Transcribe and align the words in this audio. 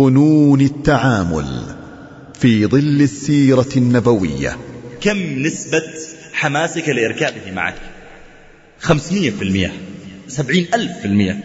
فنون 0.00 0.60
التعامل 0.60 1.76
في 2.34 2.66
ظل 2.66 3.00
السيرة 3.02 3.68
النبوية. 3.76 4.58
كم 5.00 5.42
نسبة 5.42 5.92
حماسك 6.32 6.88
لإركابه 6.88 7.52
معك؟ 7.52 7.74
خمسمية 8.80 9.30
في 9.30 9.42
المية 9.42 9.72
سبعين 10.28 10.68
ألف 10.74 10.98
في 10.98 11.04
المية. 11.04 11.40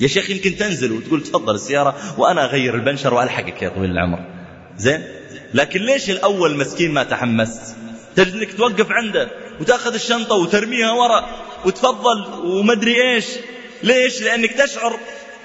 يا 0.00 0.06
شيخ 0.06 0.30
يمكن 0.30 0.56
تنزل 0.56 0.92
وتقول 0.92 1.22
تفضل 1.22 1.54
السيارة 1.54 1.96
وأنا 2.18 2.44
أغير 2.44 2.74
البنشر 2.74 3.14
وألحقك 3.14 3.62
يا 3.62 3.68
طويل 3.68 3.90
العمر. 3.90 4.18
زين؟ 4.78 5.02
لكن 5.54 5.80
ليش 5.80 6.10
الأول 6.10 6.56
مسكين 6.56 6.90
ما 6.90 7.02
تحمست؟ 7.02 7.76
تجد 8.16 8.34
إنك 8.34 8.54
توقف 8.54 8.86
عنده 8.90 9.28
وتأخذ 9.60 9.94
الشنطة 9.94 10.34
وترميها 10.34 10.92
ورا 10.92 11.26
وتفضل 11.64 12.44
ومدري 12.44 13.14
إيش. 13.14 13.26
ليش؟ 13.82 14.22
لأنك 14.22 14.52
تشعر 14.52 14.98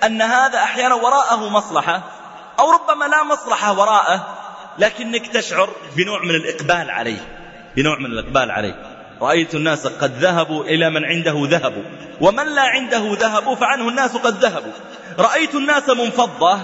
أن 0.04 0.22
هذا 0.22 0.58
أحيانا 0.58 0.96
وراءه 0.96 1.50
مصلحة. 1.50 2.17
أو 2.60 2.72
ربما 2.72 3.06
لا 3.06 3.24
مصلحة 3.24 3.80
وراءه 3.80 4.38
لكنك 4.78 5.28
تشعر 5.28 5.70
بنوع 5.96 6.24
من 6.24 6.36
الإقبال 6.36 6.92
عليه 6.92 7.38
بنوع 7.76 8.00
من 8.00 8.06
الإقبال 8.06 8.52
عليه. 8.52 8.98
رأيت 9.22 9.56
الناس 9.56 9.88
قد 9.88 10.18
ذهبوا 10.18 10.64
إلى 10.64 10.90
من 10.90 11.06
عنده 11.06 11.34
ذهب 11.44 11.86
ومن 12.22 12.48
لا 12.56 12.62
عنده 12.62 13.14
ذهب 13.20 13.54
فعنه 13.54 13.90
الناس 13.90 14.18
قد 14.18 14.34
ذهبوا. 14.46 14.72
رأيت 15.20 15.56
الناس 15.56 15.90
منفضة 15.90 16.60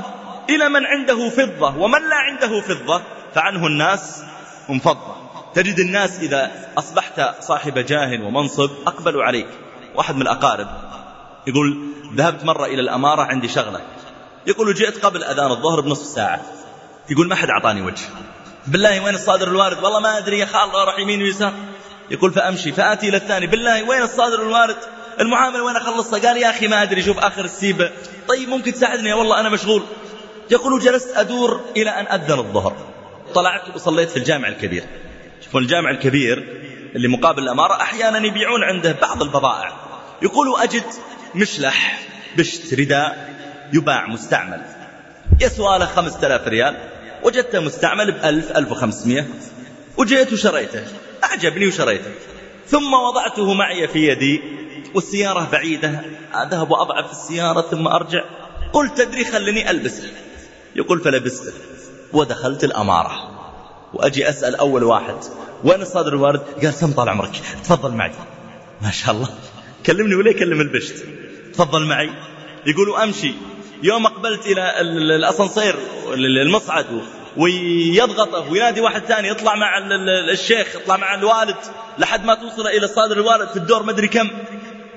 إلى 0.50 0.70
من 0.70 0.86
عنده 0.86 1.30
فضة 1.30 1.78
ومن 1.78 2.10
لا 2.10 2.16
عنده 2.16 2.62
فضة 2.62 3.02
فعنه 3.36 3.68
الناس 3.68 4.24
منفضة. 4.70 5.16
تجد 5.54 5.80
الناس 5.80 6.20
إذا 6.20 6.52
أصبحت 6.78 7.44
صاحب 7.44 7.80
جاه 7.80 8.24
ومنصب 8.24 8.70
أقبلوا 8.88 9.24
عليك. 9.24 9.48
واحد 9.96 10.16
من 10.16 10.22
الأقارب 10.22 10.68
يقول 11.48 11.88
ذهبت 12.16 12.46
مرة 12.46 12.66
إلى 12.66 12.82
الأمارة 12.82 13.22
عندي 13.22 13.48
شغلة. 13.48 13.82
يقول 14.48 14.74
جئت 14.74 15.06
قبل 15.06 15.24
أذان 15.24 15.52
الظهر 15.52 15.82
بنصف 15.82 16.06
ساعة. 16.06 16.42
يقول 17.10 17.28
ما 17.28 17.36
حد 17.36 17.50
أعطاني 17.50 17.82
وجه. 17.82 18.06
بالله 18.68 19.04
وين 19.04 19.16
الصادر 19.16 19.48
الوارد؟ 19.48 19.84
والله 19.84 20.00
ما 20.00 20.18
أدري 20.18 20.40
يا 20.40 20.46
خال 20.46 20.70
راح 20.74 21.00
يمين 21.00 21.22
ويسار. 21.22 21.54
يقول 22.12 22.32
فأمشي 22.32 22.72
فآتي 22.72 23.10
إلى 23.10 23.18
الثاني. 23.18 23.48
بالله 23.48 23.84
وين 23.84 24.02
الصادر 24.02 24.42
الوارد؟ 24.42 24.78
المعاملة 25.20 25.64
وين 25.64 25.76
أخلصها 25.76 26.20
قال 26.20 26.38
يا 26.38 26.50
أخي 26.50 26.68
ما 26.68 26.84
أدري 26.84 27.04
شوف 27.04 27.18
آخر 27.18 27.46
السيبة. 27.46 27.92
طيب 28.28 28.50
ممكن 28.50 28.74
تساعدني؟ 28.74 29.14
والله 29.14 29.40
أنا 29.40 29.50
مشغول. 29.50 29.84
يقول 30.52 30.80
جلست 30.80 31.18
أدور 31.18 31.62
إلى 31.78 31.90
أن 31.90 32.06
أذن 32.22 32.40
الظهر. 32.40 32.76
طلعت 33.34 33.76
وصليت 33.76 34.10
في 34.10 34.18
الجامع 34.18 34.48
الكبير. 34.48 34.84
شوفوا 35.46 35.60
الجامع 35.60 35.90
الكبير 35.90 36.38
اللي 36.96 37.08
مقابل 37.08 37.44
الأمارة 37.44 37.82
أحيانا 37.82 38.28
يبيعون 38.28 38.64
عنده 38.64 38.92
بعض 39.02 39.24
البضائع. 39.24 39.74
يقول 40.22 40.62
أجد 40.62 40.84
مشلح 41.36 42.00
بشت 42.38 42.74
رداء. 42.74 43.34
يباع 43.74 44.08
مستعمل. 44.08 44.62
يسوى 45.42 45.80
له 45.80 45.86
خمسة 45.86 46.28
آلاف 46.28 46.48
ريال 46.48 46.78
وجدته 47.24 47.60
مستعمل 47.60 48.12
بألف 48.12 48.52
ألف 48.52 48.72
وخمسمية. 48.72 49.28
وجئت 49.98 50.34
وشريته 50.34 50.86
أعجبني 51.24 51.68
وشريته. 51.68 52.12
ثم 52.68 52.94
وضعته 52.94 53.54
معي 53.54 53.88
في 53.88 54.08
يدي 54.08 54.42
والسيارة 54.96 55.50
بعيدة 55.52 56.02
أذهب 56.36 56.72
وأضعف 56.72 57.12
السيارة 57.12 57.62
ثم 57.62 57.88
أرجع. 57.88 58.24
قلت 58.74 59.02
تدري 59.02 59.26
خلني 59.26 59.70
ألبسه. 59.70 60.04
يقول 60.76 61.00
فلبسته. 61.00 61.54
ودخلت 62.14 62.64
الأمارة. 62.64 63.30
وأجي 63.94 64.30
أسأل 64.30 64.56
أول 64.56 64.84
واحد 64.84 65.16
وين 65.64 65.82
الصادر 65.82 66.14
الوارد؟ 66.14 66.42
قال 66.64 66.74
سم 66.74 66.92
طال 66.92 67.10
عمرك 67.10 67.42
تفضل 67.64 67.92
معي. 67.92 68.12
ما 68.82 68.92
شاء 68.92 69.16
الله. 69.16 69.30
كلمني 69.86 70.16
ولا 70.16 70.30
يكلم 70.30 70.62
البشت؟ 70.62 71.06
تفضل 71.54 71.86
معي. 71.86 72.10
يقول 72.66 73.02
أمشي. 73.02 73.34
يوم 73.84 74.06
أقبلت 74.06 74.46
إلى 74.46 74.82
الأسانسير 74.82 75.76
المصعد 76.14 76.86
ويضغطه 77.38 78.52
وينادي 78.52 78.82
واحد 78.82 79.02
ثاني 79.02 79.28
يطلع 79.28 79.56
مع 79.56 79.78
الشيخ 80.32 80.76
يطلع 80.76 80.98
مع 80.98 81.16
الوالد 81.16 81.56
لحد 81.98 82.26
ما 82.26 82.36
توصل 82.36 82.68
إلى 82.68 82.88
صادر 82.88 83.18
الوالد 83.18 83.50
في 83.50 83.56
الدور 83.56 83.84
مدري 83.84 84.08
كم. 84.08 84.30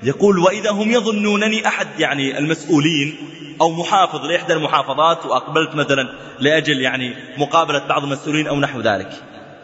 يقول 0.02 0.38
وإذا 0.38 0.70
هم 0.70 0.90
يظنونني 0.90 1.66
أحد 1.68 1.86
يعني 1.98 2.38
المسؤولين 2.38 3.16
أو 3.60 3.70
محافظ 3.70 4.24
لإحدى 4.24 4.52
المحافظات 4.52 5.26
وأقبلت 5.26 5.74
مثلا 5.74 6.08
لأجل 6.40 6.80
يعني 6.80 7.14
مقابلة 7.38 7.78
بعض 7.78 8.02
المسؤولين 8.04 8.46
أو 8.46 8.60
نحو 8.60 8.80
ذلك. 8.80 9.10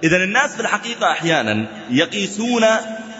إذا 0.05 0.17
الناس 0.17 0.55
في 0.57 0.61
الحقيقة 0.61 1.11
أحيانا 1.11 1.67
يقيسون 1.91 2.65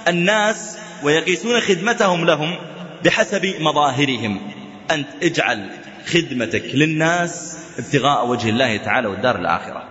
الناس 0.09 0.79
ويقيسون 1.03 1.61
خدمتهم 1.61 2.25
لهم 2.25 2.57
بحسب 3.05 3.55
مظاهرهم. 3.61 4.53
أنت 4.91 5.09
اجعل 5.23 5.82
خدمتك 6.07 6.65
للناس 6.75 7.59
ابتغاء 7.79 8.27
وجه 8.27 8.49
الله 8.49 8.77
تعالى 8.77 9.09
والدار 9.09 9.39
الآخرة. 9.39 9.85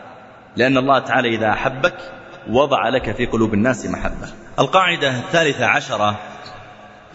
لأن 0.55 0.77
الله 0.77 0.99
تعالى 0.99 1.35
إذا 1.35 1.49
أحبك 1.49 1.97
وضع 2.49 2.89
لك 2.89 3.15
في 3.15 3.25
قلوب 3.25 3.53
الناس 3.53 3.85
محبة. 3.85 4.29
القاعدة 4.59 5.09
الثالثة 5.09 5.65
عشرة 5.65 6.19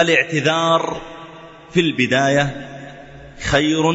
الاعتذار 0.00 1.00
في 1.72 1.80
البداية 1.80 2.68
خير 3.50 3.92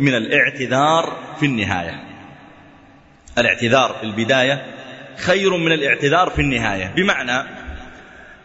من 0.00 0.14
الاعتذار 0.14 1.16
في 1.40 1.46
النهاية. 1.46 2.04
الاعتذار 3.38 3.96
في 4.00 4.06
البداية 4.06 4.66
خير 5.16 5.56
من 5.56 5.72
الاعتذار 5.72 6.30
في 6.30 6.40
النهاية. 6.40 6.92
بمعنى 6.96 7.48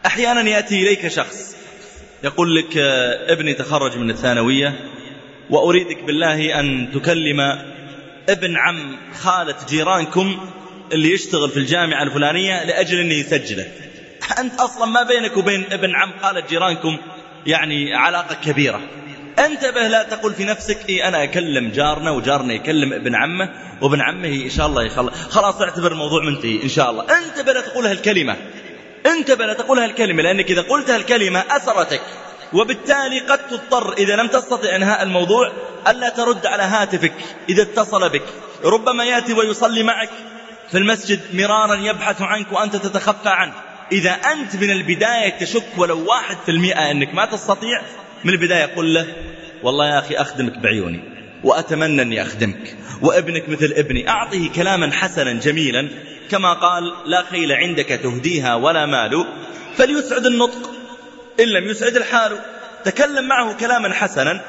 أحيانا 0.06 0.42
يأتي 0.42 0.84
إليك 0.84 1.08
شخص 1.08 1.56
يقول 2.24 2.56
لك 2.56 2.78
ابني 3.28 3.54
تخرج 3.54 3.98
من 3.98 4.10
الثانوية 4.10 4.76
وأريدك 5.50 6.04
بالله 6.04 6.60
أن 6.60 6.92
تكلم 6.94 7.40
ابن 8.30 8.58
عم 8.58 8.98
خالة 9.20 9.56
جيرانكم 9.70 10.50
اللي 10.94 11.12
يشتغل 11.14 11.50
في 11.50 11.58
الجامعة 11.58 12.04
الفلانية 12.04 12.64
لأجل 12.64 13.00
أنه 13.00 13.14
يسجله. 13.14 13.68
أنت 14.40 14.60
أصلا 14.60 14.86
ما 14.86 15.04
بينك 15.04 15.38
وبين 15.38 15.66
ابن 15.72 15.96
عم 15.96 16.12
خالة 16.22 16.44
جيرانكم 16.50 16.98
يعني 17.46 17.96
علاقة 17.96 18.36
كبيرة. 18.36 18.82
انتبه 19.46 19.88
لا 19.88 20.04
تقول 20.04 20.34
في 20.34 20.44
نفسك 20.44 20.90
إيه 20.90 21.08
أنا 21.08 21.24
أكلم 21.24 21.70
جارنا 21.70 22.12
وجارنا 22.12 22.54
يكلم 22.54 22.94
ابن 22.94 23.16
عمه 23.16 23.50
وابن 23.82 24.02
عمه 24.02 24.28
إن 24.28 24.50
شاء 24.50 24.68
الله 24.68 24.84
يخلص. 24.84 25.14
خلاص 25.30 25.62
اعتبر 25.62 25.92
الموضوع 25.92 26.24
منتهي 26.24 26.64
إن 26.64 26.70
شاء 26.70 26.92
الله. 26.92 27.06
انتبه 27.18 27.54
لا 27.54 27.62
تقول 27.62 27.86
هالكلمة. 27.86 28.36
انتبه 29.06 29.46
لا 29.46 29.54
تقول 29.54 29.80
هالكلمة 29.80 30.24
لأنك 30.24 30.52
إذا 30.52 30.62
قلت 30.62 30.90
هالكلمة 30.90 31.40
أثرتك. 31.40 32.02
وبالتالي 32.54 33.20
قد 33.20 33.48
تضطر 33.48 33.94
إذا 33.94 34.16
لم 34.16 34.28
تستطع 34.28 34.76
إنهاء 34.76 35.04
الموضوع 35.04 35.52
ألا 35.88 36.10
ترد 36.10 36.46
على 36.46 36.64
هاتفك 36.64 37.14
إذا 37.50 37.62
اتصل 37.62 38.10
بك. 38.10 38.24
ربما 38.64 39.04
يأتي 39.04 39.34
ويصلي 39.34 39.84
معك 39.84 40.10
في 40.72 40.78
المسجد 40.78 41.20
مرارا 41.34 41.76
يبحث 41.76 42.22
عنك 42.22 42.52
وأنت 42.52 42.76
تتخفى 42.76 43.30
عنه. 43.30 43.54
إذا 43.92 44.12
أنت 44.12 44.56
من 44.56 44.72
البداية 44.72 45.30
تشك 45.40 45.78
ولو 45.78 46.06
واحد 46.06 46.38
في 46.46 46.52
المئة 46.52 46.92
أنك 46.92 47.14
ما 47.14 47.26
تستطيع 47.26 47.82
من 48.24 48.34
البداية 48.34 48.66
قل 48.66 48.94
له 48.94 49.08
والله 49.64 49.88
يا 49.88 50.00
أخي 50.00 50.16
أخدمك 50.16 50.58
بعيوني 50.58 51.00
وأتمنى 51.44 52.02
أني 52.02 52.22
أخدمك 52.22 52.76
وابنك 53.02 53.50
مثل 53.50 53.74
ابني 53.78 54.10
أعطه 54.10 54.50
كلاما 54.56 54.92
حسنا 54.92 55.34
جميلا 55.34 55.90
كما 56.32 56.54
قال 56.54 56.84
لا 57.06 57.24
خيل 57.24 57.52
عندك 57.52 57.86
تهديها 57.86 58.56
ولا 58.56 58.86
مال 58.86 59.26
فليسعد 59.76 60.26
النطق. 60.26 60.79
إن 61.40 61.48
لم 61.48 61.70
يسعد 61.70 61.96
الحال. 61.96 62.38
تكلم 62.84 63.28
معه 63.28 63.54
كلاما 63.54 63.94
حسنا 63.94 64.42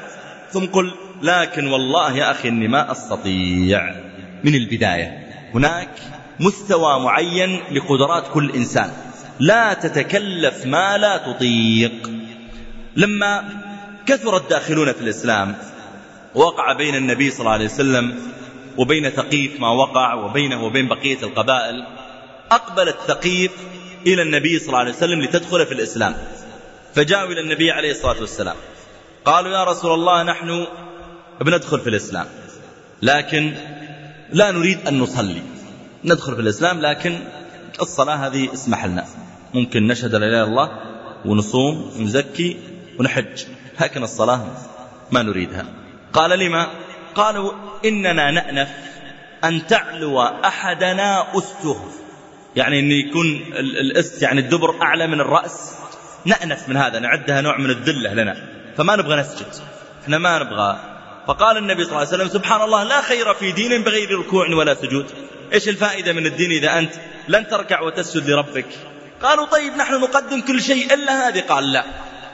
ثم 0.51 0.65
قل 0.65 0.91
لكن 1.21 1.67
والله 1.67 2.17
يا 2.17 2.31
أخي 2.31 2.49
أني 2.49 2.67
ما 2.67 2.91
أستطيع. 2.91 3.95
من 4.43 4.55
البداية 4.55 5.27
هناك 5.53 5.89
مستوى 6.39 6.99
معين 6.99 7.63
لقدرات 7.71 8.27
كل 8.33 8.51
إنسان. 8.51 8.91
لا 9.39 9.73
تتكلف 9.73 10.65
ما 10.65 10.97
لا 10.97 11.17
تطيق. 11.17 12.11
لما 12.95 13.43
كثر 14.05 14.37
الداخلون 14.37 14.91
في 14.91 15.01
الإسلام 15.01 15.55
وقع 16.35 16.73
بين 16.73 16.95
النبي 16.95 17.31
صلى 17.31 17.39
الله 17.39 17.51
عليه 17.51 17.65
وسلم 17.65 18.31
وبين 18.77 19.09
ثقيف 19.09 19.59
ما 19.59 19.69
وقع 19.69 20.13
وبينه 20.13 20.63
وبين 20.63 20.87
بقية 20.87 21.17
القبائل 21.23 21.87
أقبل 22.51 22.87
الثقيف 22.87 23.51
إلى 24.07 24.21
النبي 24.21 24.59
صلى 24.59 24.67
الله 24.67 24.79
عليه 24.79 24.91
وسلم 24.91 25.21
لتدخل 25.21 25.65
في 25.65 25.71
الإسلام. 25.71 26.15
فجاءوا 26.95 27.31
إلى 27.31 27.41
النبي 27.41 27.71
عليه 27.71 27.91
الصلاة 27.91 28.19
والسلام. 28.19 28.55
قالوا 29.25 29.51
يا 29.51 29.63
رسول 29.63 29.93
الله 29.93 30.23
نحن 30.23 30.67
بندخل 31.41 31.79
في 31.79 31.89
الإسلام 31.89 32.25
لكن 33.01 33.53
لا 34.33 34.51
نريد 34.51 34.87
أن 34.87 34.99
نصلي. 34.99 35.41
ندخل 36.03 36.35
في 36.35 36.41
الإسلام 36.41 36.81
لكن 36.81 37.19
الصلاة 37.81 38.15
هذه 38.15 38.53
اسمح 38.53 38.85
لنا. 38.85 39.05
ممكن 39.53 39.87
نشهد 39.87 40.15
لا 40.15 40.17
إله 40.17 40.27
إلا 40.27 40.43
الله 40.43 40.69
ونصوم 41.25 41.91
ونزكي 41.99 42.59
ونحج. 42.99 43.43
لكن 43.81 44.03
الصلاة 44.03 44.47
ما 45.11 45.21
نريدها. 45.21 45.65
قال 46.13 46.39
لما؟ 46.39 46.67
قالوا 47.15 47.51
إننا 47.85 48.31
نأنف 48.31 48.69
أن 49.43 49.67
تعلو 49.67 50.21
أحدنا 50.21 51.37
أسته. 51.37 51.91
يعني 52.55 52.79
أن 52.79 52.91
يكون 52.91 53.25
الأست 53.55 54.21
يعني 54.21 54.39
الدبر 54.39 54.81
أعلى 54.81 55.07
من 55.07 55.19
الرأس. 55.19 55.80
نأنف 56.25 56.69
من 56.69 56.77
هذا 56.77 56.99
نعدها 56.99 57.41
نوع 57.41 57.57
من 57.57 57.69
الذلة 57.69 58.13
لنا 58.13 58.37
فما 58.77 58.95
نبغى 58.95 59.15
نسجد 59.15 59.47
إحنا 60.03 60.17
ما 60.17 60.39
نبغى. 60.39 60.79
فقال 61.27 61.57
النبي 61.57 61.83
صلى 61.83 61.91
الله 61.91 62.07
عليه 62.07 62.09
وسلم 62.09 62.29
سبحان 62.29 62.61
الله 62.61 62.83
لا 62.83 63.01
خير 63.01 63.33
في 63.33 63.51
دين 63.51 63.83
بغير 63.83 64.19
ركوع 64.19 64.47
ولا 64.55 64.73
سجود. 64.73 65.05
إيش 65.53 65.69
الفائدة 65.69 66.13
من 66.13 66.25
الدين 66.25 66.51
إذا 66.51 66.79
أنت 66.79 66.93
لن 67.27 67.47
تركع 67.47 67.81
وتسجد 67.81 68.29
لربك؟ 68.29 68.65
قالوا 69.23 69.45
طيب 69.45 69.75
نحن 69.75 70.01
نقدم 70.01 70.41
كل 70.41 70.61
شيء 70.61 70.93
إلا 70.93 71.27
هذه؟ 71.27 71.43
قال 71.49 71.71
لا. 71.71 71.83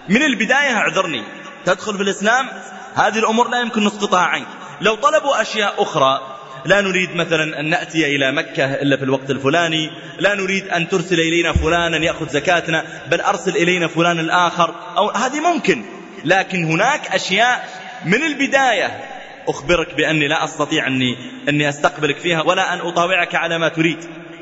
من 0.10 0.24
البداية 0.24 0.74
اعذرني. 0.74 1.24
تدخل 1.66 1.98
في 1.98 2.04
الإسلام؟ 2.04 2.50
هذه 2.96 3.20
الأمور 3.20 3.50
لا 3.50 3.62
يمكن 3.62 3.84
نسقطها 3.84 4.20
عنك. 4.20 4.48
لو 4.82 4.96
طلبوا 4.96 5.42
أشياء 5.42 5.84
أخرى 5.84 6.37
لا 6.66 6.82
نريد 6.82 7.16
مثلا 7.16 7.60
أن 7.60 7.70
نأتي 7.70 8.16
إلى 8.16 8.32
مكة 8.32 8.66
إلا 8.66 8.98
في 8.98 9.04
الوقت 9.04 9.32
الفلاني 9.32 9.90
لا 10.20 10.36
نريد 10.36 10.68
أن 10.68 10.90
ترسل 10.90 11.20
إلينا 11.20 11.54
فلانا 11.54 11.98
يأخذ 11.98 12.30
زكاتنا 12.30 12.84
بل 13.12 13.22
أرسل 13.22 13.56
إلينا 13.56 13.88
فلان 13.88 14.20
الآخر 14.20 14.76
أو 14.98 15.10
هذه 15.10 15.40
ممكن 15.40 15.84
لكن 16.26 16.66
هناك 16.66 17.08
أشياء 17.08 17.68
من 18.06 18.24
البداية. 18.24 19.04
أخبرك 19.48 19.96
بأني 19.96 20.28
لا 20.28 20.44
أستطيع 20.44 20.88
أني, 20.88 21.18
أني 21.50 21.70
أستقبلك 21.70 22.18
فيها 22.18 22.42
ولا 22.42 22.74
أن 22.74 22.80
أطاوعك 22.80 23.36
على 23.36 23.58
ما 23.58 23.70
تريد. 23.70 23.98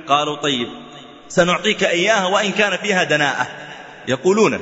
قالوا 0.08 0.36
طيب 0.36 0.68
سنعطيك 1.28 1.84
إياها 1.84 2.26
وإن 2.26 2.52
كان 2.52 2.78
فيها 2.78 3.04
دناءة. 3.04 3.48
يقولون 4.08 4.60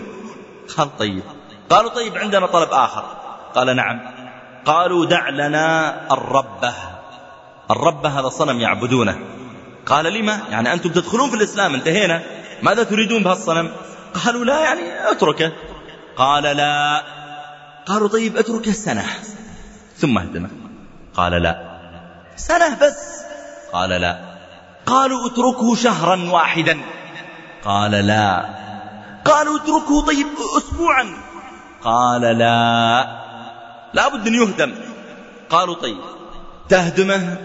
قال 0.78 0.98
طيب. 0.98 1.24
قالوا 1.70 1.90
طيب 1.90 2.18
عندنا 2.18 2.46
طلب 2.46 2.70
آخر. 2.72 3.04
قال 3.56 3.76
نعم. 3.76 4.00
قالوا 4.66 5.06
دع 5.06 5.30
لنا 5.30 5.98
الربة 6.14 6.74
الربة 7.74 8.20
هذا 8.20 8.30
صنم 8.30 8.60
يعبدونه. 8.60 9.20
قال 9.86 10.14
لما؟ 10.14 10.40
يعني 10.50 10.74
أنتم 10.74 10.90
تدخلون 10.90 11.30
في 11.30 11.36
الإسلام 11.36 11.74
انتهينا. 11.74 12.24
ماذا 12.64 12.84
تريدون 12.84 13.24
بهالصنم؟ 13.24 13.72
قالوا 14.26 14.46
لا 14.46 14.60
يعني 14.60 15.12
اتركه. 15.12 15.52
قال 16.18 16.44
لا. 16.44 17.04
قالوا 17.86 18.08
طيب 18.08 18.38
اتركه 18.38 18.72
سنة. 18.72 19.06
ثم 19.98 20.18
اهدمه 20.18 20.50
قال 21.14 21.32
لا. 21.32 21.80
سنة 22.36 22.78
بس. 22.82 23.24
قال 23.74 23.90
لا. 23.90 24.20
قالوا 24.86 25.28
اتركه 25.28 25.76
شهرا 25.76 26.32
واحدا. 26.32 26.78
قال 27.66 27.92
لا. 27.92 28.46
قالوا 29.26 29.58
اتركه 29.58 30.06
طيب 30.06 30.28
أسبوعا. 30.58 31.18
قال 31.84 32.22
لا. 32.22 33.24
لا 33.94 34.08
بد 34.08 34.28
أن 34.28 34.34
يهدم. 34.34 34.74
قالوا 35.50 35.76
طيب. 35.76 35.98
تهدمه 36.70 37.38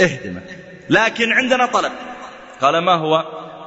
اهدمه. 0.00 0.42
لكن 0.90 1.32
عندنا 1.32 1.66
طلب. 1.66 1.92
قال 2.60 2.78
ما 2.78 2.92
هو؟ 2.92 3.16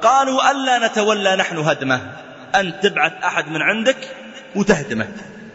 قالوا 0.02 0.50
ألا 0.50 0.86
نتولى 0.86 1.36
نحن 1.36 1.58
هدمه 1.58 2.00
أن 2.54 2.80
تبعث 2.82 3.12
أحد 3.24 3.48
من 3.48 3.62
عندك 3.62 3.96
وتهدمه. 4.56 5.08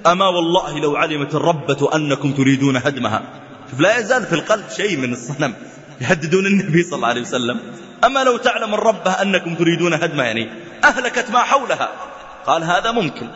أما 0.07 0.27
والله 0.27 0.79
لو 0.79 0.95
علمت 0.95 1.35
الربة 1.35 1.95
أنكم 1.95 2.33
تريدون 2.33 2.77
هدمها. 2.77 3.21
شوف 3.71 3.79
لا 3.79 3.97
يزال 3.97 4.25
في 4.25 4.33
القلب 4.33 4.65
شيء 4.77 4.97
من 4.97 5.13
الصنم 5.13 5.53
يهددون 6.01 6.45
النبي 6.45 6.83
صلى 6.83 6.95
الله 6.95 7.07
عليه 7.07 7.21
وسلم. 7.21 7.59
أما 8.03 8.23
لو 8.23 8.37
تعلم 8.37 8.73
الربة 8.73 9.11
أنكم 9.11 9.55
تريدون 9.55 9.93
هدمها 9.93 10.25
يعني 10.25 10.49
أهلكت 10.83 11.31
ما 11.31 11.39
حولها. 11.39 11.89
قال 12.45 12.63
هذا 12.63 12.91
ممكن. 12.91 13.27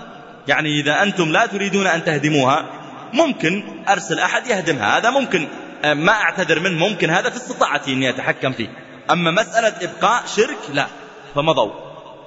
يعني 0.47 0.79
إذا 0.79 1.03
أنتم 1.03 1.31
لا 1.31 1.45
تريدون 1.45 1.87
أن 1.87 2.03
تهدموها 2.03 2.65
ممكن 3.13 3.63
أرسل 3.89 4.19
أحد 4.19 4.47
يهدمها. 4.47 4.97
هذا 4.97 5.09
ممكن. 5.09 5.47
ما 5.85 6.11
أعتذر 6.11 6.59
منه 6.59 6.87
ممكن 6.87 7.09
هذا 7.09 7.29
في 7.29 7.35
استطاعتي 7.35 7.93
أني 7.93 8.09
أتحكم 8.09 8.51
فيه. 8.51 8.67
أما 9.11 9.31
مسألة 9.31 9.73
إبقاء 9.81 10.23
شرك 10.35 10.57
لا. 10.73 10.87
فمضوا 11.35 11.71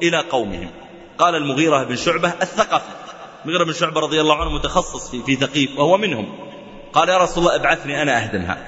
إلى 0.02 0.20
قومهم. 0.20 0.70
قال 1.18 1.34
المغيرة 1.34 1.84
بن 1.84 1.96
شعبة 1.96 2.28
الثقفي. 2.28 2.90
المغيرة 3.44 3.64
بن 3.64 3.72
شعبة 3.72 4.00
رضي 4.00 4.20
الله 4.20 4.40
عنه 4.40 4.50
متخصص 4.50 5.10
في, 5.10 5.22
في 5.22 5.36
ثقيف 5.36 5.78
وهو 5.78 5.98
منهم. 5.98 6.38
قال 6.92 7.08
يا 7.08 7.18
رسول 7.18 7.44
الله 7.44 7.56
ابعثني 7.56 8.02
أنا 8.02 8.24
أهدمها 8.24 8.58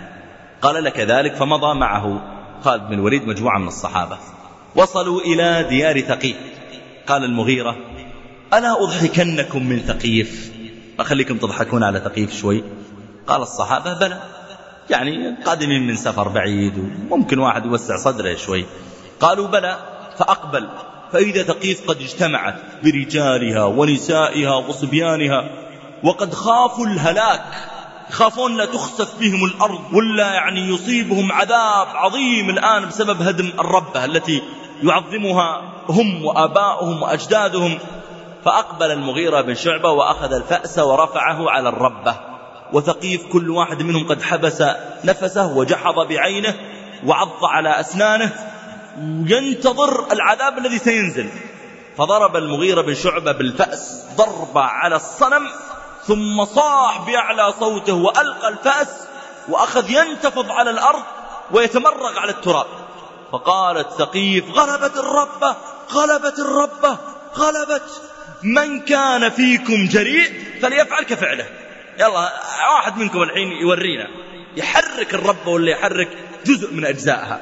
قال 0.62 0.84
لك 0.84 1.00
ذلك. 1.00 1.34
فمضى 1.34 1.74
معه 1.78 2.22
خالد 2.64 2.82
بن 2.82 2.94
الوليد 2.94 3.26
مجموعة 3.26 3.58
من 3.58 3.68
الصحابة. 3.68 4.18
وصلوا 4.76 5.20
إلى 5.20 5.66
ديار 5.68 6.00
ثقيف. 6.00 6.36
قال 7.06 7.24
المغيرة 7.24 7.76
ألا 8.54 8.82
أضحكنكم 8.82 9.66
من 9.66 9.78
ثقيف؟ 9.78 10.52
أخليكم 11.00 11.38
تضحكون 11.38 11.84
على 11.84 12.00
ثقيف 12.00 12.40
شوي. 12.40 12.64
قال 13.26 13.42
الصحابة 13.42 13.92
بلى. 13.92 14.20
يعني 14.92 15.36
قادمين 15.46 15.86
من 15.86 15.96
سفر 15.96 16.28
بعيد 16.28 16.78
وممكن 17.10 17.38
واحد 17.38 17.66
يوسع 17.66 17.96
صدره 17.96 18.34
شوي. 18.34 18.64
قالوا 19.20 19.46
بلى 19.46 19.76
فأقبل. 20.18 20.68
فإذا 21.12 21.42
ثقيف 21.42 21.88
قد 21.88 22.00
اجتمعت 22.00 22.54
برجالها 22.84 23.64
ونسائها 23.64 24.54
وصبيانها 24.54 25.50
وقد 26.04 26.34
خافوا 26.34 26.86
الهلاك. 26.86 27.44
يخافون 28.10 28.56
لا 28.56 28.64
تخسف 28.64 29.20
بهم 29.20 29.44
الأرض 29.44 29.80
ولا 29.92 30.34
يعني 30.34 30.60
يصيبهم 30.60 31.32
عذاب 31.32 31.86
عظيم 31.94 32.50
الآن 32.50 32.88
بسبب 32.88 33.22
هدم 33.22 33.52
الربة 33.58 34.04
التي 34.04 34.42
يعظمها 34.82 35.62
هم 35.88 36.24
وآباؤهم 36.24 37.02
وأجدادهم. 37.02 37.78
فأقبل 38.44 38.90
المغيرة 38.90 39.40
بن 39.40 39.54
شعبة 39.54 39.90
وأخذ 39.90 40.32
الفأس 40.32 40.78
ورفعه 40.78 41.50
على 41.50 41.68
الربة. 41.68 42.31
وثقيف 42.72 43.26
كل 43.32 43.50
واحد 43.50 43.82
منهم 43.82 44.08
قد 44.08 44.22
حبس 44.22 44.62
نفسه 45.04 45.46
وجحظ 45.46 45.98
بعينه 46.08 46.54
وعض 47.06 47.44
على 47.44 47.80
أسنانه 47.80 48.32
ينتظر 49.26 50.12
العذاب 50.12 50.58
الذي 50.58 50.78
سينزل. 50.78 51.28
فضرب 51.98 52.36
المغيرة 52.36 52.82
بن 52.82 52.94
شعبة 52.94 53.32
بالفأس 53.32 54.04
ضربة 54.16 54.60
على 54.60 54.96
الصنم 54.96 55.48
ثم 56.06 56.44
صاح 56.44 57.00
بأعلى 57.06 57.52
صوته 57.60 57.92
وألقى 57.92 58.48
الفأس 58.48 58.88
وأخذ 59.48 59.90
ينتفض 59.90 60.50
على 60.50 60.70
الأرض 60.70 61.02
ويتمرغ 61.50 62.18
على 62.18 62.30
التراب. 62.30 62.66
فقالت 63.32 63.88
ثقيف 63.90 64.44
غلبت 64.50 64.96
الربة 64.96 65.56
غلبت 65.92 66.38
الربة 66.38 66.98
غلبت 67.36 68.02
من 68.42 68.80
كان 68.80 69.30
فيكم 69.30 69.86
جريء 69.86 70.44
فليفعل 70.62 71.02
كفعله. 71.02 71.46
يلا 72.00 72.32
واحد 72.74 72.96
منكم 72.96 73.22
الحين 73.22 73.52
يورينا. 73.52 74.08
يحرك 74.56 75.14
الربة 75.14 75.50
ولا 75.50 75.70
يحرك 75.70 76.08
جزء 76.46 76.74
من 76.74 76.84
أجزائها. 76.84 77.40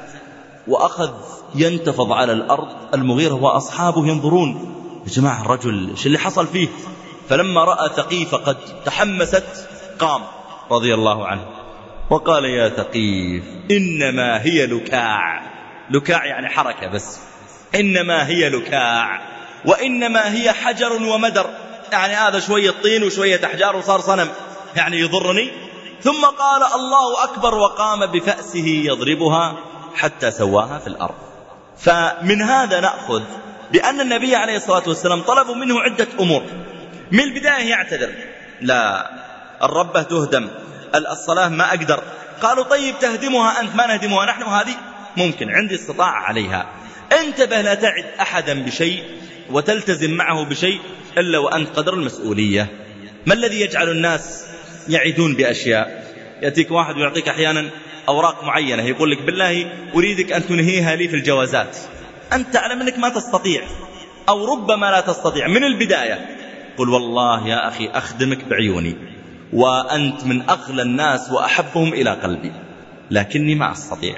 وأخذ 0.67 1.11
ينتفض 1.55 2.11
على 2.11 2.33
الأرض 2.33 2.67
المغيرة 2.93 3.33
وأصحابه 3.33 4.07
ينظرون. 4.07 4.75
يا 5.07 5.11
جماعة 5.11 5.41
الرجل 5.41 5.89
إيش 5.89 6.05
اللي 6.05 6.19
حصل 6.19 6.47
فيه؟ 6.47 6.67
فلما 7.29 7.63
رأى 7.63 7.89
ثقيف 7.89 8.35
قد 8.35 8.57
تحمست 8.85 9.67
قام 9.99 10.21
رضي 10.71 10.93
الله 10.93 11.27
عنه. 11.27 11.45
وقال 12.09 12.45
يا 12.45 12.69
ثقيف 12.69 13.43
إنما 13.71 14.43
هي 14.43 14.65
لكاع. 14.65 15.41
لكاع 15.89 16.25
يعني 16.25 16.49
حركة 16.49 16.87
بس. 16.87 17.19
إنما 17.75 18.27
هي 18.27 18.49
لكاع 18.49 19.21
وإنما 19.65 20.33
هي 20.33 20.51
حجر 20.51 20.93
ومدر. 20.93 21.49
يعني 21.91 22.13
هذا 22.13 22.39
شوية 22.39 22.71
طين 22.83 23.03
وشوية 23.03 23.45
أحجار 23.45 23.75
وصار 23.75 24.01
صنم 24.01 24.29
يعني 24.75 24.99
يضرني. 24.99 25.51
ثم 26.03 26.25
قال 26.25 26.63
الله 26.75 27.23
أكبر 27.23 27.55
وقام 27.55 28.05
بفأسه 28.05 28.67
يضربها 28.67 29.57
حتى 29.95 30.31
سواها 30.31 30.79
في 30.79 30.87
الأرض. 30.87 31.15
فمن 31.77 32.41
هذا 32.41 32.79
نأخذ 32.79 33.23
بأن 33.71 34.01
النبي 34.01 34.35
عليه 34.35 34.57
الصلاة 34.57 34.83
والسلام 34.87 35.21
طلبوا 35.21 35.55
منه 35.55 35.81
عدة 35.81 36.07
أمور. 36.19 36.43
من 37.11 37.19
البداية 37.19 37.69
يعتذر. 37.69 38.13
لا 38.61 39.11
الربة 39.63 40.01
تهدم. 40.01 40.49
الصلاة 40.95 41.47
ما 41.47 41.69
أقدر. 41.69 42.03
قالوا 42.41 42.63
طيب 42.63 42.99
تهدمها 42.99 43.61
أنت 43.61 43.75
ما 43.75 43.87
نهدمها؟ 43.87 44.25
نحن 44.25 44.43
هذه 44.43 44.75
ممكن 45.17 45.49
عندي 45.49 45.75
استطاعة 45.75 46.23
عليها. 46.23 46.65
انتبه 47.19 47.61
لا 47.61 47.73
تعد 47.73 48.05
أحدا 48.21 48.65
بشيء 48.65 49.20
وتلتزم 49.51 50.11
معه 50.11 50.43
بشيء 50.43 50.79
إلا 51.17 51.37
وأنت 51.37 51.69
قدر 51.69 51.93
المسؤولية. 51.93 52.67
ما 53.25 53.33
الذي 53.33 53.61
يجعل 53.61 53.89
الناس 53.89 54.45
يعدون 54.89 55.35
بأشياء؟ 55.35 56.05
يأتيك 56.41 56.71
واحد 56.71 56.97
ويعطيك 56.97 57.29
أحيانا 57.29 57.69
أوراق 58.09 58.43
معينة 58.43 58.83
يقول 58.83 59.11
لك 59.11 59.21
بالله 59.21 59.71
أريدك 59.95 60.31
أن 60.31 60.47
تنهيها 60.47 60.95
لي 60.95 61.07
في 61.07 61.15
الجوازات. 61.15 61.77
أنت 62.33 62.53
تعلم 62.53 62.81
أنك 62.81 62.99
ما 62.99 63.09
تستطيع 63.09 63.63
أو 64.29 64.53
ربما 64.53 64.91
لا 64.91 65.01
تستطيع 65.01 65.47
من 65.47 65.63
البداية؟ 65.63 66.37
قل 66.77 66.89
والله 66.89 67.47
يا 67.47 67.67
أخي 67.67 67.89
أخدمك 67.89 68.43
بعيوني 68.43 68.95
وأنت 69.53 70.23
من 70.23 70.49
أغلى 70.49 70.81
الناس 70.81 71.31
وأحبهم 71.31 71.93
إلى 71.93 72.09
قلبي 72.09 72.51
لكني 73.11 73.55
ما 73.55 73.71
أستطيع. 73.71 74.15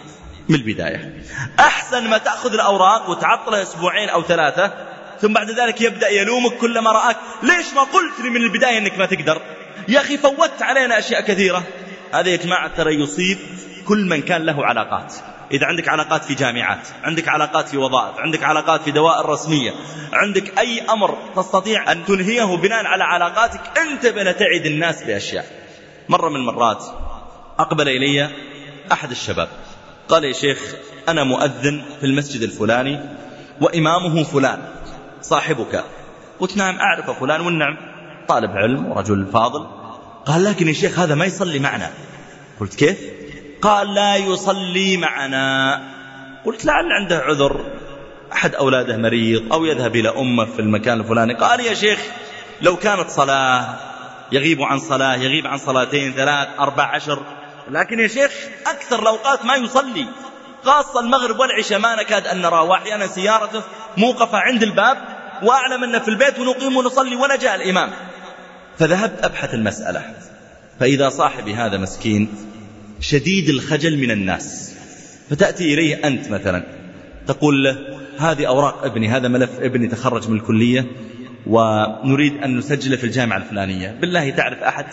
من 0.49 0.55
البداية. 0.55 1.23
أحسن 1.59 2.09
ما 2.09 2.17
تأخذ 2.17 2.53
الأوراق 2.53 3.09
وتعطلها 3.09 3.61
أسبوعين 3.61 4.09
أو 4.09 4.23
ثلاثة 4.23 4.92
ثم 5.21 5.33
بعد 5.33 5.51
ذلك 5.51 5.81
يبدأ 5.81 6.09
يلومك 6.09 6.53
كلما 6.53 6.91
رآك. 6.91 7.17
ليش 7.43 7.73
ما 7.75 7.81
قلت 7.81 8.19
لي 8.23 8.29
من 8.29 8.41
البداية 8.41 8.77
أنك 8.77 8.97
ما 8.97 9.05
تقدر؟ 9.05 9.41
يا 9.87 9.99
أخي 9.99 10.17
فوتت 10.17 10.61
علينا 10.61 10.99
أشياء 10.99 11.21
كثيرة. 11.21 11.63
هذا 12.13 12.29
يا 12.29 12.35
جماعة 12.35 12.67
ترى 12.67 12.93
يصيب 12.93 13.37
كل 13.85 14.05
من 14.05 14.21
كان 14.21 14.45
له 14.45 14.65
علاقات. 14.65 15.13
إذا 15.51 15.65
عندك 15.65 15.89
علاقات 15.89 16.23
في 16.23 16.33
جامعات 16.33 16.87
عندك 17.03 17.27
علاقات 17.27 17.67
في 17.67 17.77
وظائف 17.77 18.19
عندك 18.19 18.43
علاقات 18.43 18.81
في 18.81 18.91
دوائر 18.91 19.29
رسمية 19.29 19.73
عندك 20.13 20.59
أي 20.59 20.81
أمر 20.81 21.17
تستطيع 21.35 21.91
أن 21.91 22.05
تنهيه 22.05 22.57
بناء 22.57 22.85
على 22.85 23.03
علاقاتك 23.03 23.77
أنت 23.77 24.05
بنتعد 24.05 24.65
الناس 24.65 25.03
بأشياء. 25.03 25.45
مرة 26.09 26.29
من 26.29 26.35
المرات 26.35 26.83
أقبل 27.59 27.89
إلي 27.89 28.29
أحد 28.91 29.11
الشباب. 29.11 29.47
قال 30.09 30.23
يا 30.23 30.33
شيخ 30.33 30.75
أنا 31.09 31.23
مؤذن 31.23 31.81
في 31.99 32.05
المسجد 32.05 32.41
الفلاني 32.41 32.99
وإمامه 33.61 34.23
فلان. 34.23 34.59
صاحبك. 35.23 35.83
قلت 36.39 36.57
نعم 36.57 36.75
أعرف 36.75 37.19
فلان 37.19 37.41
والنعم. 37.41 37.77
طالب 38.27 38.51
علم 38.51 38.91
ورجل 38.91 39.25
فاضل. 39.33 39.67
قال 40.25 40.43
لكن 40.43 40.67
يا 40.67 40.73
شيخ 40.73 40.99
هذا 40.99 41.15
ما 41.15 41.25
يصلي 41.25 41.59
معنا. 41.59 41.91
قلت 42.59 42.75
كيف؟ 42.75 42.97
قال 43.61 43.93
لا 43.93 44.15
يصلي 44.15 44.97
معنا. 44.97 45.79
قلت 46.45 46.65
لعل 46.65 46.85
عنده 47.01 47.17
عذر. 47.17 47.65
أحد 48.33 48.55
أولاده 48.55 48.97
مريض 48.97 49.53
أو 49.53 49.65
يذهب 49.65 49.95
إلى 49.95 50.09
أمه 50.09 50.45
في 50.45 50.59
المكان 50.59 50.99
الفلاني. 50.99 51.33
قال 51.33 51.59
يا 51.59 51.73
شيخ 51.73 51.99
لو 52.61 52.75
كانت 52.75 53.09
صلاة 53.09 53.79
يغيب 54.31 54.61
عن 54.61 54.79
صلاة 54.79 55.15
يغيب 55.15 55.47
عن 55.47 55.57
صلاتين 55.57 56.13
ثلاث 56.13 56.47
أربع 56.59 56.83
عشر. 56.83 57.19
لكن 57.69 57.99
يا 57.99 58.07
شيخ 58.07 58.31
أكثر 58.67 59.01
الأوقات 59.01 59.45
ما 59.45 59.55
يصلي. 59.55 60.05
خاصة 60.63 60.99
المغرب 60.99 61.39
والعشاء 61.39 61.79
ما 61.79 61.95
نكاد 61.95 62.27
أن 62.27 62.41
نراه. 62.41 62.63
وأحيانا 62.63 63.07
سيارته 63.07 63.61
موقفة 63.97 64.37
عند 64.37 64.63
الباب 64.63 64.97
وأعلم 65.43 65.83
أنه 65.83 65.99
في 65.99 66.07
البيت 66.07 66.39
ونقيم 66.39 66.77
ونصلي 66.77 67.15
ولا 67.15 67.35
جاء 67.35 67.55
الإمام. 67.55 67.89
فذهبت 68.79 69.25
أبحث 69.25 69.53
المسألة. 69.53 70.13
فإذا 70.79 71.09
صاحبي 71.09 71.53
هذا 71.53 71.77
مسكين 71.77 72.27
شديد 72.99 73.49
الخجل 73.49 73.97
من 73.97 74.11
الناس 74.11 74.73
فتأتي 75.29 75.73
إليه 75.73 76.07
أنت 76.07 76.31
مثلا 76.31 76.63
تقول 77.27 77.63
له 77.63 77.77
هذه 78.19 78.45
أوراق 78.47 78.85
ابني 78.85 79.09
هذا 79.09 79.27
ملف 79.27 79.59
ابني 79.59 79.87
تخرج 79.87 80.29
من 80.29 80.37
الكلية 80.37 80.85
ونريد 81.47 82.43
أن 82.43 82.57
نسجله 82.57 82.95
في 82.97 83.03
الجامعة 83.03 83.37
الفلانية. 83.37 83.97
بالله 84.01 84.29
تعرف 84.29 84.59
أحد؟ 84.63 84.85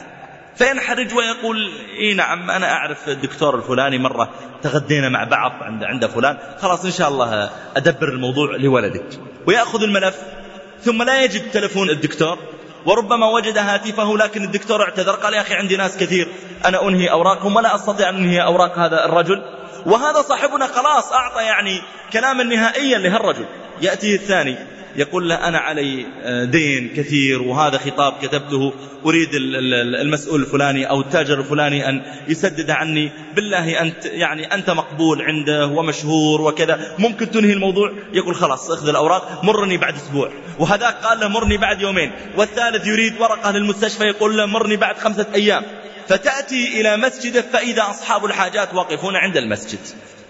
فينحرج 0.56 1.14
ويقول 1.14 1.72
إي 1.98 2.14
نعم 2.14 2.50
أنا 2.50 2.72
أعرف 2.72 3.08
الدكتور 3.08 3.56
الفلاني 3.56 3.98
مرة 3.98 4.30
تغدينا 4.62 5.08
مع 5.08 5.24
بعض 5.24 5.52
عند 5.62 5.84
عند 5.84 6.06
فلان 6.06 6.38
خلاص 6.58 6.84
إن 6.84 6.90
شاء 6.90 7.08
الله 7.08 7.50
أدبر 7.76 8.08
الموضوع 8.08 8.56
لولدك. 8.56 9.06
ويأخذ 9.46 9.82
الملف 9.82 10.16
ثم 10.80 11.02
لا 11.02 11.24
يجد 11.24 11.50
تلفون 11.50 11.90
الدكتور 11.90 12.38
وربما 12.86 13.26
وجد 13.26 13.58
هاتفه 13.58 14.16
لكن 14.16 14.44
الدكتور 14.44 14.82
اعتذر 14.82 15.12
قال 15.12 15.34
يا 15.34 15.40
أخي 15.40 15.54
عندي 15.54 15.76
ناس 15.76 15.96
كثير 15.96 16.28
أنا 16.64 16.88
أنهي 16.88 17.10
أوراقهم 17.10 17.56
ولا 17.56 17.74
أستطيع 17.74 18.08
أن 18.08 18.16
أنهي 18.16 18.42
أوراق 18.42 18.78
هذا 18.78 19.04
الرجل. 19.04 19.42
وهذا 19.86 20.22
صاحبنا 20.22 20.66
خلاص 20.66 21.12
أعطى 21.12 21.42
يعني 21.42 21.82
كلاما 22.12 22.44
نهائيا 22.44 22.98
لهالرجل. 22.98 23.46
يأتي 23.82 24.14
الثاني 24.14 24.56
يقول 24.96 25.28
له 25.28 25.34
أنا 25.34 25.58
علي 25.58 26.06
آه، 26.22 26.44
دين 26.44 26.88
كثير 26.96 27.42
وهذا 27.42 27.78
خطاب 27.78 28.14
كتبته 28.22 28.72
أريد 29.06 29.28
المسؤول 29.34 30.40
الفلاني 30.40 30.90
أو 30.90 31.00
التاجر 31.00 31.38
الفلاني 31.38 31.88
أن 31.88 32.02
يسدد 32.28 32.70
عني. 32.70 33.10
بالله 33.34 33.80
أنت 33.80 34.04
يعني 34.04 34.54
أنت 34.54 34.70
مقبول 34.70 35.22
عنده 35.22 35.66
ومشهور 35.66 36.40
وكذا. 36.40 36.94
ممكن 36.98 37.30
تنهي 37.30 37.52
الموضوع؟ 37.52 37.92
يقول 38.12 38.34
خلاص 38.34 38.70
اخذ 38.70 38.88
الأوراق 38.88 39.44
مرني 39.44 39.76
بعد 39.76 39.94
أسبوع. 39.94 40.30
وهذاك 40.58 40.94
قال 40.94 41.20
له 41.20 41.28
مرني 41.28 41.56
بعد 41.56 41.80
يومين. 41.80 42.12
والثالث 42.36 42.86
يريد 42.86 43.20
ورقة 43.20 43.50
للمستشفى 43.50 44.04
يقول 44.04 44.36
له 44.36 44.46
مرني 44.46 44.76
بعد 44.76 44.98
خمسة 44.98 45.26
أيام. 45.34 45.62
فتأتي 46.08 46.80
إلى 46.80 46.96
مسجده 46.96 47.42
فإذا 47.42 47.82
أصحاب 47.90 48.24
الحاجات 48.24 48.74
واقفون 48.74 49.16
عند 49.16 49.36
المسجد. 49.36 49.78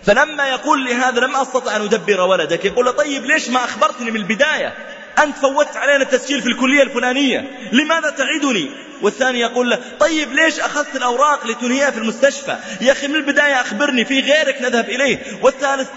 فلما 0.02 0.48
يقول 0.48 0.84
لهذا 0.84 1.20
لم 1.20 1.36
أستطع 1.36 1.76
أن 1.76 1.80
أدبر 1.80 2.20
ولدك 2.20 2.64
يقول 2.64 2.84
له 2.84 2.90
طيب 2.90 3.24
ليش 3.24 3.48
ما 3.48 3.64
أخبرتني 3.64 4.10
من 4.10 4.16
البداية؟ 4.16 4.74
أنت 5.22 5.36
فوتت 5.36 5.76
علينا 5.76 6.02
التسجيل 6.02 6.42
في 6.42 6.48
الكلية 6.48 6.82
الفلانية 6.82 7.50
لماذا 7.72 8.10
تعيدني؟ 8.10 8.70
والثاني 9.02 9.40
يقول 9.40 9.70
له 9.70 9.78
طيب 10.00 10.32
ليش 10.32 10.60
أخذت 10.60 10.96
الأوراق 10.96 11.46
لتنهيها 11.46 11.90
في 11.90 11.98
المستشفى؟ 11.98 12.56
يا 12.80 12.92
أخي 12.92 13.08
من 13.08 13.16
البداية 13.16 13.60
أخبرني 13.60 14.04
في 14.04 14.20
غيرك 14.20 14.62
نذهب 14.62 14.88
إليه. 14.88 15.18
والثالث 15.42 15.88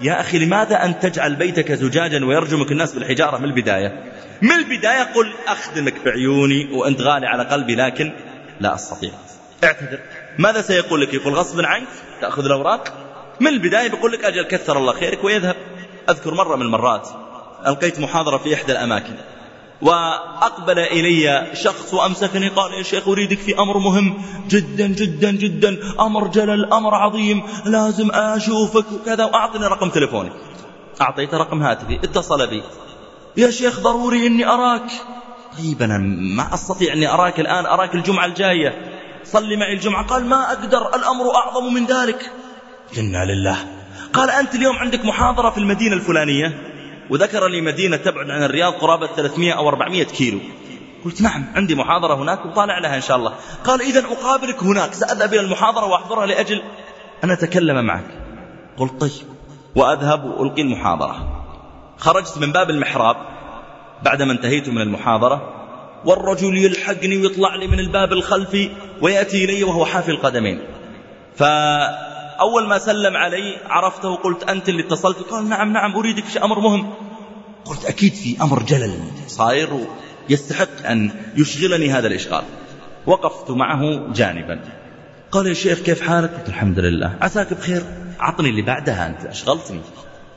يا 0.00 0.20
أخي 0.20 0.38
لماذا 0.38 0.84
أن 0.84 1.00
تجعل 1.00 1.36
بيتك 1.36 1.72
زجاجا 1.72 2.24
ويرجمك 2.24 2.72
الناس 2.72 2.92
بالحجارة؟ 2.92 3.38
من 3.38 3.44
البداية؟ 3.44 4.12
من 4.42 4.52
البداية 4.52 5.02
قل 5.02 5.32
أخدمك 5.46 5.94
بعيوني 6.04 6.68
وأنت 6.72 7.00
غالي 7.00 7.26
على 7.26 7.44
قلبي 7.44 7.74
لكن 7.74 8.12
لا 8.60 8.74
أستطيع. 8.74 9.10
اعتذر. 9.64 9.98
ماذا 10.38 10.62
سيقول 10.62 11.00
لك؟ 11.00 11.14
يقول 11.14 11.34
غصبا 11.34 11.66
عنك؟ 11.66 11.88
تأخذ 12.20 12.44
الأوراق؟ 12.44 13.09
من 13.40 13.46
البداية 13.48 13.88
بيقول 13.88 14.12
لك 14.12 14.24
أجل 14.24 14.42
كثر 14.42 14.78
الله 14.78 14.92
خيرك 14.92 15.24
ويذهب. 15.24 15.56
أذكر 16.10 16.34
مرة 16.34 16.56
من 16.56 16.62
المرات 16.62 17.08
ألقيت 17.66 18.00
محاضرة 18.00 18.38
في 18.38 18.54
إحدى 18.54 18.72
الأماكن 18.72 19.14
وأقبل 19.82 20.78
إلي 20.78 21.46
شخص 21.54 21.94
وأمسكني 21.94 22.48
قال 22.48 22.74
يا 22.74 22.82
شيخ 22.82 23.08
أريدك 23.08 23.38
في 23.38 23.58
أمر 23.58 23.78
مهم. 23.78 24.22
جدا 24.48 24.86
جدا 24.86 25.30
جدا. 25.30 25.78
أمر 26.00 26.28
جلل 26.28 26.72
أمر 26.72 26.94
عظيم. 26.94 27.42
لازم 27.64 28.10
أشوفك 28.10 28.92
وكذا. 28.92 29.24
وأعطني 29.24 29.66
رقم 29.66 29.88
تليفوني 29.88 30.30
أعطيته 31.00 31.38
رقم 31.38 31.62
هاتفي. 31.62 32.00
اتصل 32.04 32.46
بي. 32.46 32.62
يا 33.36 33.50
شيخ 33.50 33.80
ضروري 33.80 34.26
إني 34.26 34.46
أراك. 34.46 34.90
طيب 35.58 35.82
أنا 35.82 35.98
ما 36.36 36.54
أستطيع 36.54 36.92
أني 36.92 37.08
أراك 37.08 37.40
الآن. 37.40 37.66
أراك 37.66 37.94
الجمعة 37.94 38.26
الجاية. 38.26 39.00
صلي 39.24 39.56
معي 39.56 39.72
الجمعة. 39.72 40.06
قال 40.06 40.26
ما 40.26 40.52
أقدر. 40.52 40.94
الأمر 40.94 41.34
أعظم 41.34 41.74
من 41.74 41.86
ذلك. 41.86 42.30
إنا 42.98 43.24
لله. 43.24 43.56
قال 44.12 44.30
أنت 44.30 44.54
اليوم 44.54 44.76
عندك 44.76 45.04
محاضرة 45.04 45.50
في 45.50 45.58
المدينة 45.58 45.94
الفلانية؟ 45.94 46.70
وذكر 47.10 47.48
لي 47.48 47.60
مدينة 47.60 47.96
تبعد 47.96 48.30
عن 48.30 48.42
الرياض 48.42 48.72
قرابة 48.72 49.06
300 49.06 49.52
أو 49.52 49.68
400 49.68 50.04
كيلو. 50.04 50.38
قلت 51.04 51.22
نعم 51.22 51.44
عندي 51.54 51.74
محاضرة 51.74 52.14
هناك 52.14 52.46
وطالع 52.46 52.78
لها 52.78 52.96
إن 52.96 53.00
شاء 53.00 53.16
الله. 53.16 53.34
قال 53.64 53.82
إذا 53.82 54.00
أقابلك 54.00 54.62
هناك 54.62 54.94
سأذهب 54.94 55.34
إلى 55.34 55.40
المحاضرة 55.40 55.86
وأحضرها 55.86 56.26
لأجل 56.26 56.62
أن 57.24 57.30
أتكلم 57.30 57.84
معك. 57.84 58.06
قلت 58.76 59.00
طيب. 59.00 59.10
وأذهب 59.74 60.24
وألقي 60.24 60.62
المحاضرة. 60.62 61.44
خرجت 61.98 62.38
من 62.38 62.52
باب 62.52 62.70
المحراب. 62.70 63.16
بعدما 64.04 64.32
انتهيت 64.32 64.68
من 64.68 64.82
المحاضرة 64.82 65.54
والرجل 66.04 66.56
يلحقني 66.56 67.16
ويطلع 67.16 67.54
لي 67.54 67.66
من 67.66 67.78
الباب 67.78 68.12
الخلفي 68.12 68.70
ويأتي 69.02 69.44
إلي 69.44 69.64
وهو 69.64 69.84
حافي 69.84 70.10
القدمين. 70.10 70.60
ف 71.36 71.42
أول 72.40 72.66
ما 72.66 72.78
سلم 72.78 73.16
علي 73.16 73.56
عرفته 73.66 74.08
وقلت 74.08 74.50
أنت 74.50 74.68
اللي 74.68 74.82
اتصلت. 74.82 75.18
قال 75.18 75.48
نعم 75.48 75.72
نعم 75.72 75.96
أريدك 75.96 76.24
في 76.24 76.44
أمر 76.44 76.60
مهم. 76.60 76.90
قلت 77.64 77.84
أكيد 77.84 78.14
في 78.14 78.42
أمر 78.42 78.62
جلل 78.62 78.98
صاير 79.26 79.68
يستحق 80.28 80.86
أن 80.86 81.10
يشغلني 81.36 81.90
هذا 81.90 82.06
الإشغال. 82.06 82.44
وقفت 83.06 83.50
معه 83.50 84.12
جانبا. 84.12 84.60
قال 85.32 85.46
يا 85.46 85.54
شيخ 85.54 85.78
كيف 85.78 86.08
حالك؟ 86.08 86.30
قلت 86.30 86.48
الحمد 86.48 86.78
لله. 86.78 87.16
عساك 87.20 87.54
بخير؟ 87.54 87.82
عطني 88.20 88.48
اللي 88.48 88.62
بعدها 88.62 89.08
أنت 89.08 89.26
أشغلتني. 89.26 89.80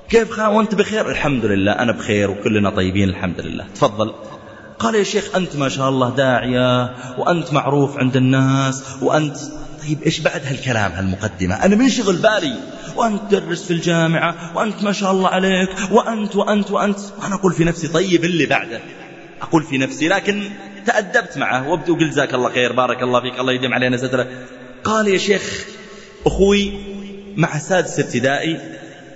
كيف 0.09 0.31
خا 0.31 0.47
وأنت 0.47 0.75
بخير؟ 0.75 1.09
الحمد 1.09 1.45
لله 1.45 1.71
أنا 1.71 1.91
بخير 1.91 2.31
وكلنا 2.31 2.69
طيبين 2.69 3.09
الحمد 3.09 3.41
لله. 3.41 3.65
تفضل. 3.75 4.13
قال 4.79 4.95
يا 4.95 5.03
شيخ 5.03 5.35
أنت 5.35 5.55
ما 5.55 5.69
شاء 5.69 5.89
الله 5.89 6.09
داعية 6.09 6.95
وأنت 7.17 7.53
معروف 7.53 7.97
عند 7.97 8.15
الناس 8.15 8.97
وأنت 9.01 9.37
طيب 9.87 10.03
إيش 10.03 10.19
بعد 10.19 10.41
هالكلام 10.45 10.91
هالمقدمة؟ 10.91 11.65
أنا 11.65 11.75
منشغل 11.75 12.15
بالي. 12.15 12.55
وأنت 12.95 13.21
تدرس 13.31 13.63
في 13.65 13.71
الجامعة 13.71 14.57
وأنت 14.57 14.83
ما 14.83 14.91
شاء 14.91 15.11
الله 15.11 15.29
عليك 15.29 15.69
وأنت 15.91 16.35
وأنت 16.35 16.71
وأنت. 16.71 16.99
وأنا 17.19 17.35
أقول 17.35 17.53
في 17.53 17.63
نفسي 17.63 17.87
طيب 17.87 18.23
اللي 18.23 18.45
بعده؟ 18.45 18.79
أقول 19.41 19.63
في 19.63 19.77
نفسي 19.77 20.07
لكن 20.07 20.43
تأدبت 20.85 21.37
معه. 21.37 21.69
وقلت 21.69 21.91
جزاك 21.91 22.33
الله 22.33 22.49
خير 22.49 22.73
بارك 22.73 23.03
الله 23.03 23.21
فيك 23.21 23.39
الله 23.39 23.53
يديم 23.53 23.73
علينا 23.73 23.97
سترة. 23.97 24.27
قال 24.83 25.07
يا 25.07 25.17
شيخ 25.17 25.65
أخوي 26.25 26.73
مع 27.37 27.57
سادس 27.57 27.99
ابتدائي 27.99 28.59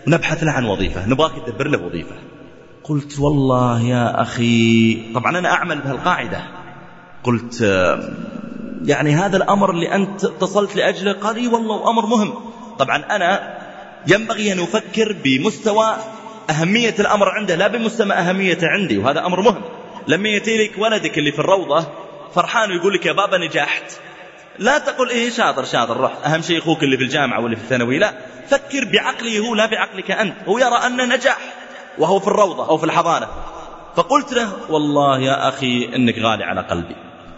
ونبحث 0.08 0.44
له 0.44 0.52
عن 0.52 0.66
وظيفة 0.66 1.06
نبغاك 1.06 1.32
تدبر 1.46 1.68
له 1.68 1.86
وظيفة. 1.86 2.16
قلت 2.84 3.20
والله 3.20 3.82
يا 3.82 4.22
أخي 4.22 5.14
طبعا 5.14 5.40
أنا 5.40 5.50
أعمل 5.50 5.82
بهالقاعدة. 5.82 6.42
قلت 7.24 7.64
يعني 8.86 9.16
هذا 9.16 9.38
الأمر 9.38 9.72
اللي 9.72 9.96
أنت 9.96 10.24
اتصلت 10.24 10.76
لأجله 10.76 11.14
قال 11.14 11.36
إي 11.36 11.48
والله 11.48 11.90
أمر 11.90 12.06
مهم. 12.06 12.34
طبعا 12.80 12.98
أنا 12.98 13.58
ينبغي 14.08 14.54
أن 14.54 14.60
أفكر 14.60 15.16
بمستوى 15.24 15.96
أهمية 16.50 16.96
الأمر 17.00 17.30
عنده 17.30 17.56
لا 17.56 17.68
بمستوى 17.68 18.14
أهميته 18.14 18.68
عندي 18.68 18.98
وهذا 18.98 19.26
أمر 19.26 19.42
مهم. 19.42 19.62
لما 20.08 20.30
يأتي 20.30 20.58
لك 20.58 20.72
ولدك 20.78 21.18
اللي 21.18 21.32
في 21.32 21.40
الروضة 21.40 21.88
فرحان 22.36 22.72
ويقول 22.72 22.94
لك 22.94 23.06
يا 23.06 23.12
بابا 23.12 23.38
نجحت. 23.38 23.92
لا 24.60 24.78
تقول 24.78 25.10
إيه 25.10 25.30
شاطر 25.30 25.64
شاطر 25.64 25.98
روح 25.98 26.26
أهم 26.26 26.42
شيء 26.42 26.60
أخوك 26.60 26.84
اللي 26.84 26.98
في 26.98 27.04
الجامعة 27.04 27.42
واللي 27.42 27.56
في 27.56 27.64
الثانوي 27.64 27.98
لا. 27.98 28.14
فكر 28.48 28.86
بعقله 28.94 29.40
هو 29.40 29.56
لا 29.56 29.66
بعقلك 29.66 30.12
أنت. 30.12 30.36
هو 30.48 30.58
يرى 30.58 30.76
أن 30.86 31.10
نجاح 31.10 31.38
وهو 31.98 32.20
في 32.20 32.28
الروضة 32.28 32.70
أو 32.70 32.78
في 32.78 32.84
الحضانة. 32.84 33.28
فقلت 33.96 34.34
له 34.34 34.50
والله 34.70 35.20
يا 35.20 35.50
أخي 35.50 35.96
إنك 35.96 36.20
غالي 36.20 36.44
على 36.44 36.62
قلبي. 36.62 36.96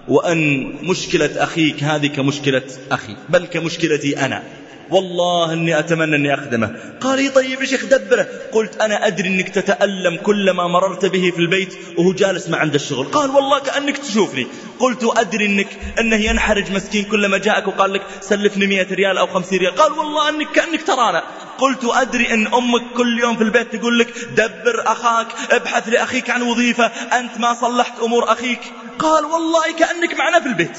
وأن 0.10 0.72
مشكلة 0.84 1.44
أخيك 1.44 1.84
هذه 1.84 2.08
كمشكلة 2.08 2.62
أخي 2.92 3.16
بل 3.30 3.46
كمشكلتي 3.46 4.26
أنا. 4.26 4.44
والله 4.92 5.54
أني 5.54 5.80
أتمنى 5.80 6.16
أني 6.16 6.34
أخدمه. 6.34 6.76
قال 7.02 7.20
لي 7.20 7.30
طيب 7.30 7.62
يا 7.62 7.66
شيخ 7.66 7.86
دبره. 7.86 8.28
قلت 8.52 8.82
أنا 8.82 9.08
أدري 9.08 9.28
أنك 9.28 9.50
تتألم 9.50 10.18
كلما 10.18 10.68
مررت 10.68 11.06
به 11.06 11.32
في 11.36 11.40
البيت 11.40 11.74
وهو 11.98 12.14
جالس 12.14 12.50
ما 12.50 12.58
عنده 12.58 12.76
الشغل. 12.76 13.06
قال 13.06 13.30
والله 13.30 13.60
كأنك 13.60 13.98
تشوفني. 13.98 14.48
قلت 14.80 15.04
أدري 15.18 15.46
أنك 15.46 15.68
أنه 16.00 16.16
ينحرج 16.16 16.72
مسكين 16.72 17.04
كلما 17.04 17.38
جاءك 17.38 17.68
وقال 17.68 17.94
لك 17.94 18.02
سلفني 18.22 18.68
مئة 18.68 18.94
ريال 18.94 19.18
أو 19.18 19.28
خمسين 19.28 19.60
ريال. 19.60 19.76
قال 19.76 19.92
والله 19.92 20.30
أنك 20.30 20.52
كأنك 20.52 20.84
ترانا 20.84 21.24
قلت 21.58 21.86
أدري 21.86 22.34
أن 22.34 22.48
أمك 22.48 22.82
كل 22.98 23.20
يوم 23.20 23.38
في 23.38 23.44
البيت 23.44 23.76
تقول 23.76 24.00
لك 24.00 24.14
دبر 24.36 24.84
أخاك 24.86 25.28
ابحث 25.52 25.90
لأخيك 25.90 26.30
عن 26.30 26.42
وظيفة 26.42 26.86
أنت 26.86 27.38
ما 27.40 27.54
صلحت 27.54 28.00
أمور 28.00 28.32
أخيك. 28.32 28.62
قال 29.00 29.26
والله 29.26 29.74
كأنك 29.80 30.14
معنا 30.14 30.40
في 30.40 30.48
البيت. 30.48 30.78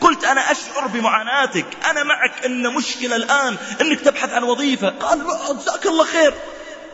قلت 0.00 0.24
أنا 0.24 0.40
أشعر 0.40 0.86
بمعاناتك. 0.86 1.66
أنا 1.90 2.02
معك 2.04 2.44
أن 2.46 2.74
مشكلة 2.74 3.16
الآن 3.16 3.56
أنك 3.80 4.00
تبحث 4.00 4.32
عن 4.32 4.42
وظيفة. 4.42 4.88
قال 4.88 5.18
جزاك 5.58 5.86
الله 5.86 6.04
خير. 6.04 6.34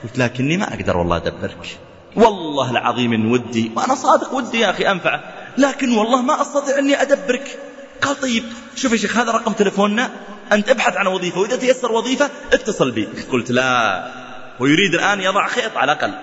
قلت 0.02 0.18
لكني 0.18 0.56
ما 0.56 0.74
أقدر 0.74 0.96
والله 0.96 1.16
أدبرك. 1.16 1.78
والله 2.16 2.70
العظيم 2.70 3.12
إن 3.12 3.32
ودي 3.32 3.72
وأنا 3.76 3.94
صادق 3.94 4.34
ودي 4.34 4.60
يا 4.60 4.70
أخي 4.70 4.90
أنفعه 4.90 5.20
لكن 5.58 5.98
والله 5.98 6.22
ما 6.22 6.42
أستطيع 6.42 6.78
أني 6.78 7.02
أدبرك. 7.02 7.58
قال 8.02 8.20
طيب 8.20 8.44
شوف 8.76 8.92
يا 8.92 8.96
شيخ 8.96 9.16
هذا 9.16 9.32
رقم 9.32 9.52
تلفوننا 9.52 10.10
أنت 10.52 10.70
ابحث 10.70 10.96
عن 10.96 11.06
وظيفة 11.06 11.40
وإذا 11.40 11.56
تيسر 11.56 11.92
وظيفة 11.92 12.30
اتصل 12.52 12.90
بي. 12.90 13.08
قلت 13.32 13.50
لا. 13.50 14.10
ويريد 14.60 14.94
الآن 14.94 15.20
يضع 15.20 15.48
خيط 15.48 15.76
على 15.76 15.92
الأقل. 15.92 16.14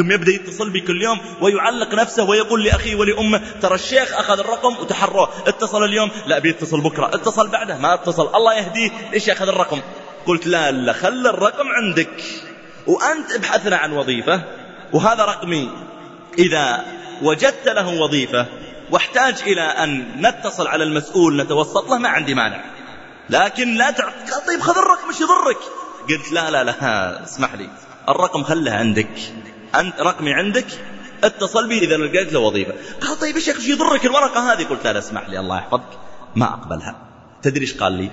ثم 0.00 0.12
يبدأ 0.12 0.32
يتصل 0.32 0.70
بي 0.70 0.80
كل 0.80 1.02
يوم 1.02 1.20
ويعلق 1.40 1.94
نفسه 1.94 2.24
ويقول 2.24 2.64
لأخيه 2.64 2.94
ولأمه 2.94 3.40
ترى 3.62 3.74
الشيخ 3.74 4.12
أخذ 4.14 4.38
الرقم 4.38 4.76
وتحروه 4.76 5.28
اتصل 5.46 5.84
اليوم. 5.84 6.10
لا 6.26 6.38
بيتصل 6.38 6.80
بكرة. 6.80 7.06
اتصل 7.06 7.48
بعده. 7.48 7.78
ما 7.78 7.94
اتصل. 7.94 8.34
الله 8.34 8.54
يهديه. 8.54 8.90
ليش 9.12 9.28
يأخذ 9.28 9.48
الرقم؟ 9.48 9.80
قلت 10.26 10.46
لا 10.46 10.70
لا 10.70 10.92
خل 10.92 11.26
الرقم 11.26 11.68
عندك. 11.68 12.24
وأنت 12.86 13.32
ابحثنا 13.32 13.76
عن 13.76 13.92
وظيفة 13.92 14.42
وهذا 14.92 15.24
رقمي. 15.24 15.70
إذا 16.38 16.84
وجدت 17.22 17.68
له 17.68 18.00
وظيفة 18.02 18.46
واحتاج 18.90 19.34
إلى 19.42 19.62
أن 19.62 20.06
نتصل 20.26 20.66
على 20.66 20.84
المسؤول 20.84 21.42
نتوسط 21.42 21.90
له 21.90 21.98
ما 21.98 22.08
عندي 22.08 22.34
مانع. 22.34 22.64
لكن 23.30 23.74
لا 23.74 23.90
تع... 23.90 24.08
طيب 24.48 24.60
خذ 24.60 24.78
الرقم 24.78 25.08
إيش 25.08 25.20
يضرك؟ 25.20 25.58
قلت 26.08 26.32
لا 26.32 26.50
لا 26.50 26.64
لا 26.64 27.24
اسمح 27.24 27.54
لي 27.54 27.68
الرقم 28.08 28.42
خله 28.42 28.72
عندك. 28.72 29.10
رقمي 30.00 30.32
عندك 30.34 30.66
اتصل 31.24 31.68
بي 31.68 31.78
إذا 31.78 31.96
لقيت 31.96 32.32
له 32.32 32.40
وظيفة. 32.40 32.74
قال 33.00 33.18
طيب 33.18 33.36
يا 33.36 33.40
شيخ 33.40 33.68
يضرك 33.68 34.06
الورقة 34.06 34.52
هذه؟ 34.52 34.64
قلت 34.64 34.86
لا 34.86 34.98
اسمح 34.98 35.28
لي 35.28 35.40
الله 35.40 35.56
يحفظك. 35.56 35.98
ما 36.36 36.46
أقبلها. 36.46 36.96
تدري 37.42 37.60
إيش 37.60 37.74
قال 37.76 37.92
لي؟ 37.92 38.10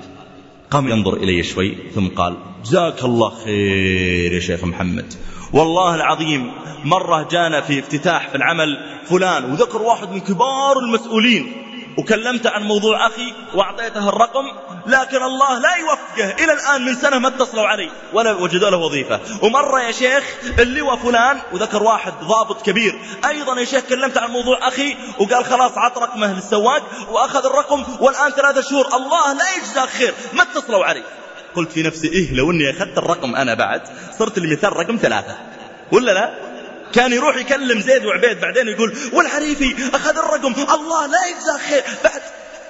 قام 0.71 0.87
ينظر 0.87 1.13
إلي 1.13 1.43
شوي 1.43 1.77
ثم 1.95 2.07
قال 2.07 2.37
جزاك 2.65 3.03
الله 3.03 3.29
خير 3.29 4.33
يا 4.33 4.39
شيخ 4.39 4.63
محمد. 4.63 5.13
والله 5.53 5.95
العظيم 5.95 6.51
مرة 6.83 7.27
جانا 7.31 7.61
في 7.61 7.79
افتتاح 7.79 8.29
في 8.29 8.35
العمل 8.35 8.99
فلان 9.05 9.51
وذكر 9.51 9.81
واحد 9.81 10.11
من 10.11 10.19
كبار 10.19 10.79
المسؤولين. 10.79 11.66
وكلمت 11.97 12.47
عن 12.47 12.63
موضوع 12.63 13.07
أخي 13.07 13.33
وأعطيته 13.53 14.09
الرقم 14.09 14.45
لكن 14.87 15.23
الله 15.23 15.59
لا 15.59 15.75
يوفقه 15.75 16.43
إلى 16.43 16.53
الآن 16.53 16.85
من 16.85 16.95
سنة 16.95 17.19
ما 17.19 17.27
اتصلوا 17.27 17.67
علي 17.67 17.91
ولا 18.13 18.31
وجدوا 18.31 18.69
له 18.69 18.77
وظيفة. 18.77 19.19
ومرة 19.41 19.81
يا 19.81 19.91
شيخ 19.91 20.23
اللواء 20.59 20.95
فلان 20.95 21.41
وذكر 21.51 21.83
واحد 21.83 22.13
ضابط 22.23 22.61
كبير. 22.61 22.99
أيضا 23.25 23.59
يا 23.59 23.65
شيخ 23.65 23.83
كلمت 23.89 24.17
عن 24.17 24.31
موضوع 24.31 24.67
أخي 24.67 24.97
وقال 25.19 25.45
خلاص 25.45 25.77
عط 25.77 25.97
رقمه 25.97 26.33
للسواق 26.33 26.83
وأخذ 27.11 27.45
الرقم 27.45 27.83
والآن 27.99 28.31
ثلاثة 28.31 28.61
شهور 28.61 28.87
الله 28.95 29.33
لا 29.33 29.45
يجزاك 29.57 29.89
خير. 29.89 30.13
ما 30.33 30.43
اتصلوا 30.43 30.85
علي 30.85 31.03
قلت 31.55 31.71
في 31.71 31.83
نفسي 31.83 32.07
إيه 32.07 32.33
لو 32.33 32.51
أني 32.51 32.69
أخذت 32.69 32.97
الرقم 32.97 33.35
أنا 33.35 33.53
بعد 33.53 33.81
صرت 34.19 34.37
المثال 34.37 34.77
رقم 34.77 34.97
ثلاثة. 34.97 35.37
ولا 35.91 36.11
لا؟ 36.11 36.46
كان 36.93 37.13
يروح 37.13 37.37
يكلم 37.37 37.79
زيد 37.79 38.05
وعبيد 38.05 38.39
بعدين 38.39 38.67
يقول 38.67 38.97
والحريفي 39.13 39.95
أخذ 39.95 40.17
الرقم 40.17 40.53
الله 40.73 41.05
لا 41.05 41.17
يجزاك 41.27 41.59
خير. 41.59 41.83
بعد 42.03 42.21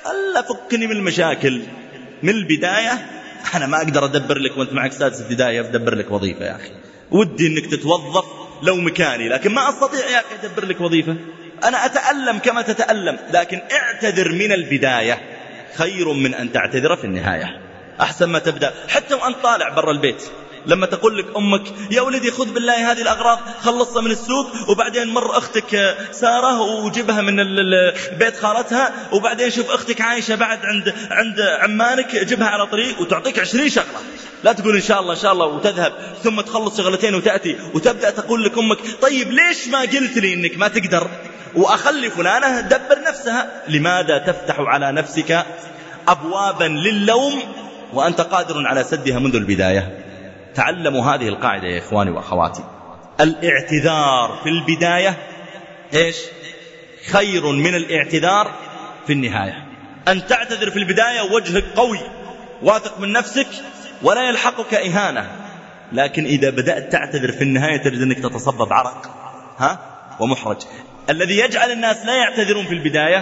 ألا 0.05 0.41
فكني 0.41 0.87
من 0.87 0.95
المشاكل 0.95 1.61
من 2.23 2.29
البداية. 2.29 3.07
أنا 3.55 3.65
ما 3.65 3.77
أقدر 3.77 4.05
أدبر 4.05 4.37
لك 4.37 4.57
وأنت 4.57 4.73
معك 4.73 4.91
سادس 4.91 5.21
ابتدائي 5.21 5.59
أدبر 5.59 5.95
لك 5.95 6.11
وظيفة 6.11 6.45
يا 6.45 6.55
أخي. 6.55 6.71
ودي 7.11 7.47
أنك 7.47 7.65
تتوظف 7.65 8.25
لو 8.63 8.75
مكاني 8.75 9.29
لكن 9.29 9.53
ما 9.53 9.69
أستطيع 9.69 10.09
يا 10.09 10.19
أخي 10.19 10.35
أدبر 10.43 10.65
لك 10.65 10.81
وظيفة. 10.81 11.15
أنا 11.63 11.85
أتألم 11.85 12.37
كما 12.37 12.61
تتألم 12.61 13.19
لكن 13.33 13.61
اعتذر 13.71 14.31
من 14.31 14.51
البداية. 14.51 15.21
خير 15.75 16.13
من 16.13 16.33
أن 16.33 16.51
تعتذر 16.51 16.95
في 16.95 17.03
النهاية. 17.03 17.61
أحسن 18.01 18.25
ما 18.25 18.39
تبدأ 18.39 18.73
حتى 18.89 19.13
وأنت 19.13 19.37
طالع 19.43 19.69
برا 19.69 19.91
البيت. 19.91 20.23
لما 20.67 20.85
تقول 20.85 21.17
لك 21.17 21.25
أمك 21.37 21.61
يا 21.91 22.01
ولدي 22.01 22.31
خذ 22.31 22.53
بالله 22.53 22.91
هذه 22.91 23.01
الأغراض 23.01 23.39
خلصها 23.61 24.01
من 24.01 24.11
السوق 24.11 24.69
وبعدين 24.69 25.07
مر 25.07 25.37
أختك 25.37 25.97
سارة 26.11 26.61
وجيبها 26.61 27.21
من 27.21 27.35
بيت 28.19 28.37
خالتها 28.37 28.93
وبعدين 29.11 29.51
شوف 29.51 29.71
أختك 29.71 30.01
عايشة 30.01 30.35
بعد 30.35 30.59
عند 30.63 30.93
عند 31.11 31.39
عمانك 31.39 32.15
جيبها 32.15 32.47
على 32.47 32.65
طريق 32.65 33.01
وتعطيك 33.01 33.39
عشرين 33.39 33.69
شغلة 33.69 33.87
لا 34.43 34.53
تقول 34.53 34.75
إن 34.75 34.81
شاء 34.81 35.01
الله 35.01 35.13
إن 35.13 35.19
شاء 35.19 35.33
الله 35.33 35.45
وتذهب 35.45 35.93
ثم 36.23 36.41
تخلص 36.41 36.77
شغلتين 36.77 37.15
وتأتي 37.15 37.57
وتبدأ 37.73 38.09
تقول 38.09 38.43
لك 38.43 38.57
أمك 38.57 38.77
طيب 39.01 39.31
ليش 39.31 39.67
ما 39.67 39.81
قلت 39.81 40.17
لي 40.17 40.33
إنك 40.33 40.57
ما 40.57 40.67
تقدر 40.67 41.07
وأخلي 41.55 42.09
فلانة 42.09 42.61
تدبر 42.61 43.01
نفسها 43.07 43.63
لماذا 43.67 44.17
تفتح 44.17 44.59
على 44.59 44.91
نفسك 44.91 45.45
أبوابا 46.07 46.63
للوم 46.63 47.41
وأنت 47.93 48.21
قادر 48.21 48.67
على 48.67 48.83
سدها 48.83 49.19
منذ 49.19 49.35
البداية؟ 49.35 50.06
تعلموا 50.57 51.05
هذه 51.05 51.27
القاعدة 51.27 51.67
يا 51.67 51.79
إخواني 51.79 52.11
وأخواتي. 52.11 52.63
الاعتذار 53.19 54.39
في 54.43 54.49
البداية 54.49 55.17
إيش؟ 55.93 56.15
خير 57.11 57.51
من 57.51 57.75
الاعتذار 57.75 58.51
في 59.07 59.13
النهاية. 59.13 59.67
أن 60.07 60.27
تعتذر 60.27 60.69
في 60.69 60.79
البداية 60.79 61.21
وجهك 61.21 61.63
قوي 61.75 61.99
واثق 62.61 62.99
من 62.99 63.11
نفسك 63.11 63.47
ولا 64.01 64.29
يلحقك 64.29 64.73
إهانة. 64.73 65.31
لكن 65.91 66.25
إذا 66.25 66.49
بدأت 66.49 66.91
تعتذر 66.91 67.31
في 67.31 67.41
النهاية 67.41 67.77
تجد 67.77 68.01
أنك 68.01 68.19
تتصبب 68.19 68.73
عرق 68.73 69.09
ها؟ 69.57 69.79
ومحرج. 70.19 70.57
الذي 71.09 71.37
يجعل 71.37 71.71
الناس 71.71 72.05
لا 72.05 72.15
يعتذرون 72.15 72.65
في 72.65 72.73
البداية 72.73 73.19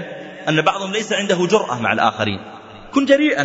أن 0.50 0.62
بعضهم 0.62 0.92
ليس 0.92 1.14
عنده 1.14 1.48
جرأة 1.48 1.82
مع 1.82 1.94
الآخرين. 1.94 2.40
كن 2.94 3.06
جريئا. 3.06 3.44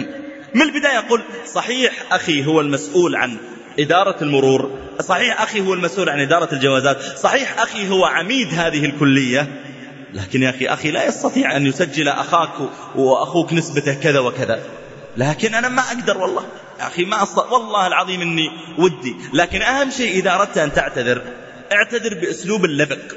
من 0.55 0.63
البداية 0.63 0.99
قل 0.99 1.23
صحيح 1.47 1.93
أخي 2.13 2.47
هو 2.47 2.61
المسؤول 2.61 3.17
عن 3.17 3.39
إدارة 3.79 4.17
المرور. 4.23 4.79
صحيح 5.01 5.43
أخي 5.43 5.61
هو 5.61 5.75
المسؤول 5.75 6.09
عن 6.09 6.21
إدارة 6.21 6.55
الجوازات. 6.55 7.03
صحيح 7.19 7.61
أخي 7.61 7.89
هو 7.89 8.05
عميد 8.05 8.49
هذه 8.55 8.85
الكلية. 8.85 9.49
لكن 10.15 10.43
يا 10.43 10.51
أخي 10.51 10.67
أخي 10.67 10.91
لا 10.91 11.07
يستطيع 11.07 11.57
أن 11.57 11.67
يسجل 11.67 12.09
أخاك 12.09 12.71
وأخوك 12.95 13.53
نسبته 13.53 13.95
كذا 13.95 14.19
وكذا. 14.19 14.61
لكن 15.17 15.55
أنا 15.55 15.69
ما 15.69 15.83
أقدر 15.83 16.19
والله. 16.19 16.43
يا 16.81 16.87
أخي 16.87 17.05
ما 17.05 17.23
أصدق 17.23 17.53
والله 17.53 17.87
العظيم 17.87 18.21
أني 18.21 18.51
ودي. 18.79 19.17
لكن 19.35 19.63
أهم 19.63 19.91
شيء 19.91 20.19
إذا 20.19 20.35
أردت 20.35 20.59
أن 20.59 20.73
تعتذر 20.73 21.23
اعتذر 21.73 22.15
بأسلوب 22.15 22.67
لبق 22.67 23.15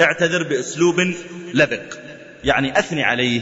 اعتذر 0.00 0.42
بأسلوب 0.42 1.14
لبق. 1.54 1.94
يعني 2.44 2.78
أثني 2.78 3.04
عليه. 3.04 3.40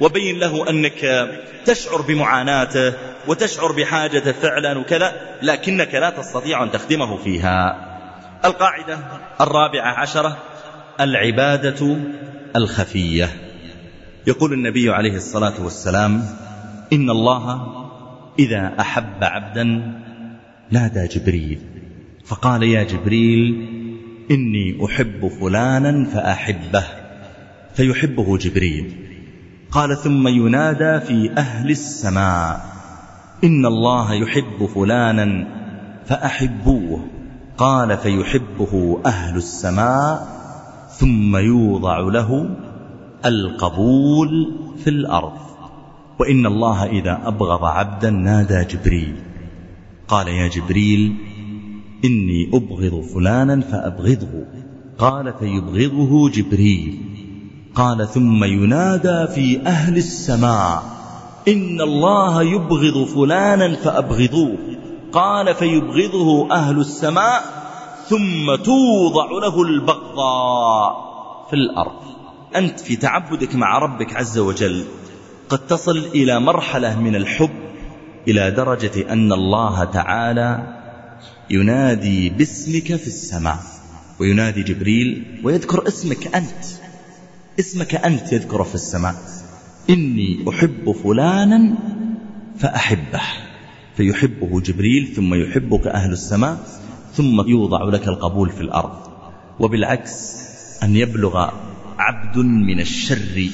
وبين 0.00 0.38
له 0.38 0.70
أنك 0.70 1.28
تشعر 1.64 2.00
بمعاناته 2.02 2.92
وتشعر 3.28 3.72
بحاجته 3.72 4.32
فعلا 4.32 4.78
وكذا 4.78 5.12
لكنك 5.42 5.94
لا 5.94 6.10
تستطيع 6.10 6.62
أن 6.62 6.70
تخدمه 6.70 7.16
فيها. 7.16 7.86
القاعدة 8.44 8.98
الرابعة 9.40 10.00
عشرة 10.00 10.36
العبادة 11.00 11.96
الخفية. 12.56 13.28
يقول 14.26 14.52
النبي 14.52 14.90
عليه 14.90 15.16
الصلاة 15.16 15.64
والسلام 15.64 16.24
إن 16.92 17.10
الله 17.10 17.60
إذا 18.38 18.74
أحب 18.80 19.24
عبدا 19.24 19.64
نادى 20.70 21.06
جبريل. 21.06 21.60
فقال 22.24 22.62
يا 22.62 22.82
جبريل 22.82 23.68
إني 24.30 24.84
أحب 24.86 25.28
فلانا 25.40 26.04
فأحبه 26.04 26.84
فيحبه 27.74 28.38
جبريل. 28.38 29.05
قال 29.76 29.96
ثم 29.96 30.28
ينادى 30.28 31.00
في 31.00 31.30
أهل 31.38 31.70
السماء 31.70 32.60
إن 33.44 33.66
الله 33.66 34.12
يحب 34.14 34.66
فلانا 34.74 35.46
فأحبوه 36.06 37.06
قال 37.58 37.96
فيحبه 37.98 39.00
أهل 39.06 39.36
السماء 39.36 40.28
ثم 40.88 41.36
يوضع 41.36 41.98
له 41.98 42.56
القبول 43.24 44.52
في 44.84 44.90
الأرض. 44.90 45.38
وإن 46.20 46.46
الله 46.46 46.84
إذا 46.84 47.20
أبغض 47.24 47.64
عبدا 47.64 48.10
نادى 48.10 48.64
جبريل 48.64 49.16
قال 50.08 50.28
يا 50.28 50.48
جبريل 50.48 51.16
إني 52.04 52.50
أبغض 52.54 53.00
فلانا 53.00 53.60
فأبغضه 53.60 54.44
قال 54.98 55.34
فيبغضه 55.38 56.30
جبريل. 56.30 57.15
قال 57.76 58.08
ثم 58.08 58.44
ينادى 58.44 59.26
في 59.34 59.66
أهل 59.66 59.96
السماء 59.96 60.82
إن 61.48 61.80
الله 61.80 62.42
يبغض 62.42 63.04
فلانا 63.04 63.76
فأبغضوه. 63.76 64.58
قال 65.12 65.54
فيبغضه 65.54 66.50
أهل 66.52 66.78
السماء 66.78 67.42
ثم 68.08 68.54
توضع 68.64 69.26
له 69.42 69.62
البغضاء 69.62 70.90
في 71.50 71.56
الأرض. 71.56 72.00
أنت 72.56 72.80
في 72.80 72.96
تعبدك 72.96 73.54
مع 73.54 73.78
ربك 73.78 74.16
عز 74.16 74.38
وجل 74.38 74.84
قد 75.48 75.58
تصل 75.66 75.98
إلى 75.98 76.40
مرحلة 76.40 77.00
من 77.00 77.16
الحب 77.16 77.50
إلى 78.28 78.50
درجة 78.50 79.12
أن 79.12 79.32
الله 79.32 79.84
تعالى 79.84 80.76
ينادي 81.50 82.28
باسمك 82.28 82.96
في 82.96 83.06
السماء 83.06 83.58
وينادي 84.20 84.62
جبريل 84.62 85.40
ويذكر 85.44 85.88
اسمك 85.88 86.36
أنت. 86.36 86.85
اسمك 87.60 87.94
أنت 87.94 88.32
يذكر 88.32 88.64
في 88.64 88.74
السماء. 88.74 89.14
إني 89.90 90.44
أحب 90.48 90.92
فلانا 91.04 91.74
فأحبه. 92.58 93.22
فيحبه 93.96 94.60
جبريل 94.60 95.12
ثم 95.16 95.34
يحبك 95.34 95.86
أهل 95.86 96.12
السماء 96.12 96.58
ثم 97.12 97.48
يوضع 97.48 97.84
لك 97.84 98.08
القبول 98.08 98.50
في 98.50 98.60
الأرض. 98.60 98.96
وبالعكس 99.60 100.36
أن 100.82 100.96
يبلغ 100.96 101.50
عبد 101.98 102.38
من 102.38 102.80
الشر 102.80 103.48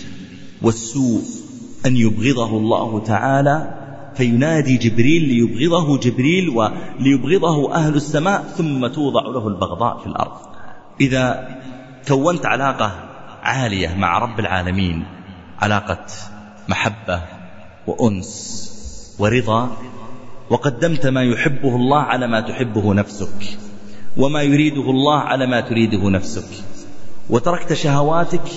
والسوء 0.63 1.23
أن 1.87 1.97
يبغضه 1.97 2.57
الله 2.59 3.05
تعالى 3.05 3.75
فينادي 4.15 4.77
جبريل 4.77 5.23
ليبغضه 5.23 5.99
جبريل 5.99 6.49
وليبغضه 6.49 7.75
أهل 7.75 7.95
السماء 7.95 8.43
ثم 8.57 8.87
توضع 8.87 9.23
له 9.23 9.49
البغضاء 9.49 9.99
في 9.99 10.07
الأرض. 10.07 10.37
إذا 11.01 11.49
كونت 12.09 12.47
علاقة 12.47 13.12
عالية 13.43 13.95
مع 13.95 14.19
رب 14.19 14.41
العالمين 14.41 15.05
علاقة 15.61 16.07
محبة 16.69 17.23
وأنس 17.87 19.17
ورضا 19.19 19.77
وقدمت 20.51 21.07
ما 21.07 21.23
يحبه 21.23 21.77
الله 21.77 22.01
على 22.03 22.27
ما 22.27 22.41
تحبه 22.41 22.95
نفسك 22.95 23.59
وما 24.17 24.43
يريده 24.43 24.91
الله 24.91 25.19
على 25.19 25.47
ما 25.47 25.61
تريده 25.61 26.11
نفسك. 26.11 26.65
وتركت 27.31 27.73
شهواتك 27.73 28.49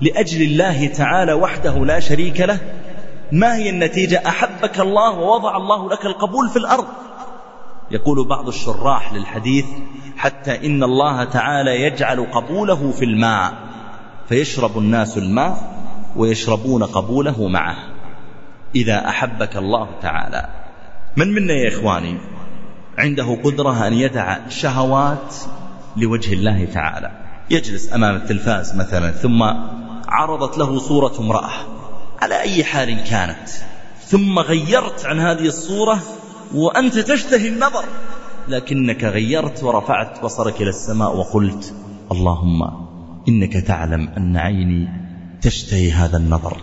لأجل 0.00 0.42
الله 0.42 0.86
تعالى 0.86 1.32
وحده 1.32 1.84
لا 1.84 2.00
شريك 2.00 2.40
له 2.40 2.58
ما 3.32 3.56
هي 3.56 3.70
النتيجة؟ 3.70 4.22
أحبك 4.28 4.80
الله 4.80 5.18
ووضع 5.18 5.56
الله 5.56 5.90
لك 5.90 6.06
القبول 6.06 6.48
في 6.48 6.56
الأرض. 6.56 6.86
يقول 7.90 8.28
بعض 8.28 8.48
الشراح 8.48 9.12
للحديث 9.12 9.66
حتى 10.16 10.66
إن 10.66 10.82
الله 10.82 11.24
تعالى 11.24 11.82
يجعل 11.82 12.26
قبوله 12.32 12.92
في 12.92 13.04
الماء. 13.04 13.69
فيشرب 14.30 14.78
الناس 14.78 15.18
الماء 15.18 15.82
ويشربون 16.16 16.82
قبوله 16.82 17.48
معه. 17.48 17.76
إذا 18.74 19.08
أحبك 19.08 19.56
الله 19.56 19.88
تعالى. 20.02 20.48
من 21.16 21.32
منا 21.32 21.52
يا 21.52 21.68
إخواني 21.68 22.18
عنده 22.98 23.38
قدرة 23.44 23.86
أن 23.86 23.92
يدع 23.92 24.48
شهوات 24.48 25.34
لوجه 25.96 26.32
الله 26.32 26.64
تعالى؟ 26.64 27.10
يجلس 27.50 27.92
أمام 27.92 28.16
التلفاز 28.16 28.76
مثلا 28.76 29.10
ثم 29.10 29.42
عرضت 30.08 30.58
له 30.58 30.78
صورة 30.78 31.20
امرأة. 31.20 31.50
على 32.22 32.40
أي 32.40 32.64
حال 32.64 33.04
كانت؟ 33.04 33.48
ثم 34.04 34.38
غيرت 34.38 35.06
عن 35.06 35.20
هذه 35.20 35.46
الصورة 35.46 35.98
وأنت 36.54 36.98
تشتهي 36.98 37.48
النظر. 37.48 37.84
لكنك 38.48 39.04
غيرت 39.04 39.62
ورفعت 39.62 40.24
بصرك 40.24 40.62
إلى 40.62 40.70
السماء 40.70 41.16
وقلت 41.16 41.74
اللهم 42.12 42.89
إنك 43.28 43.52
تعلم 43.52 44.08
أن 44.08 44.36
عيني 44.36 44.88
تشتهي 45.42 45.92
هذا 45.92 46.16
النظر 46.16 46.56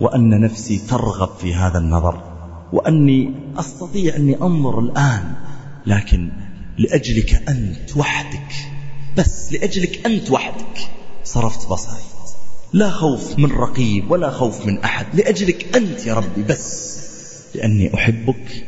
وأن 0.00 0.40
نفسي 0.40 0.78
ترغب 0.78 1.36
في 1.38 1.54
هذا 1.54 1.78
النظر 1.78 2.22
وأني 2.72 3.34
أستطيع 3.56 4.16
أني 4.16 4.42
أنظر 4.42 4.80
الآن 4.80 5.34
لكن 5.86 6.30
لأجلك 6.78 7.48
أنت 7.48 7.96
وحدك 7.96 8.54
بس 9.16 9.52
لأجلك 9.52 10.06
أنت 10.06 10.30
وحدك 10.30 10.90
صرفت 11.24 11.68
بصري. 11.68 12.02
لا 12.72 12.90
خوف 12.90 13.38
من 13.38 13.52
رقيب 13.52 14.10
ولا 14.10 14.30
خوف 14.30 14.66
من 14.66 14.78
أحد 14.78 15.06
لأجلك 15.14 15.76
أنت 15.76 16.06
يا 16.06 16.14
ربي 16.14 16.42
بس 16.48 16.96
لأني 17.54 17.94
أحبك 17.94 18.64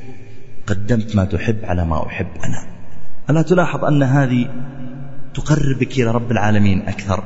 قدمت 0.66 1.16
ما 1.16 1.24
تحب 1.24 1.64
على 1.64 1.84
ما 1.84 2.06
أحب 2.06 2.28
أنا. 2.44 2.66
ألا 3.30 3.42
تلاحظ 3.42 3.84
أن 3.84 4.02
هذه 4.02 4.48
تقربك 5.34 5.98
إلى 5.98 6.10
رب 6.10 6.30
العالمين 6.30 6.88
أكثر. 6.88 7.24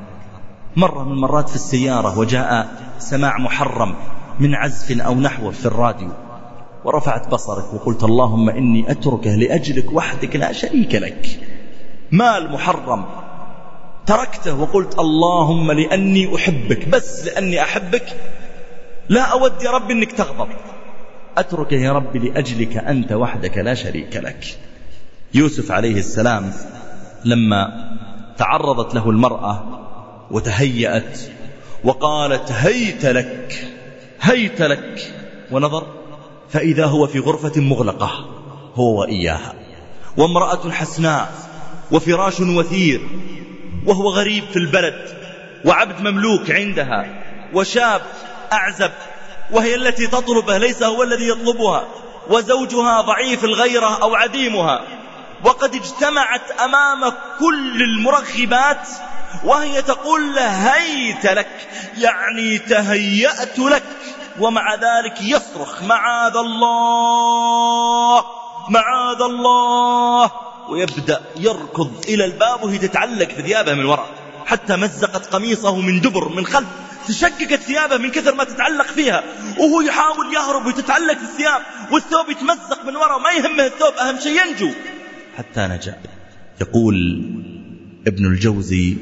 مرة 0.77 1.05
من 1.05 1.13
المرات 1.13 1.49
في 1.49 1.55
السيارة 1.55 2.19
وجاء 2.19 2.69
سماع 2.99 3.39
محرم 3.39 3.95
من 4.39 4.55
عزف 4.55 5.01
أو 5.01 5.15
نحو 5.15 5.51
في 5.51 5.67
الراديو. 5.67 6.09
ورفعت 6.85 7.29
بصرك 7.29 7.75
وقلت 7.75 8.05
اللهم 8.05 8.51
إني 8.51 8.91
أتركه 8.91 9.35
لأجلك 9.35 9.93
وحدك 9.93 10.37
لا 10.37 10.53
شريك 10.53 10.95
لك. 10.95 11.41
مال 12.11 12.53
محرم 12.53 13.05
تركته 14.07 14.55
وقلت 14.61 14.99
اللهم 14.99 15.73
لأني 15.73 16.37
أحبك 16.37 16.89
بس 16.89 17.25
لأني 17.25 17.63
أحبك. 17.63 18.17
لا 19.09 19.23
أود 19.23 19.63
يا 19.63 19.71
رب 19.71 19.91
أنك 19.91 20.13
تغضب. 20.13 20.49
أتركه 21.39 21.77
يا 21.77 21.93
رب 21.93 22.17
لأجلك 22.17 22.77
أنت 22.77 23.13
وحدك 23.13 23.59
لا 23.59 23.75
شريك 23.75 24.17
لك. 24.17 24.59
يوسف 25.35 25.73
عليه 25.73 25.97
السلام 25.97 26.53
لما 27.25 27.93
تعرضت 28.39 28.95
له 28.95 29.11
المرأة 29.11 29.65
وتهيأت 30.31 31.19
وقالت 31.85 32.53
هيت 32.53 33.07
لك 33.07 33.69
هيت 34.21 34.63
لك 34.63 35.15
ونظر 35.51 35.87
فإذا 36.51 36.87
هو 36.87 37.07
في 37.07 37.19
غرفة 37.19 37.61
مغلقة 37.61 38.11
هو 38.75 39.01
وإياها 39.01 39.55
وامرأة 40.17 40.71
حسناء 40.71 41.33
وفراش 41.93 42.41
وثير 42.41 43.01
وهو 43.87 44.09
غريب 44.09 44.45
في 44.45 44.57
البلد 44.57 45.23
وعبد 45.65 46.01
مملوك 46.01 46.51
عندها 46.51 47.23
وشاب 47.55 48.03
أعزب 48.53 48.91
وهي 49.51 49.75
التي 49.75 50.07
تطلبه 50.07 50.59
ليس 50.59 50.83
هو 50.83 51.03
الذي 51.03 51.29
يطلبها 51.29 51.85
وزوجها 52.31 53.01
ضعيف 53.01 53.45
الغيرة 53.45 54.03
أو 54.03 54.15
عديمها. 54.15 54.81
وقد 55.45 55.75
اجتمعت 55.75 56.51
أمام 56.51 57.13
كل 57.39 57.83
المرغبات 57.83 58.89
وهي 59.45 59.83
تقول 59.83 60.35
له 60.35 60.75
هيت 60.75 61.27
لك 61.27 61.69
يعني 61.99 62.59
تهيأت 62.59 63.59
لك 63.59 63.83
ومع 64.41 64.75
ذلك 64.75 65.23
يصرخ 65.23 65.83
معاذ 65.83 66.37
الله 66.37 68.25
معاذ 68.69 69.21
الله. 69.23 70.31
ويبدأ 70.69 71.21
يركض 71.37 72.05
إلى 72.09 72.25
الباب 72.25 72.63
وهي 72.65 72.79
تتعلق 72.79 73.29
في 73.29 73.43
ثيابه 73.43 73.75
من 73.75 73.85
وراء 73.85 74.09
حتى 74.47 74.77
مزقت 74.77 75.27
قميصه 75.35 75.77
من 75.77 76.01
دبر 76.01 76.29
من 76.29 76.47
خلف 76.47 76.69
تشققت 77.09 77.55
ثيابه 77.55 77.97
من 77.97 78.11
كثر 78.11 78.35
ما 78.35 78.45
تتعلق 78.45 78.87
فيها 78.87 79.23
وهو 79.59 79.81
يحاول 79.81 80.35
يهرب 80.35 80.67
وتتعلق 80.67 81.19
في 81.19 81.23
الثياب 81.23 81.63
والثوب 81.91 82.29
يتمزق 82.31 82.85
من 82.85 82.97
وراء 82.97 83.19
ما 83.19 83.31
يهمه 83.31 83.67
الثوب 83.67 83.95
أهم 83.95 84.21
شيء 84.21 84.47
ينجو. 84.47 84.71
حتى 85.37 85.67
نجا. 85.67 85.97
يقول 86.61 87.25
ابن 88.07 88.27
الجوزي 88.27 88.97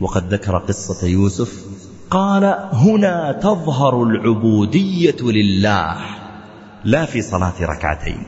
وقد 0.00 0.34
ذكر 0.34 0.58
قصة 0.58 1.06
يوسف 1.06 1.64
قال 2.10 2.44
هنا 2.72 3.38
تظهر 3.42 4.02
العبودية 4.02 5.16
لله 5.22 5.96
لا 6.84 7.04
في 7.04 7.22
صلاة 7.22 7.54
ركعتين. 7.60 8.22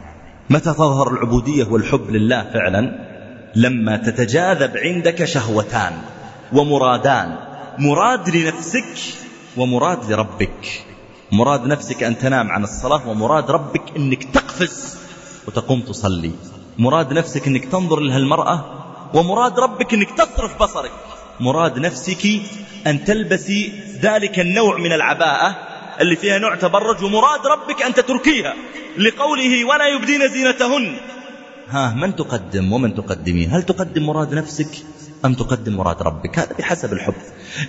متى 0.51 0.73
تظهر 0.73 1.12
العبودية 1.12 1.64
والحب 1.64 2.11
لله 2.11 2.43
فعلا؟ 2.43 3.05
لما 3.57 3.97
تتجاذب 3.97 4.77
عندك 4.77 5.25
شهوتان 5.25 5.93
ومرادان 6.53 7.37
مراد 7.79 8.37
لنفسك 8.37 8.99
ومراد 9.57 10.12
لربك. 10.12 10.85
مراد 11.33 11.67
نفسك 11.67 12.03
أن 12.03 12.19
تنام 12.19 12.49
عن 12.49 12.64
الصلاة 12.64 13.09
ومراد 13.09 13.51
ربك 13.51 13.97
أنك 13.97 14.25
تقفز 14.25 14.97
وتقوم 15.47 15.81
تصلي. 15.81 16.33
مراد 16.79 17.13
نفسك 17.13 17.47
أنك 17.47 17.65
تنظر 17.65 18.01
لها 18.01 18.19
المرأة 18.19 18.65
ومراد 19.15 19.59
ربك 19.59 19.95
أنك 19.95 20.11
تصرف 20.19 20.63
بصرك. 20.63 20.91
مراد 21.41 21.79
نفسك 21.79 22.27
أن 22.87 23.05
تلبسي 23.05 23.73
ذلك 24.03 24.41
النوع 24.41 24.79
من 24.79 24.93
العباءة 24.93 25.57
اللي 26.01 26.17
فيها 26.17 26.39
نوع 26.39 26.55
تبرج 26.55 27.05
ومراد 27.05 27.47
ربك 27.47 27.83
أن 27.83 27.95
تتركيها 27.95 28.55
لقوله 28.99 29.65
ولا 29.65 29.87
يبدين 29.87 30.29
زينتهن. 30.29 30.97
ها 31.69 31.95
من 31.95 32.17
تقدم 32.17 32.73
ومن 32.73 32.95
تقدمين 32.95 33.51
هل 33.51 33.63
تقدم 33.63 34.07
مراد 34.07 34.35
نفسك 34.35 34.71
أم 35.25 35.35
تقدم 35.35 35.77
مراد 35.77 36.03
ربك؟ 36.03 36.39
هذا 36.39 36.55
بحسب 36.59 36.93
الحب. 36.93 37.15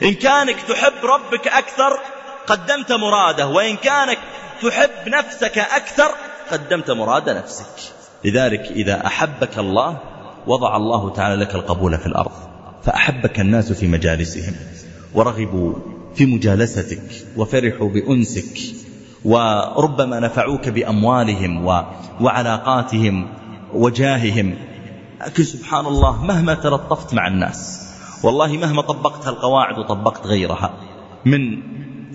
إن 0.03 0.13
كانك 0.13 0.61
تحب 0.61 1.05
ربك 1.05 1.47
أكثر 1.47 1.99
قدمت 2.47 2.91
مراده 2.91 3.47
وإن 3.47 3.75
كانك 3.75 4.19
تحب 4.61 5.09
نفسك 5.09 5.57
أكثر 5.57 6.11
قدمت 6.51 6.91
مراد 6.91 7.29
نفسك. 7.29 7.93
لذلك 8.25 8.71
إذا 8.71 9.05
أحبك 9.05 9.59
الله 9.59 9.97
وضع 10.47 10.75
الله 10.75 11.09
تعالى 11.09 11.35
لك 11.35 11.55
القبول 11.55 11.97
في 11.97 12.05
الأرض. 12.05 12.31
فأحبك 12.83 13.39
الناس 13.39 13.73
في 13.73 13.87
مجالسهم. 13.87 14.53
ورغبوا 15.13 15.73
في 16.15 16.25
مجالستك. 16.25 17.25
وفرحوا 17.37 17.89
بأنسك. 17.89 18.59
وربما 19.25 20.19
نفعوك 20.19 20.69
بأموالهم 20.69 21.65
وعلاقاتهم 22.21 23.27
وجاههم. 23.73 24.55
لكن 25.25 25.43
سبحان 25.43 25.85
الله 25.85 26.25
مهما 26.25 26.53
تلطفت 26.53 27.13
مع 27.13 27.27
الناس 27.27 27.85
والله 28.23 28.57
مهما 28.57 28.81
طبقت 28.81 29.27
هالقواعد 29.27 29.79
وطبقت 29.79 30.27
غيرها 30.27 30.73
من 31.25 31.61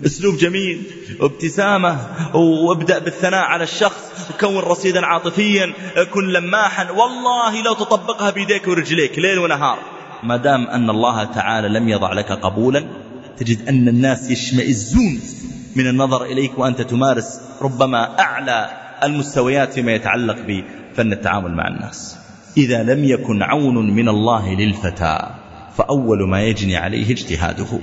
أسلوب 0.05 0.37
جميل 0.37 0.83
وابتسامة 1.19 1.97
وابدأ 2.35 2.99
بالثناء 2.99 3.43
على 3.43 3.63
الشخص 3.63 4.29
وكون 4.29 4.57
رصيدا 4.57 5.05
عاطفيا 5.05 5.73
كن 6.13 6.27
لماحا 6.27 6.91
والله 6.91 7.63
لو 7.63 7.73
تطبقها 7.73 8.29
بيديك 8.29 8.67
ورجليك 8.67 9.19
ليل 9.19 9.39
ونهار. 9.39 9.77
ما 10.23 10.37
دام 10.37 10.67
أن 10.67 10.89
الله 10.89 11.23
تعالى 11.23 11.67
لم 11.69 11.89
يضع 11.89 12.13
لك 12.13 12.31
قبولا 12.31 12.85
تجد 13.37 13.69
أن 13.69 13.87
الناس 13.87 14.31
يشمئزون 14.31 15.19
من 15.75 15.87
النظر 15.87 16.23
إليك 16.23 16.59
وأنت 16.59 16.81
تمارس 16.81 17.41
ربما 17.61 18.19
أعلى 18.19 18.69
المستويات 19.03 19.73
فيما 19.73 19.91
يتعلق 19.91 20.37
بفن 20.47 21.13
التعامل 21.13 21.53
مع 21.55 21.67
الناس. 21.67 22.17
إذا 22.57 22.83
لم 22.83 23.03
يكن 23.05 23.43
عون 23.43 23.95
من 23.95 24.09
الله 24.09 24.53
للفتى 24.55 25.29
فأول 25.77 26.29
ما 26.29 26.43
يجني 26.43 26.77
عليه 26.77 27.11
اجتهاده. 27.11 27.79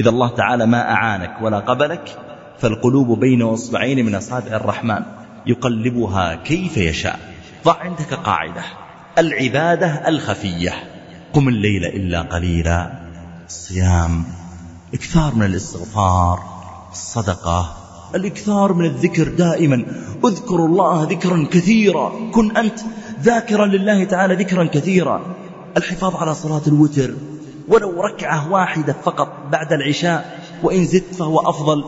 إذا 0.00 0.10
الله 0.10 0.28
تعالى 0.28 0.66
ما 0.66 0.90
أعانك 0.90 1.36
ولا 1.42 1.58
قبلك 1.58 2.18
فالقلوب 2.58 3.20
بين 3.20 3.42
أصبعين 3.42 4.06
من 4.06 4.14
أصابع 4.14 4.56
الرحمن 4.56 5.02
يقلبها 5.46 6.34
كيف 6.34 6.76
يشاء. 6.76 7.18
ضع 7.64 7.76
عندك 7.80 8.14
قاعدة 8.14 8.62
العبادة 9.18 10.08
الخفية. 10.08 10.72
قم 11.32 11.48
الليل 11.48 11.84
إلا 11.84 12.22
قليلا 12.22 12.92
الصيام 13.46 14.24
اكثار 14.94 15.34
من 15.34 15.46
الاستغفار 15.46 16.38
الصدقة 16.92 17.76
الإكثار 18.14 18.72
من 18.72 18.84
الذكر 18.84 19.28
دائما. 19.28 19.86
اذكر 20.24 20.66
الله 20.66 21.04
ذكرا 21.10 21.46
كثيرا 21.50 22.12
كن 22.32 22.56
أنت 22.56 22.80
ذاكرا 23.22 23.66
لله 23.66 24.04
تعالى 24.04 24.34
ذكرا 24.34 24.64
كثيرا. 24.64 25.20
الحفاظ 25.76 26.16
على 26.16 26.34
صلاة 26.34 26.62
الوتر 26.66 27.14
ولو 27.68 28.02
ركعة 28.02 28.52
واحدة 28.52 28.92
فقط 28.92 29.32
بعد 29.52 29.72
العشاء 29.72 30.40
وإن 30.62 30.84
زدت 30.84 31.14
فهو 31.14 31.38
أفضل. 31.38 31.84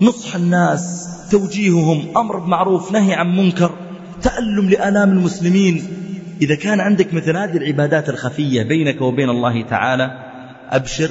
نصح 0.00 0.34
الناس 0.34 1.08
توجيههم 1.30 2.18
أمر 2.18 2.38
بمعروف 2.38 2.92
نهي 2.92 3.14
عن 3.14 3.36
منكر 3.36 3.70
تألم 4.22 4.70
لآلام 4.70 5.10
المسلمين. 5.10 5.88
إذا 6.42 6.54
كان 6.54 6.80
عندك 6.80 7.14
مثل 7.14 7.36
هذه 7.36 7.56
العبادات 7.56 8.08
الخفية 8.08 8.62
بينك 8.62 9.00
وبين 9.00 9.30
الله 9.30 9.62
تعالى 9.62 10.10
أبشر 10.70 11.10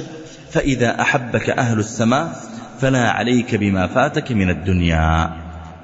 فإذا 0.50 1.00
أحبك 1.00 1.50
أهل 1.50 1.78
السماء 1.78 2.40
فلا 2.80 3.10
عليك 3.10 3.54
بما 3.54 3.86
فاتك 3.86 4.32
من 4.32 4.50
الدنيا. 4.50 5.32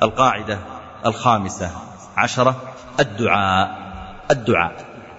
القاعدة 0.03 0.59
الخامسة 1.07 1.71
عشرة 2.17 2.63
الدعاء. 3.01 3.79
الدعاء. 4.31 4.73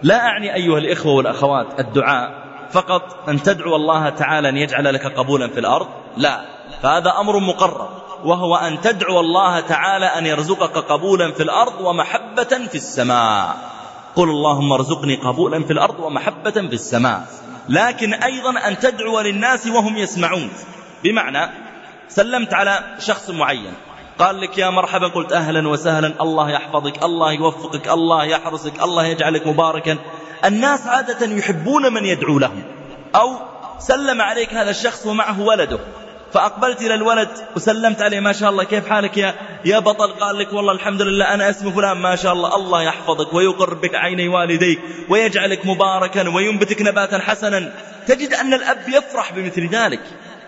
لا 0.03 0.27
أعني 0.27 0.55
أيها 0.55 0.77
الإخوة 0.77 1.13
والأخوات 1.13 1.79
الدعاء. 1.79 2.42
فقط 2.73 3.29
أن 3.29 3.43
تدعو 3.43 3.75
الله 3.75 4.09
تعالى 4.09 4.49
أن 4.49 4.57
يجعل 4.57 4.93
لك 4.93 5.17
قبولا 5.17 5.47
في 5.47 5.59
الأرض؟ 5.59 5.87
لا. 6.17 6.45
فهذا 6.83 7.13
أمر 7.19 7.39
مقرر 7.39 7.89
وهو 8.23 8.55
أن 8.55 8.81
تدعو 8.81 9.19
الله 9.19 9.59
تعالى 9.59 10.05
أن 10.05 10.25
يرزقك 10.25 10.77
قبولا 10.77 11.31
في 11.31 11.43
الأرض 11.43 11.81
ومحبة 11.81 12.43
في 12.43 12.75
السماء. 12.75 13.57
قل 14.15 14.29
اللهم 14.29 14.73
ارزقني 14.73 15.15
قبولا 15.15 15.63
في 15.63 15.73
الأرض 15.73 15.99
ومحبة 15.99 16.51
في 16.51 16.73
السماء. 16.73 17.27
لكن 17.69 18.13
أيضا 18.13 18.67
أن 18.67 18.79
تدعو 18.79 19.19
للناس 19.19 19.67
وهم 19.67 19.97
يسمعون. 19.97 20.49
بمعنى 21.03 21.51
سلمت 22.09 22.53
على 22.53 22.79
شخص 22.99 23.29
معين. 23.29 23.73
قال 24.19 24.41
لك 24.41 24.57
يا 24.57 24.69
مرحبا 24.69 25.07
قلت 25.07 25.33
أهلا 25.33 25.69
وسهلا. 25.69 26.13
الله 26.21 26.51
يحفظك 26.51 27.03
الله 27.03 27.31
يوفقك 27.31 27.87
الله 27.87 28.25
يحرسك 28.25 28.83
الله 28.83 29.05
يجعلك 29.05 29.47
مباركا. 29.47 29.97
الناس 30.45 30.87
عادة 30.87 31.25
يحبون 31.25 31.93
من 31.93 32.05
يدعو 32.05 32.39
لهم. 32.39 32.63
أو 33.15 33.35
سلم 33.79 34.21
عليك 34.21 34.53
هذا 34.53 34.69
الشخص 34.69 35.05
ومعه 35.05 35.41
ولده. 35.41 35.79
فأقبلت 36.33 36.81
إلى 36.81 36.93
الولد 36.93 37.29
وسلمت 37.55 38.01
عليه. 38.01 38.19
ما 38.19 38.31
شاء 38.31 38.49
الله 38.49 38.63
كيف 38.63 38.89
حالك 38.89 39.17
يا 39.17 39.33
يا 39.65 39.79
بطل؟ 39.79 40.11
قال 40.11 40.37
لك 40.37 40.53
والله 40.53 40.73
الحمد 40.73 41.01
لله 41.01 41.33
أنا 41.33 41.49
اسمي 41.49 41.71
فلان. 41.71 41.97
ما 41.97 42.15
شاء 42.15 42.33
الله 42.33 42.55
الله 42.55 42.83
يحفظك 42.83 43.33
ويقر 43.33 43.73
بك 43.73 43.95
عيني 43.95 44.27
والديك 44.27 44.79
ويجعلك 45.09 45.65
مباركا 45.65 46.29
وينبتك 46.29 46.81
نباتا 46.81 47.19
حسنا. 47.19 47.73
تجد 48.07 48.33
أن 48.33 48.53
الأب 48.53 48.89
يفرح 48.89 49.33
بمثل 49.33 49.69
ذلك. 49.69 50.01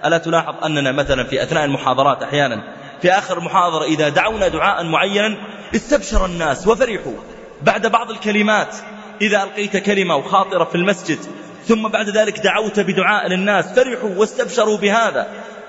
ألا 0.05 0.17
تلاحظ 0.17 0.63
أننا 0.63 0.91
مثلا 0.91 1.23
في 1.23 1.43
أثناء 1.43 1.65
المحاضرات 1.65 2.23
أحيانا 2.23 2.63
في 3.01 3.11
آخر 3.11 3.37
المحاضرة 3.37 3.83
إذا 3.83 4.09
دعونا 4.09 4.47
دعاء 4.47 4.83
معينا 4.83 5.37
استبشر 5.75 6.25
الناس 6.25 6.67
وفرحوا 6.67 7.13
بعد 7.61 7.87
بعض 7.87 8.11
الكلمات. 8.11 8.75
إذا 9.21 9.43
ألقيت 9.43 9.77
كلمة 9.77 10.15
وخاطرة 10.15 10.63
في 10.63 10.75
المسجد 10.75 11.19
ثم 11.67 11.87
بعد 11.87 12.09
ذلك 12.09 12.39
دعوت 12.39 12.79
بدعاء 12.79 13.27
للناس 13.27 13.65
فرحوا 13.65 14.09
واستبشروا 14.15 14.77
بهذا. 14.77 15.27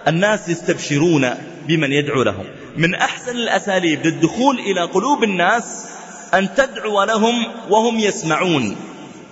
الناس 0.08 0.48
يستبشرون 0.48 1.30
بمن 1.68 1.92
يدعو 1.92 2.22
لهم. 2.22 2.44
من 2.76 2.94
أحسن 2.94 3.36
الأساليب 3.36 4.06
للدخول 4.06 4.58
إلى 4.58 4.82
قلوب 4.82 5.24
الناس 5.24 5.86
أن 6.34 6.54
تدعو 6.54 7.02
لهم 7.02 7.46
وهم 7.70 7.98
يسمعون. 7.98 8.76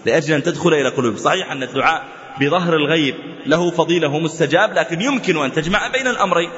لأجل 0.06 0.34
أن 0.34 0.42
تدخل 0.42 0.74
إلى 0.74 0.88
قلوب. 0.88 1.16
صحيح 1.16 1.52
أن 1.52 1.62
الدعاء 1.62 2.04
بظهر 2.40 2.76
الغيب 2.76 3.14
له 3.46 3.70
فضيلة 3.70 4.18
مستجاب 4.18 4.72
لكن 4.72 5.00
يمكن 5.00 5.44
أن 5.44 5.52
تجمع 5.52 5.88
بين 5.88 6.06
الأمرين. 6.06 6.50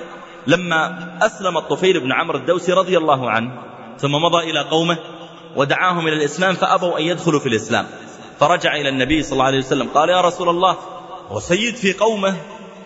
لما 0.46 1.18
أسلم 1.22 1.56
الطفيل 1.58 2.00
بن 2.00 2.12
عمرو 2.12 2.38
الدوسي 2.38 2.72
رضي 2.72 2.98
الله 2.98 3.30
عنه 3.30 3.62
ثم 3.98 4.12
مضى 4.12 4.50
إلى 4.50 4.60
قومه 4.60 4.98
ودعاهم 5.56 6.06
إلى 6.06 6.16
الإسلام 6.16 6.54
فأبوا 6.54 6.98
أن 6.98 7.04
يدخلوا 7.04 7.40
في 7.40 7.48
الإسلام. 7.48 7.86
فرجع 8.40 8.76
إلى 8.76 8.88
النبي 8.88 9.22
صلى 9.22 9.32
الله 9.32 9.44
عليه 9.44 9.58
وسلم 9.58 9.88
قال 9.88 10.08
يا 10.08 10.20
رسول 10.20 10.48
الله 10.48 10.76
وسيد 11.30 11.76
في 11.76 11.92
قومه 11.92 12.36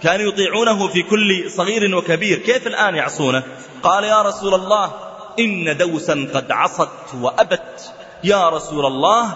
كانوا 0.03 0.33
يطيعونه 0.33 0.89
في 0.89 1.03
كل 1.03 1.51
صغير 1.51 1.97
وكبير 1.97 2.39
كيف 2.39 2.67
الآن 2.67 2.95
يعصونه؟ 2.95 3.43
قال 3.83 4.05
يا 4.05 4.23
رسول 4.23 4.55
الله 4.55 4.93
إن 5.39 5.77
دوسا 5.77 6.29
قد 6.35 6.51
عصت 6.51 7.15
وأبت 7.21 7.93
يا 8.25 8.49
رسول 8.49 8.87
الله 8.87 9.35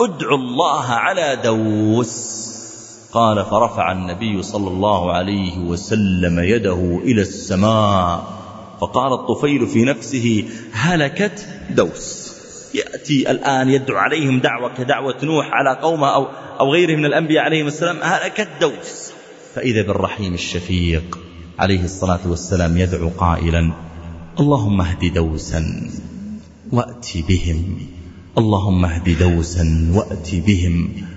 ادعو 0.00 0.34
الله 0.34 0.86
على 0.90 1.36
دوس. 1.36 2.53
قال 3.14 3.44
فرفع 3.44 3.92
النبي 3.92 4.42
صلى 4.42 4.68
الله 4.68 5.12
عليه 5.12 5.58
وسلم 5.58 6.38
يده 6.38 7.00
إلى 7.04 7.22
السماء 7.22 8.24
فقال 8.80 9.12
الطفيل 9.12 9.66
في 9.66 9.84
نفسه 9.84 10.44
هلكت 10.72 11.48
دوس. 11.70 12.34
يأتي 12.74 13.30
الآن 13.30 13.70
يدعو 13.70 13.96
عليهم 13.96 14.40
دعوة 14.40 14.74
كدعوة 14.74 15.16
نوح 15.22 15.50
على 15.52 15.80
قومه 15.80 16.14
أو, 16.14 16.26
أو 16.60 16.72
غيره 16.72 16.96
من 16.96 17.04
الأنبياء 17.04 17.44
عليهم 17.44 17.66
السلام 17.66 17.96
هلكت 18.02 18.48
دوس. 18.60 19.12
فإذا 19.54 19.82
بالرحيم 19.82 20.34
الشفيق 20.34 21.18
عليه 21.58 21.84
الصلاة 21.84 22.20
والسلام 22.26 22.78
يدعو 22.78 23.08
قائلا 23.08 23.72
اللهم 24.40 24.80
اهد 24.80 25.12
دوسا 25.14 25.90
وأت 26.72 27.08
بهم 27.28 27.78
اللهم 28.38 28.84
اهد 28.84 29.18
دوسا 29.18 29.90
وأت 29.94 30.34
بهم. 30.34 31.13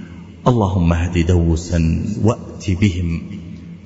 اللهم 0.48 0.94
اهد 0.94 1.26
دوسا 1.28 2.06
وأت 2.24 2.72
بهم 2.82 3.22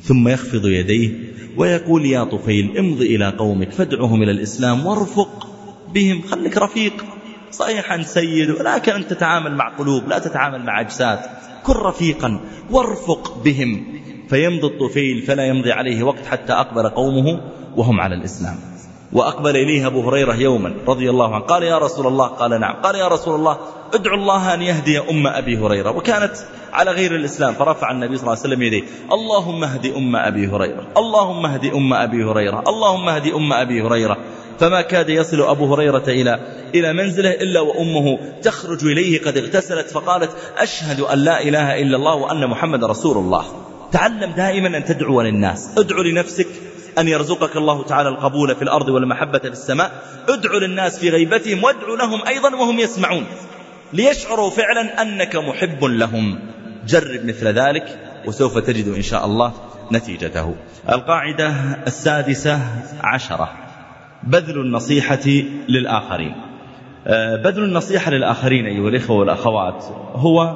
ثم 0.01 0.27
يخفض 0.27 0.65
يديه 0.65 1.09
ويقول 1.57 2.05
يا 2.05 2.23
طفيل 2.23 2.77
امض 2.77 3.01
إلى 3.01 3.29
قومك 3.29 3.71
فادعهم 3.71 4.23
إلى 4.23 4.31
الإسلام 4.31 4.85
وارفق 4.85 5.47
بهم 5.93 6.21
خلك 6.21 6.57
رفيق 6.57 7.05
صحيح 7.51 7.91
أنت 7.91 8.07
سيد 8.07 8.49
ولكن 8.49 8.91
أنت 8.91 9.09
تتعامل 9.13 9.55
مع 9.55 9.77
قلوب 9.77 10.07
لا 10.07 10.19
تتعامل 10.19 10.63
مع 10.65 10.81
أجساد 10.81 11.19
كن 11.63 11.73
رفيقا 11.73 12.39
وارفق 12.71 13.43
بهم 13.43 13.83
فيمضي 14.29 14.67
الطفيل 14.67 15.21
فلا 15.21 15.47
يمضي 15.47 15.71
عليه 15.71 16.03
وقت 16.03 16.25
حتى 16.25 16.53
أقبل 16.53 16.89
قومه 16.89 17.41
وهم 17.77 17.99
على 18.01 18.15
الإسلام. 18.15 18.70
وأقبل 19.13 19.57
إليه 19.57 19.87
أبو 19.87 20.09
هريرة 20.09 20.35
يوما 20.35 20.73
رضي 20.87 21.09
الله 21.09 21.35
عنه. 21.35 21.43
قال 21.43 21.63
يا 21.63 21.77
رسول 21.77 22.07
الله 22.07 22.27
قال 22.27 22.59
نعم. 22.59 22.75
قال 22.75 22.95
يا 22.95 23.07
رسول 23.07 23.35
الله 23.35 23.57
ادعو 23.93 24.15
الله 24.15 24.53
أن 24.53 24.61
يهدي 24.61 24.99
أم 24.99 25.27
أبي 25.27 25.57
هريرة. 25.57 25.91
وكانت 25.91 26.33
على 26.73 26.91
غير 26.91 27.15
الإسلام 27.15 27.53
فرفع 27.53 27.91
النبي 27.91 28.17
صلى 28.17 28.23
الله 28.23 28.37
عليه 28.37 28.47
وسلم 28.47 28.61
يديه. 28.61 28.83
اللهم 29.11 29.63
اهد 29.63 29.85
أم 29.85 30.15
أبي 30.15 30.47
هريرة. 30.47 30.87
اللهم 30.97 31.45
اهد 31.45 31.65
أم 31.65 31.93
أبي 31.93 32.23
هريرة. 32.23 32.63
اللهم 32.67 33.09
اهد 33.09 33.27
أم 33.27 33.53
أبي 33.53 33.81
هريرة. 33.81 34.17
فما 34.59 34.81
كاد 34.81 35.09
يصل 35.09 35.41
أبو 35.41 35.73
هريرة 35.73 36.03
إلى 36.07 36.39
إلى 36.75 36.93
منزله 36.93 37.29
إلا 37.29 37.59
وأمه 37.59 38.19
تخرج 38.41 38.85
إليه 38.85 39.21
قد 39.21 39.37
اغتسلت 39.37 39.89
فقالت 39.89 40.29
أشهد 40.57 40.99
أن 40.99 41.17
لا 41.19 41.41
إله 41.41 41.81
إلا 41.81 41.97
الله 41.97 42.15
وأن 42.15 42.47
محمد 42.47 42.83
رسول 42.83 43.17
الله. 43.17 43.45
تعلم 43.91 44.31
دائما 44.31 44.77
أن 44.77 44.85
تدعو 44.85 45.21
للناس. 45.21 45.69
ادعو 45.77 46.01
لنفسك. 46.01 46.47
أن 46.99 47.07
يرزقك 47.07 47.57
الله 47.57 47.83
تعالى 47.83 48.09
القبول 48.09 48.55
في 48.55 48.61
الأرض 48.61 48.89
والمحبة 48.89 49.39
في 49.39 49.47
السماء. 49.47 49.91
ادعو 50.29 50.59
للناس 50.59 50.99
في 50.99 51.09
غيبتهم 51.09 51.63
وادعو 51.63 51.95
لهم 51.95 52.27
أيضا 52.27 52.55
وهم 52.55 52.79
يسمعون. 52.79 53.25
ليشعروا 53.93 54.49
فعلا 54.49 55.01
أنك 55.01 55.35
محب 55.35 55.83
لهم. 55.83 56.39
جرب 56.87 57.25
مثل 57.25 57.47
ذلك 57.47 57.99
وسوف 58.27 58.57
تجد 58.57 58.87
إن 58.87 59.01
شاء 59.01 59.25
الله 59.25 59.53
نتيجته. 59.91 60.55
القاعدة 60.89 61.53
السادسة 61.87 62.59
عشرة. 63.03 63.51
بذل 64.23 64.61
النصيحة 64.61 65.29
للآخرين. 65.69 66.35
آه، 67.07 67.35
بذل 67.35 67.63
النصيحة 67.63 68.11
للآخرين 68.11 68.65
أيها 68.65 68.89
الإخوة 68.89 69.17
والأخوات 69.17 69.85
هو 70.13 70.55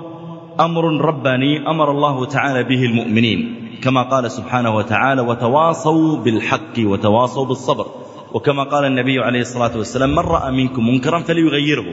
أمر 0.59 0.83
رباني 1.01 1.69
أمر 1.69 1.91
الله 1.91 2.25
تعالى 2.25 2.63
به 2.63 2.83
المؤمنين. 2.83 3.64
كما 3.81 4.03
قال 4.03 4.31
سبحانه 4.31 4.75
وتعالى 4.75 5.21
وتواصوا 5.21 6.17
بالحق 6.17 6.79
وتواصوا 6.79 7.45
بالصبر. 7.45 7.85
وكما 8.33 8.63
قال 8.63 8.85
النبي 8.85 9.19
عليه 9.19 9.41
الصلاة 9.41 9.77
والسلام 9.77 10.09
من 10.09 10.19
رأى 10.19 10.51
منكم 10.51 10.88
منكرا 10.88 11.19
فليغيره 11.19 11.85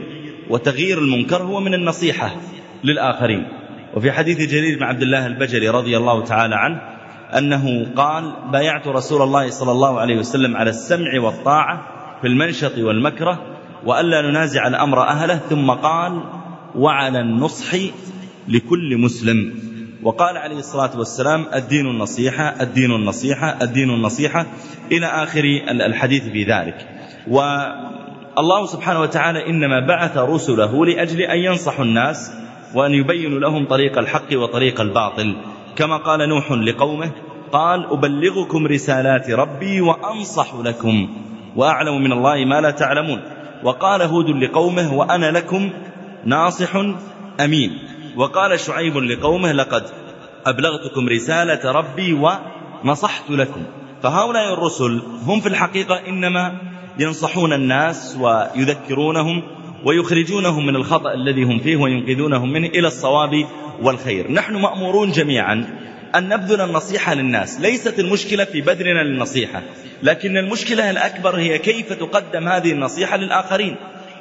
وتغيير 0.49 0.97
المنكر 0.97 1.43
هو 1.43 1.59
من 1.59 1.73
النصيحة 1.73 2.35
للآخرين. 2.83 3.47
وفي 3.95 4.11
حديث 4.11 4.37
جرير 4.37 4.77
بن 4.77 4.83
عبد 4.83 5.01
الله 5.01 5.27
البجلي 5.27 5.69
رضي 5.69 5.97
الله 5.97 6.23
تعالى 6.23 6.55
عنه 6.55 6.81
أنه 7.37 7.93
قال 7.95 8.33
بايعت 8.51 8.87
رسول 8.87 9.21
الله 9.21 9.49
صلى 9.49 9.71
الله 9.71 9.99
عليه 9.99 10.17
وسلم 10.17 10.57
على 10.57 10.69
السمع 10.69 11.21
والطاعة 11.21 11.87
في 12.21 12.27
المنشط 12.27 12.77
والمكره 12.77 13.41
وألا 13.85 14.21
ننازع 14.21 14.67
الأمر 14.67 15.01
أهله 15.01 15.37
ثم 15.37 15.71
قال 15.71 16.23
وعلى 16.75 17.19
النصح 17.19 17.75
لكل 18.47 18.97
مسلم. 18.97 19.53
وقال 20.03 20.37
عليه 20.37 20.59
الصلاة 20.59 20.97
والسلام 20.97 21.45
الدين 21.53 21.85
النصيحة 21.85 22.61
الدين 22.61 22.91
النصيحة 22.91 23.57
الدين 23.61 23.89
النصيحة 23.89 24.45
إلى 24.91 25.05
آخر 25.05 25.43
الحديث 25.69 26.23
في 26.23 26.43
ذلك. 26.43 26.87
والله 27.27 28.65
سبحانه 28.65 29.01
وتعالى 29.01 29.49
إنما 29.49 29.87
بعث 29.87 30.17
رسله 30.17 30.85
لأجل 30.85 31.21
أن 31.21 31.37
ينصحوا 31.37 31.85
الناس 31.85 32.31
وأن 32.75 32.91
يبينوا 32.91 33.39
لهم 33.39 33.65
طريق 33.65 33.97
الحق 33.97 34.27
وطريق 34.33 34.81
الباطل. 34.81 35.35
كما 35.75 35.97
قال 35.97 36.29
نوح 36.29 36.51
لقومه 36.51 37.11
قال 37.51 37.85
أبلغكم 37.85 38.67
رسالات 38.67 39.29
ربي 39.29 39.81
وأنصح 39.81 40.55
لكم 40.55 41.09
وأعلم 41.55 42.03
من 42.03 42.11
الله 42.11 42.45
ما 42.45 42.61
لا 42.61 42.71
تعلمون. 42.71 43.21
وقال 43.63 44.01
هود 44.01 44.29
لقومه 44.29 44.93
وأنا 44.93 45.31
لكم 45.31 45.69
ناصح 46.25 46.75
أمين. 47.39 47.79
وقال 48.15 48.59
شعيب 48.59 48.97
لقومه 48.97 49.51
لقد 49.51 49.83
أبلغتكم 50.45 51.09
رسالة 51.09 51.71
ربي 51.71 52.13
ونصحت 52.83 53.29
لكم. 53.29 53.63
فهؤلاء 54.03 54.53
الرسل 54.53 55.01
هم 55.25 55.41
في 55.41 55.47
الحقيقة 55.47 56.07
إنما 56.07 56.57
ينصحون 56.99 57.53
الناس 57.53 58.17
ويذكرونهم 58.19 59.43
ويخرجونهم 59.85 60.65
من 60.65 60.75
الخطأ 60.75 61.13
الذي 61.13 61.43
هم 61.43 61.59
فيه 61.59 61.75
وينقذونهم 61.75 62.53
منه 62.53 62.67
إلى 62.67 62.87
الصواب 62.87 63.45
والخير. 63.81 64.31
نحن 64.31 64.55
مأمورون 64.55 65.11
جميعا 65.11 65.65
أن 66.15 66.29
نبذل 66.29 66.61
النصيحة 66.61 67.13
للناس. 67.13 67.59
ليست 67.59 67.99
المشكلة 67.99 68.43
في 68.43 68.61
بذلنا 68.61 69.03
للنصيحة 69.03 69.61
لكن 70.03 70.37
المشكلة 70.37 70.89
الأكبر 70.89 71.35
هي 71.35 71.57
كيف 71.57 71.93
تقدم 71.93 72.47
هذه 72.47 72.71
النصيحة 72.71 73.17
للآخرين. 73.17 73.75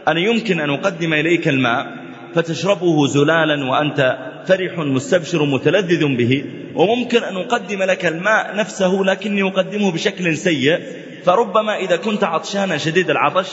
أنا 0.09 0.21
يمكن 0.21 0.61
أن 0.61 0.71
أقدم 0.71 1.13
إليك 1.15 1.49
الماء 1.49 2.02
فتشربه 2.35 3.07
زلالا 3.07 3.71
وأنت 3.71 4.19
فرح 4.47 4.79
مستبشر 4.79 5.45
متلذذ 5.45 6.17
به 6.17 6.45
وممكن 6.75 7.23
أن 7.23 7.37
أقدم 7.37 7.83
لك 7.83 8.07
الماء 8.07 8.57
نفسه 8.57 9.03
لكني 9.05 9.43
أقدمه 9.43 9.93
بشكل 9.93 10.37
سيء 10.37 10.81
فربما 11.25 11.77
إذا 11.77 11.97
كنت 11.97 12.25
عطشانا 12.25 12.79
شديد 12.79 13.11
العطش 13.11 13.49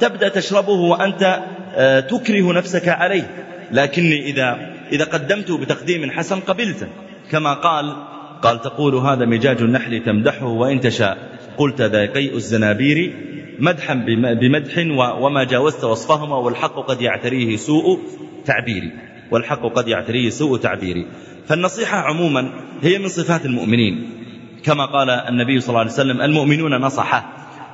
تبدأ 0.00 0.28
تشربه 0.28 0.72
وأنت 0.72 1.42
آه، 1.76 2.00
تكره 2.00 2.52
نفسك 2.52 2.88
عليه. 2.88 3.46
لكني 3.72 4.26
إذا, 4.26 4.74
إذا 4.92 5.04
قدمته 5.04 5.58
بتقديم 5.58 6.10
حسن 6.10 6.40
قبلته 6.40 6.86
كما 7.30 7.54
قال 7.54 7.96
قال 8.42 8.60
تقول 8.60 8.94
هذا 8.94 9.24
مجاج 9.24 9.62
النحل 9.62 10.02
تمدحه 10.04 10.46
وإن 10.46 10.80
تشاء. 10.80 11.18
قلت 11.58 11.82
ذا 11.82 12.06
قيء 12.06 12.36
الزنابير 12.36 13.14
مدحا 13.58 13.94
بمدح 14.40 14.78
وما 14.98 15.44
جاوزت 15.44 15.84
وصفهما 15.84 16.36
والحق 16.36 16.74
قد 16.74 17.02
يعتريه 17.02 17.56
سوء 17.56 18.00
تعبيري. 18.44 18.92
والحق 19.30 19.62
قد 19.72 19.88
يعتريه 19.88 20.30
سوء 20.30 20.58
تعبيري. 20.58 21.06
فالنصيحة 21.48 21.98
عموما 21.98 22.50
هي 22.82 22.98
من 22.98 23.08
صفات 23.08 23.46
المؤمنين. 23.46 24.10
كما 24.64 24.86
قال 24.86 25.10
النبي 25.10 25.60
صلى 25.60 25.68
الله 25.68 25.80
عليه 25.80 25.90
وسلم 25.90 26.20
المؤمنون 26.20 26.74
نصحة. 26.74 27.32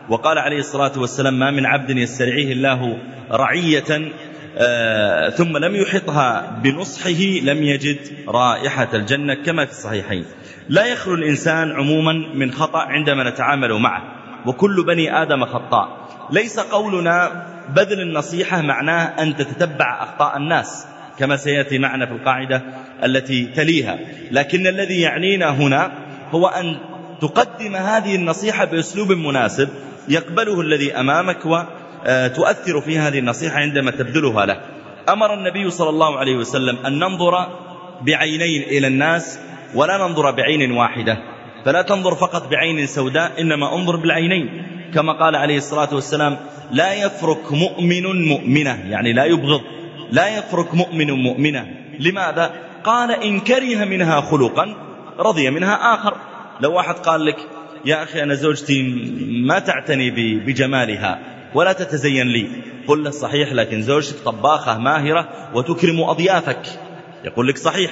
وقال 0.09 0.38
عليه 0.38 0.59
الصلاة 0.59 0.99
والسلام 0.99 1.38
ما 1.38 1.51
من 1.51 1.66
عبد 1.66 1.90
يسترعيه 1.90 2.53
الله 2.53 2.99
رعية 3.31 4.12
آه 4.57 5.31
ثم 5.31 5.57
لم 5.57 5.77
يحطها 5.77 6.61
بنصحه 6.62 7.23
لم 7.43 7.62
يجد 7.62 7.99
رائحة 8.29 8.88
الجنة. 8.95 9.35
كما 9.35 9.64
في 9.64 9.71
الصحيحين. 9.71 10.25
لا 10.69 10.87
يخلو 10.87 11.14
الإنسان 11.14 11.71
عموما 11.71 12.12
من 12.35 12.53
خطأ 12.53 12.79
عندما 12.79 13.31
نتعامل 13.31 13.73
معه. 13.73 14.19
وكل 14.46 14.85
بني 14.87 15.22
آدم 15.22 15.44
خطاء. 15.44 15.88
ليس 16.31 16.61
قولنا 16.61 17.46
بذل 17.76 18.00
النصيحة 18.00 18.62
معناه 18.62 19.22
أن 19.22 19.37
تتتبع 19.37 20.03
أخطاء 20.03 20.37
الناس 20.37 20.87
كما 21.18 21.37
سيأتي 21.37 21.79
معنا 21.79 22.07
في 22.07 22.12
القاعدة 22.12 22.62
التي 23.05 23.46
تليها. 23.46 23.98
لكن 24.31 24.66
الذي 24.66 25.00
يعنينا 25.00 25.50
هنا 25.50 25.92
هو 26.31 26.46
أن 26.46 26.76
تقدم 27.20 27.76
هذه 27.76 28.14
النصيحة 28.14 28.64
بأسلوب 28.64 29.12
مناسب 29.12 29.68
يقبله 30.09 30.61
الذي 30.61 30.92
أمامك 30.92 31.46
وتؤثر 31.46 32.81
في 32.81 32.98
هذه 32.98 33.18
النصيحة 33.18 33.57
عندما 33.57 33.90
تبذلها 33.90 34.46
له. 34.46 34.61
أمر 35.09 35.35
النبي 35.35 35.70
صلى 35.70 35.88
الله 35.88 36.18
عليه 36.18 36.37
وسلم 36.37 36.79
أن 36.87 36.98
ننظر 36.98 37.46
بعينين 38.03 38.62
إلى 38.62 38.87
الناس 38.87 39.38
ولا 39.74 39.98
ننظر 39.98 40.31
بعين 40.31 40.72
واحدة. 40.72 41.18
فلا 41.64 41.83
تنظر 41.83 42.14
فقط 42.14 42.49
بعين 42.51 42.87
سوداء 42.87 43.40
إنما 43.40 43.75
انظر 43.75 43.96
بالعينين. 43.96 44.66
كما 44.94 45.12
قال 45.12 45.37
عليه 45.37 45.57
الصلاة 45.57 45.94
والسلام 45.94 46.37
لا 46.73 46.94
يفرك 46.94 47.53
مؤمن 47.53 48.29
مؤمنة 48.29 48.90
يعني 48.90 49.12
لا 49.12 49.25
يبغض 49.25 49.61
لا 50.11 50.38
يفرك 50.38 50.75
مؤمن 50.75 51.11
مؤمنة. 51.11 51.66
لماذا؟ 51.99 52.55
قال 52.85 53.11
إن 53.11 53.40
كره 53.40 53.85
منها 53.85 54.20
خلقا 54.20 54.75
رضي 55.18 55.51
منها 55.51 55.94
آخر. 55.94 56.16
لو 56.61 56.73
واحد 56.73 56.94
قال 56.94 57.25
لك 57.25 57.37
يا 57.85 58.03
أخي 58.03 58.23
أنا 58.23 58.35
زوجتي 58.35 58.83
ما 59.49 59.59
تعتني 59.59 60.11
بجمالها 60.40 61.18
ولا 61.55 61.73
تتزين 61.73 62.27
لي. 62.27 62.46
قل 62.87 63.05
له 63.05 63.11
صحيح 63.11 63.53
لكن 63.53 63.83
زوجتك 63.83 64.18
طباخة 64.25 64.79
ماهرة 64.79 65.29
وتكرم 65.55 66.01
أضيافك. 66.01 66.62
يقول 67.25 67.49
لك 67.49 67.59
صحيح. 67.59 67.90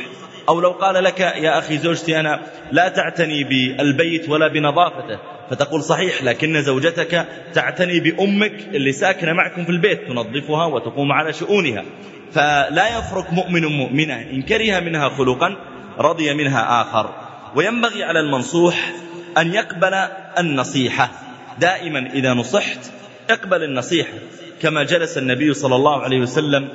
أو 0.48 0.60
لو 0.60 0.70
قال 0.70 1.04
لك 1.04 1.20
يا 1.20 1.58
أخي 1.58 1.78
زوجتي 1.78 2.20
أنا 2.20 2.40
لا 2.72 2.88
تعتني 2.88 3.44
بالبيت 3.44 4.28
ولا 4.28 4.48
بنظافته 4.48 5.18
فتقول 5.50 5.82
صحيح 5.82 6.22
لكن 6.22 6.62
زوجتك 6.62 7.28
تعتني 7.54 8.00
بأمك 8.00 8.52
اللي 8.74 8.92
ساكنة 8.92 9.32
معكم 9.32 9.64
في 9.64 9.70
البيت 9.70 10.08
تنظفها 10.08 10.64
وتقوم 10.66 11.12
على 11.12 11.32
شؤونها. 11.32 11.84
فلا 12.32 12.98
يفرق 12.98 13.32
مؤمن 13.32 13.64
مؤمنة 13.64 14.22
إن 14.22 14.42
كره 14.42 14.80
منها 14.80 15.08
خلقا 15.08 15.56
رضي 15.98 16.34
منها 16.34 16.82
آخر. 16.82 17.14
وينبغي 17.56 18.04
على 18.04 18.20
المنصوح 18.20 18.92
أن 19.38 19.54
يقبل 19.54 19.94
النصيحة. 20.38 21.10
دائما 21.58 21.98
إذا 21.98 22.34
نصحت 22.34 22.92
اقبل 23.30 23.62
النصيحة. 23.62 24.14
كما 24.62 24.82
جلس 24.84 25.18
النبي 25.18 25.54
صلى 25.54 25.76
الله 25.76 26.02
عليه 26.02 26.20
وسلم 26.20 26.68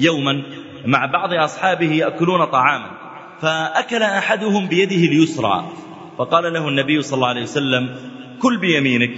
يوما 0.00 0.42
مع 0.84 1.06
بعض 1.06 1.32
أصحابه 1.32 1.92
يأكلون 1.92 2.44
طعاما. 2.44 3.03
فأكل 3.40 4.02
أحدهم 4.02 4.68
بيده 4.68 4.96
اليسرى. 4.96 5.72
فقال 6.18 6.52
له 6.52 6.68
النبي 6.68 7.02
صلى 7.02 7.16
الله 7.16 7.28
عليه 7.28 7.42
وسلم 7.42 7.96
كل 8.42 8.58
بيمينك. 8.58 9.14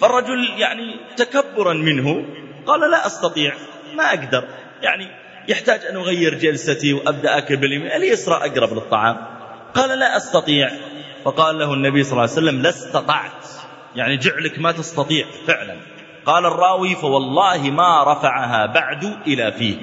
فالرجل 0.00 0.48
يعني 0.58 0.94
تكبرا 1.16 1.74
منه 1.74 2.24
قال 2.66 2.90
لا 2.90 3.06
أستطيع 3.06 3.54
ما 3.96 4.04
أقدر. 4.04 4.44
يعني 4.82 5.08
يحتاج 5.48 5.80
أن 5.90 5.96
أغير 5.96 6.34
جلستي 6.34 6.92
وأبدأ 6.92 7.38
أكل 7.38 7.56
باليمين 7.56 7.86
اليسرى 7.86 8.34
أقرب 8.34 8.72
للطعام. 8.72 9.16
قال 9.74 9.98
لا 9.98 10.16
أستطيع. 10.16 10.70
فقال 11.24 11.58
له 11.58 11.74
النبي 11.74 12.02
صلى 12.02 12.12
الله 12.12 12.22
عليه 12.22 12.32
وسلم 12.32 12.62
لا 12.62 12.68
استطعت. 12.68 13.46
يعني 13.96 14.16
جعلك 14.16 14.58
ما 14.58 14.72
تستطيع 14.72 15.26
فعلا. 15.46 15.76
قال 16.26 16.46
الراوي 16.46 16.94
فوالله 16.94 17.70
ما 17.70 18.12
رفعها 18.12 18.66
بعد 18.66 19.04
إلى 19.26 19.52
فيه. 19.52 19.76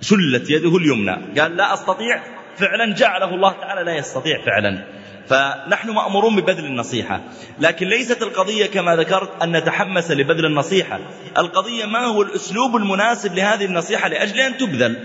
شلت 0.00 0.50
يده 0.50 0.76
اليمنى. 0.76 1.40
قال 1.40 1.56
لا 1.56 1.74
أستطيع. 1.74 2.37
فعلا 2.58 2.94
جعله 2.94 3.34
الله 3.34 3.52
تعالى 3.52 3.84
لا 3.84 3.96
يستطيع 3.96 4.44
فعلا. 4.46 4.84
فنحن 5.28 5.90
مأمورون 5.90 6.36
ببذل 6.36 6.64
النصيحة. 6.64 7.20
لكن 7.60 7.86
ليست 7.86 8.22
القضية 8.22 8.66
كما 8.66 8.96
ذكرت 8.96 9.42
أن 9.42 9.56
نتحمس 9.56 10.10
لبذل 10.10 10.46
النصيحة. 10.46 11.00
القضية 11.38 11.86
ما 11.86 12.04
هو 12.04 12.22
الأسلوب 12.22 12.76
المناسب 12.76 13.34
لهذه 13.34 13.64
النصيحة 13.64 14.08
لأجل 14.08 14.40
أن 14.40 14.56
تبذل. 14.58 14.96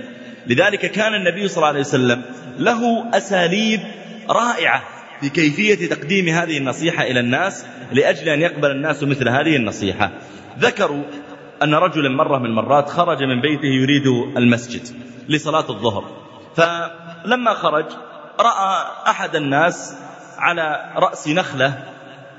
لذلك 0.48 0.80
كان 0.92 1.14
النبي 1.14 1.48
صلى 1.48 1.58
الله 1.58 1.68
عليه 1.68 1.80
وسلم 1.80 2.22
له 2.60 3.10
أساليب 3.18 3.80
رائعة 4.30 4.84
في 5.22 5.30
كيفية 5.30 5.90
تقديم 5.90 6.30
هذه 6.30 6.58
النصيحة 6.58 7.04
إلى 7.04 7.20
الناس 7.20 7.66
لأجل 7.92 8.30
أن 8.30 8.42
يقبل 8.42 8.72
الناس 8.72 9.04
مثل 9.04 9.30
هذه 9.30 9.56
النصيحة. 9.56 10.12
ذكروا 10.60 11.04
أن 11.64 11.74
رجلا 11.74 12.10
مرة 12.10 12.38
من 12.38 12.46
المرات 12.46 12.90
خرج 12.90 13.24
من 13.24 13.42
بيته 13.42 13.66
يريد 13.66 14.08
المسجد 14.38 14.82
لصلاة 15.30 15.70
الظهر. 15.70 16.24
فلما 17.24 17.54
خرج 17.54 17.86
رأى 18.40 18.86
أحد 19.08 19.36
الناس 19.36 19.96
على 20.38 20.94
رأس 20.96 21.28
نخلة 21.28 21.84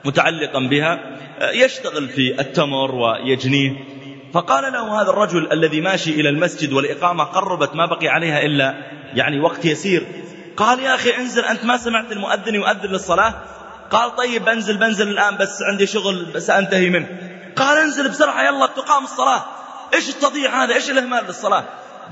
متعلقا 0.05 0.59
بها 0.59 1.01
يشتغل 1.41 2.09
في 2.09 2.41
التمر 2.41 2.95
ويجنيه. 2.95 3.73
فقال 4.35 4.73
له 4.73 5.03
هذا 5.03 5.11
الرجل 5.11 5.53
الذي 5.53 5.81
ماشي 5.81 6.11
إلى 6.11 6.29
المسجد 6.29 6.73
والإقامة 6.73 7.25
قربت 7.25 7.75
ما 7.75 7.87
بقي 7.87 8.09
عليها 8.09 8.43
إلا 8.43 8.75
يعني 9.15 9.41
وقت 9.41 9.65
يسير. 9.65 10.07
قال 10.57 10.81
يا 10.81 10.95
أخي 10.95 11.17
انزل 11.17 11.45
أنت 11.45 11.65
ما 11.65 11.77
سمعت 11.77 12.13
المؤذن 12.13 12.55
يؤذن 12.55 12.91
للصلاة؟ 12.91 13.35
قال 13.91 14.17
طيب 14.17 14.45
بنزل 14.45 14.77
بنزل 14.77 15.09
الآن 15.09 15.37
بس 15.37 15.63
عندي 15.63 15.87
شغل 15.87 16.25
بس 16.35 16.51
أنتهي 16.51 16.91
منه. 16.91 17.07
قال 17.57 17.79
انزل 17.79 18.09
بسرعة 18.09 18.43
يلا 18.43 18.67
تقام 18.67 19.05
الصلاة. 19.05 19.45
إيش 19.95 20.09
التضييع 20.09 20.65
هذا؟ 20.65 20.75
إيش 20.75 20.91
الإهمال 20.91 21.25
للصلاة 21.25 21.65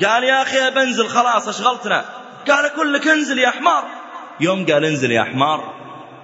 قال 0.05 0.25
يا 0.25 0.43
أخي 0.43 0.71
بنزل 0.71 1.09
خلاص 1.09 1.49
أشغلتنا. 1.49 2.05
قال 2.51 2.67
أقول 2.67 2.93
لك 2.93 3.09
انزل 3.09 3.39
يا 3.39 3.51
حمار 3.51 3.85
يوم 4.41 4.67
قال 4.67 4.85
انزل 4.85 5.11
يا 5.11 5.23
حمار 5.23 5.75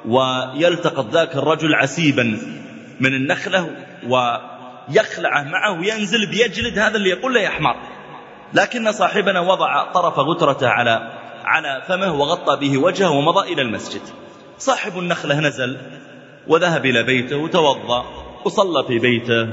ويلتقط 0.06 1.10
ذاك 1.10 1.36
الرجل 1.36 1.74
عسيبا 1.74 2.38
من 3.00 3.14
النخلة 3.14 3.70
ويخلعه 4.08 5.42
معه 5.42 5.80
وينزل 5.80 6.26
بيجلد 6.26 6.78
هذا 6.78 6.96
اللي 6.96 7.10
يقول 7.10 7.34
له 7.34 7.40
يا 7.40 7.48
حمار 7.48 7.76
لكن 8.54 8.92
صاحبنا 8.92 9.40
وضع 9.40 9.92
طرف 9.92 10.18
غترته 10.18 10.68
على 10.68 11.12
على 11.44 11.82
فمه 11.88 12.14
وغطى 12.14 12.56
به 12.56 12.78
وجهه 12.78 13.10
ومضى 13.10 13.52
إلى 13.52 13.62
المسجد. 13.62 14.00
صاحب 14.58 14.98
النخلة 14.98 15.40
نزل 15.40 15.78
وذهب 16.46 16.86
إلى 16.86 17.02
بيته 17.02 17.36
وتوضأ 17.36 18.04
وصلى 18.44 18.84
في 18.86 18.98
بيته 18.98 19.48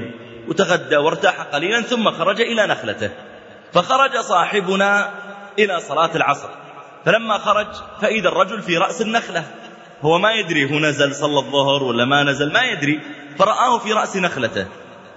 وتغدى 0.48 0.98
وارتاح 0.98 1.42
قليلا 1.42 1.82
ثم 1.82 2.12
خرج 2.12 2.42
إلى 2.42 2.68
نخلته. 2.68 3.10
فخرج 3.74 4.18
صاحبنا 4.18 5.12
إلى 5.60 5.80
صلاة 5.80 6.16
العصر. 6.16 6.50
فلما 7.06 7.38
خرج 7.38 7.68
فإذا 8.02 8.30
الرجل 8.30 8.62
في 8.62 8.78
رأس 8.78 9.02
النخلة. 9.02 9.44
هو 10.02 10.18
ما 10.18 10.32
يدري 10.32 10.74
هو 10.74 10.80
نزل 10.80 11.16
صلى 11.16 11.40
الظهر 11.40 11.84
ولا 11.84 12.06
ما 12.06 12.24
نزل 12.24 12.54
ما 12.54 12.64
يدري. 12.64 13.00
فرآه 13.40 13.78
في 13.78 13.94
رأس 13.94 14.18
نخلته. 14.18 14.68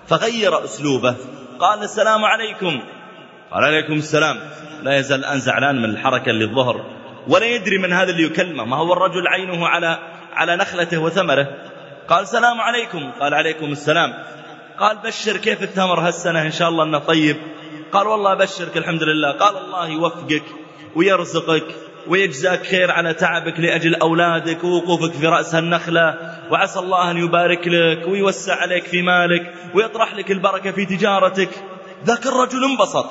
فغير 0.06 0.64
أسلوبه. 0.64 1.14
قال 1.58 1.82
السلام 1.82 2.24
عليكم. 2.24 2.80
قال 3.50 3.64
عليكم 3.64 3.92
السلام. 3.92 4.40
لا 4.82 4.98
يزال 4.98 5.20
الآن 5.20 5.38
زعلان 5.40 5.82
من 5.82 5.90
الحركة 5.90 6.30
اللي 6.30 6.44
الظهر. 6.44 6.84
ولا 7.28 7.46
يدري 7.46 7.78
من 7.78 7.92
هذا 7.92 8.10
اللي 8.10 8.22
يكلمه. 8.22 8.64
ما 8.64 8.76
هو 8.76 8.92
الرجل 8.92 9.26
عينه 9.26 9.68
على 9.68 9.98
على 10.32 10.56
نخلته 10.56 10.98
وثمره. 10.98 11.48
قال 12.08 12.22
السلام 12.22 12.60
عليكم. 12.60 13.10
قال 13.20 13.34
عليكم 13.34 13.72
السلام. 13.72 14.14
قال 14.78 14.96
بشر 14.96 15.36
كيف 15.36 15.62
التمر 15.62 16.00
هالسنة؟ 16.00 16.42
إن 16.42 16.52
شاء 16.52 16.68
الله 16.68 16.84
أنه 16.84 16.98
طيب. 16.98 17.36
قال 17.92 18.06
والله 18.06 18.32
أبشرك 18.32 18.76
الحمد 18.76 19.02
لله. 19.02 19.32
قال 19.32 19.56
الله 19.56 19.88
يوفقك 19.88 20.42
ويرزقك 20.96 21.66
ويجزاك 22.08 22.66
خير 22.66 22.90
على 22.90 23.14
تعبك 23.14 23.60
لأجل 23.60 23.94
أولادك 23.94 24.64
ووقوفك 24.64 25.12
في 25.12 25.26
رأس 25.26 25.54
النخلة. 25.54 26.36
وعسى 26.50 26.78
الله 26.78 27.10
أن 27.10 27.16
يبارك 27.16 27.68
لك 27.68 28.08
ويوسع 28.08 28.54
عليك 28.54 28.84
في 28.84 29.02
مالك 29.02 29.54
ويطرح 29.74 30.14
لك 30.14 30.30
البركة 30.30 30.70
في 30.70 30.86
تجارتك. 30.86 31.50
ذاك 32.04 32.26
الرجل 32.26 32.64
انبسط 32.64 33.06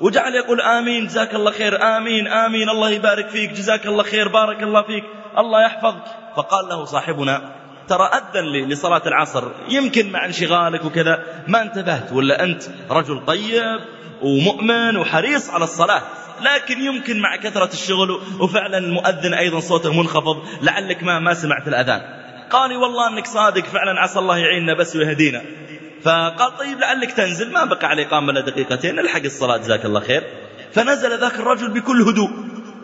وجعل 0.00 0.34
يقول 0.34 0.60
آمين 0.60 1.06
جزاك 1.06 1.34
الله 1.34 1.50
خير 1.50 1.82
آمين 1.96 2.28
آمين 2.28 2.68
الله 2.68 2.90
يبارك 2.90 3.28
فيك 3.28 3.50
جزاك 3.50 3.86
الله 3.86 4.02
خير 4.02 4.28
بارك 4.28 4.62
الله 4.62 4.82
فيك 4.82 5.04
الله 5.38 5.62
يحفظك. 5.62 6.04
فقال 6.36 6.68
له 6.68 6.84
صاحبنا 6.84 7.54
ترى 7.88 8.04
أذن 8.04 8.68
لصلاة 8.68 9.02
العصر 9.06 9.44
يمكن 9.68 10.12
مع 10.12 10.24
انشغالك 10.24 10.84
وكذا 10.84 11.24
ما 11.48 11.62
انتبهت 11.62 12.12
ولا 12.12 12.44
أنت 12.44 12.62
رجل 12.90 13.24
طيب؟ 13.26 13.80
ومؤمن 14.22 14.96
وحريص 14.96 15.50
على 15.50 15.64
الصلاة. 15.64 16.02
لكن 16.40 16.80
يمكن 16.80 17.20
مع 17.20 17.36
كثرة 17.36 17.72
الشغل 17.72 18.20
وفعلا 18.40 18.78
المؤذن 18.78 19.34
أيضا 19.34 19.60
صوته 19.60 19.92
منخفض 19.92 20.36
لعلك 20.62 21.02
ما 21.02 21.18
ما 21.18 21.34
سمعت 21.34 21.68
الأذان. 21.68 22.00
قال 22.50 22.76
والله 22.76 23.08
أنك 23.08 23.26
صادق 23.26 23.64
فعلا 23.64 24.00
عسى 24.00 24.18
الله 24.18 24.38
يعيننا 24.38 24.74
بس 24.74 24.96
ويهدينا. 24.96 25.42
فقال 26.02 26.56
طيب 26.56 26.78
لعلك 26.78 27.12
تنزل. 27.12 27.52
ما 27.52 27.64
بقى 27.64 27.86
على 27.86 28.02
إقامة 28.02 28.32
إلا 28.32 28.40
دقيقتين 28.40 28.94
نلحق 28.94 29.22
الصلاة 29.24 29.56
جزاك 29.56 29.84
الله 29.84 30.00
خير. 30.00 30.22
فنزل 30.72 31.18
ذاك 31.18 31.34
الرجل 31.34 31.70
بكل 31.70 32.02
هدوء 32.02 32.30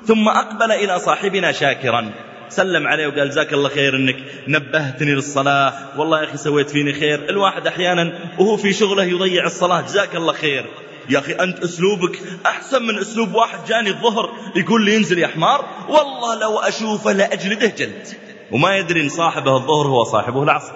ثم 0.06 0.28
أقبل 0.28 0.72
إلى 0.72 0.98
صاحبنا 0.98 1.52
شاكرا. 1.52 2.10
سلم 2.48 2.86
عليه 2.86 3.06
وقال 3.06 3.30
جزاك 3.30 3.52
الله 3.52 3.68
خير 3.68 3.96
إنك 3.96 4.16
نبهتني 4.48 5.14
للصلاة. 5.14 5.72
والله 5.96 6.20
يا 6.20 6.24
أخي 6.24 6.36
سويت 6.36 6.70
فيني 6.70 6.92
خير. 6.92 7.30
الواحد 7.30 7.66
أحيانا 7.66 8.18
وهو 8.38 8.56
في 8.56 8.72
شغله 8.72 9.04
يضيع 9.04 9.44
الصلاة 9.46 9.80
جزاك 9.80 10.16
الله 10.16 10.32
خير. 10.32 10.66
يا 11.08 11.18
أخي 11.18 11.32
أنت 11.32 11.64
أسلوبك 11.64 12.18
أحسن 12.46 12.82
من 12.82 12.98
أسلوب 12.98 13.34
واحد 13.34 13.58
جاني 13.68 13.90
الظهر 13.90 14.30
يقول 14.56 14.84
لي 14.84 14.96
انزل 14.96 15.18
يا 15.18 15.26
حمار. 15.26 15.64
والله 15.88 16.40
لو 16.40 16.58
أشوفه 16.58 17.12
لأجلده 17.12 17.66
جلد. 17.66 18.08
وما 18.52 18.76
يدري 18.76 19.00
إن 19.02 19.08
صاحبه 19.08 19.56
الظهر 19.56 19.86
هو 19.86 20.04
صاحبه 20.04 20.42
العصر. 20.42 20.72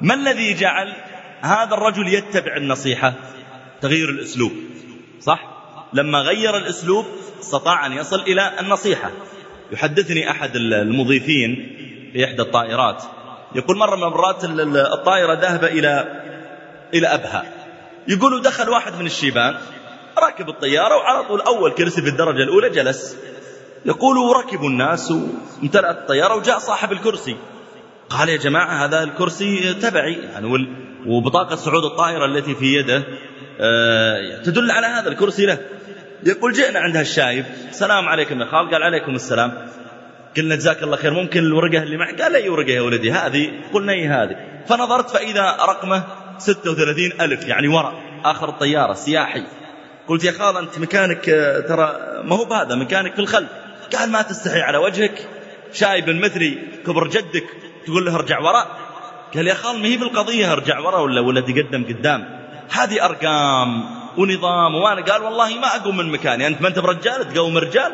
ما 0.00 0.14
الذي 0.14 0.54
جعل 0.54 0.92
هذا 1.40 1.74
الرجل 1.74 2.08
يتبع 2.08 2.56
النصيحة؟ 2.56 3.14
تغيير 3.80 4.08
الأسلوب. 4.08 4.52
صح؟ 5.20 5.40
لما 5.92 6.18
غير 6.18 6.56
الأسلوب 6.56 7.06
استطاع 7.40 7.86
أن 7.86 7.92
يصل 7.92 8.20
إلى 8.20 8.52
النصيحة. 8.60 9.10
يحدثني 9.72 10.30
أحد 10.30 10.56
المضيفين 10.56 11.76
في 12.12 12.24
إحدى 12.24 12.42
الطائرات. 12.42 13.02
يقول 13.54 13.76
مرة 13.78 13.96
من 13.96 14.02
المرات 14.02 14.44
الطائرة 14.92 15.34
ذهب 15.34 15.64
إلى 15.64 16.22
إلى 16.94 17.06
أبها. 17.06 17.44
يقولوا 18.08 18.40
دخل 18.40 18.68
واحد 18.68 18.92
من 19.00 19.06
الشيبان 19.06 19.54
ركب 20.18 20.48
الطيارة 20.48 20.96
وعلى 20.96 21.28
طول 21.28 21.40
أول 21.40 21.70
كرسي 21.70 22.02
في 22.02 22.08
الدرجة 22.08 22.42
الأولى 22.42 22.70
جلس. 22.70 23.16
يقولوا 23.86 24.34
ركبوا 24.34 24.68
الناس. 24.68 25.10
وامتلأت 25.10 25.96
الطيارة 25.96 26.36
وجاء 26.36 26.58
صاحب 26.58 26.92
الكرسي. 26.92 27.36
قال 28.10 28.28
يا 28.28 28.36
جماعة 28.36 28.84
هذا 28.84 29.02
الكرسي 29.02 29.74
تبعي. 29.74 30.12
يعني 30.12 30.68
وبطاقة 31.06 31.56
صعود 31.56 31.84
الطائرة 31.84 32.24
التي 32.24 32.54
في 32.54 32.74
يده 32.74 33.04
آه، 33.60 34.42
تدل 34.42 34.70
على 34.70 34.86
هذا 34.86 35.08
الكرسي 35.08 35.46
له. 35.46 35.58
يقول 36.22 36.52
جئنا 36.52 36.78
عند 36.78 36.96
هالشايب. 36.96 37.44
السلام 37.70 38.08
عليكم 38.08 38.40
يا 38.40 38.46
خال. 38.46 38.70
قال 38.70 38.82
عليكم 38.82 39.14
السلام. 39.14 39.68
قلنا 40.36 40.56
جزاك 40.56 40.82
الله 40.82 40.96
خير 40.96 41.14
ممكن 41.14 41.40
الورقة 41.40 41.82
اللي 41.82 41.96
معك؟ 41.96 42.22
قال 42.22 42.36
أي 42.36 42.48
ورقة 42.48 42.70
يا 42.70 42.80
ولدي 42.80 43.12
هذه. 43.12 43.50
قلنا 43.72 43.92
أي 43.92 44.06
هذه؟ 44.06 44.36
فنظرت 44.66 45.10
فإذا 45.10 45.56
رقمه 45.60 46.04
36 46.38 47.12
ألف 47.20 47.44
يعني 47.44 47.68
وراء 47.68 47.94
آخر 48.24 48.48
الطيارة 48.48 48.92
سياحي. 48.92 49.42
قلت 50.08 50.24
يا 50.24 50.32
خال 50.32 50.56
أنت 50.56 50.78
مكانك 50.78 51.28
آه، 51.28 51.60
ترى 51.60 52.00
ما 52.24 52.36
هو 52.36 52.44
بهذا 52.44 52.74
مكانك 52.74 53.14
في 53.14 53.18
الخلف. 53.18 53.48
قال 53.98 54.10
ما 54.10 54.22
تستحي 54.22 54.60
على 54.60 54.78
وجهك. 54.78 55.28
شايب 55.72 56.10
مثلي 56.10 56.58
كبر 56.86 57.08
جدك. 57.08 57.44
تقول 57.86 58.06
له 58.06 58.14
ارجع 58.14 58.40
وراء 58.40 58.66
قال 59.34 59.46
يا 59.46 59.54
خال 59.54 59.78
ما 59.78 59.86
هي 59.86 59.96
بالقضية 59.96 60.52
ارجع 60.52 60.78
وراء 60.78 61.02
ولا 61.02 61.20
ولا 61.20 61.40
تقدم 61.40 61.84
قدام. 61.84 62.44
هذه 62.70 63.04
أرقام 63.04 63.84
ونظام 64.18 64.74
وأنا 64.74 65.02
قال 65.02 65.22
والله 65.22 65.58
ما 65.58 65.76
أقوم 65.76 65.96
من 65.96 66.12
مكاني. 66.12 66.46
أنت 66.46 66.62
ما 66.62 66.68
أنت 66.68 66.78
برجال 66.78 67.34
تقوم 67.34 67.58
رجال. 67.58 67.92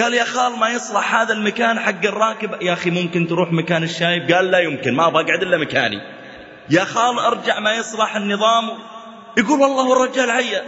قال 0.00 0.14
يا 0.14 0.24
خال 0.24 0.58
ما 0.58 0.68
يصلح 0.68 1.14
هذا 1.14 1.32
المكان 1.32 1.78
حق 1.78 2.04
الراكب. 2.04 2.62
يا 2.62 2.72
أخي 2.72 2.90
ممكن 2.90 3.26
تروح 3.26 3.52
مكان 3.52 3.82
الشايب؟ 3.82 4.32
قال 4.32 4.50
لا 4.50 4.58
يمكن 4.58 4.94
ما 4.94 5.06
أبغى 5.06 5.24
أقعد 5.24 5.42
إلا 5.42 5.56
مكاني. 5.56 6.17
يا 6.70 6.84
خال 6.84 7.18
أرجع 7.18 7.60
ما 7.60 7.74
يصلح 7.74 8.16
النظام. 8.16 8.70
يقول 9.36 9.60
والله 9.60 9.92
الرجال 9.92 10.30
عيا. 10.30 10.62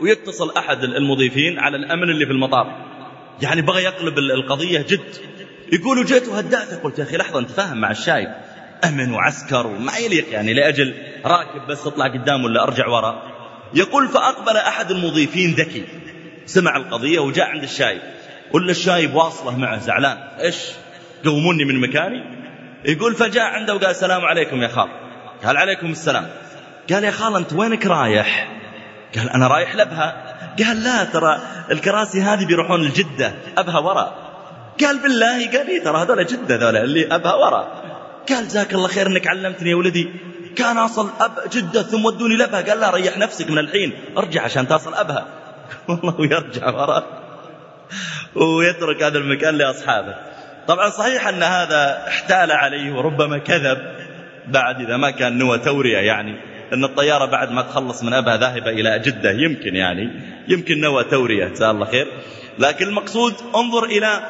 ويتصل 0.00 0.56
أحد 0.56 0.84
المضيفين 0.84 1.58
على 1.58 1.76
الأمن 1.76 2.10
اللي 2.10 2.26
في 2.26 2.32
المطار. 2.32 2.84
يعني 3.42 3.62
بغى 3.62 3.82
يقلب 3.82 4.18
القضية 4.18 4.78
جد. 4.78 5.14
يقولوا 5.72 6.04
جيت 6.04 6.28
وهدأته 6.28 6.82
قلت 6.82 6.98
يا 6.98 7.04
أخي 7.04 7.16
لحظة 7.16 7.38
أنت 7.38 7.50
فاهم 7.50 7.78
مع 7.78 7.90
الشايب. 7.90 8.28
أمن 8.84 9.12
وعسكر 9.12 9.66
وما 9.66 9.96
يليق 9.96 10.32
يعني 10.32 10.54
لأجل 10.54 10.94
راكب 11.24 11.66
بس 11.68 11.84
تطلع 11.84 12.06
قدام 12.06 12.44
ولا 12.44 12.62
أرجع 12.62 12.88
وراء 12.88 13.34
يقول 13.74 14.08
فأقبل 14.08 14.56
أحد 14.56 14.90
المضيفين 14.90 15.50
ذكي. 15.50 15.84
سمع 16.46 16.76
القضية 16.76 17.18
وجاء 17.18 17.46
عند 17.46 17.62
الشايب. 17.62 18.00
ولا 18.52 18.70
الشايب 18.70 19.14
واصلة 19.14 19.58
معه 19.58 19.78
زعلان. 19.78 20.16
إيش؟ 20.16 20.56
قوموني 21.24 21.64
من 21.64 21.80
مكاني. 21.80 22.44
يقول 22.84 23.14
فجاء 23.14 23.44
عنده 23.44 23.74
وقال 23.74 23.90
السلام 23.90 24.24
عليكم 24.24 24.62
يا 24.62 24.68
خال. 24.68 25.03
قال 25.44 25.56
عليكم 25.56 25.90
السلام. 25.90 26.28
قال 26.90 27.04
يا 27.04 27.10
خال 27.10 27.36
أنت 27.36 27.52
وينك 27.52 27.86
رايح؟ 27.86 28.48
قال 29.16 29.30
أنا 29.30 29.46
رايح 29.48 29.76
لبها 29.76 30.36
قال 30.58 30.84
لا 30.84 31.04
ترى 31.04 31.40
الكراسي 31.70 32.22
هذه 32.22 32.46
بيروحون 32.46 32.80
الجدة 32.80 33.34
أبها 33.58 33.78
وراء 33.78 34.14
قال 34.80 34.98
بالله 34.98 35.50
قال 35.50 35.66
لي 35.66 35.80
ترى 35.80 36.02
هذول 36.02 36.26
جدة 36.26 36.56
ذولا 36.56 36.82
اللي 36.82 37.14
أبها 37.14 37.34
وراء 37.34 37.84
قال 38.28 38.48
جزاك 38.48 38.74
الله 38.74 38.88
خير 38.88 39.06
إنك 39.06 39.26
علمتني 39.26 39.70
يا 39.70 39.74
ولدي. 39.74 40.08
كان 40.56 40.78
أصل 40.78 41.10
أب 41.20 41.32
جدة 41.52 41.82
ثم 41.82 42.04
ودوني 42.04 42.36
لبها 42.36 42.60
قال 42.60 42.80
لا 42.80 42.90
ريح 42.90 43.18
نفسك 43.18 43.50
من 43.50 43.58
الحين 43.58 43.92
ارجع 44.18 44.42
عشان 44.42 44.68
تصل 44.68 44.94
أبها. 44.94 45.26
والله 45.88 46.20
ويرجع 46.20 46.70
وراء 46.70 47.04
ويترك 48.34 49.02
هذا 49.02 49.18
المكان 49.18 49.54
لأصحابه. 49.54 50.14
طبعا 50.68 50.90
صحيح 50.90 51.28
أن 51.28 51.42
هذا 51.42 52.08
احتال 52.08 52.52
عليه 52.52 52.92
وربما 52.92 53.38
كذب. 53.38 53.78
بعد 54.48 54.80
إذا 54.80 54.96
ما 54.96 55.10
كان 55.10 55.38
نوى 55.38 55.58
تورية 55.58 55.98
يعني 55.98 56.36
أن 56.72 56.84
الطيارة 56.84 57.24
بعد 57.24 57.52
ما 57.52 57.62
تخلص 57.62 58.02
من 58.02 58.12
أبها 58.12 58.36
ذاهبة 58.36 58.70
إلى 58.70 58.98
جدة 58.98 59.30
يمكن 59.30 59.76
يعني 59.76 60.20
يمكن 60.48 60.80
نوى 60.80 61.04
تورية 61.04 61.48
جزاه 61.48 61.70
الله 61.70 61.86
خير. 61.86 62.06
لكن 62.58 62.86
المقصود 62.86 63.34
انظر 63.54 63.84
إلى 63.84 64.28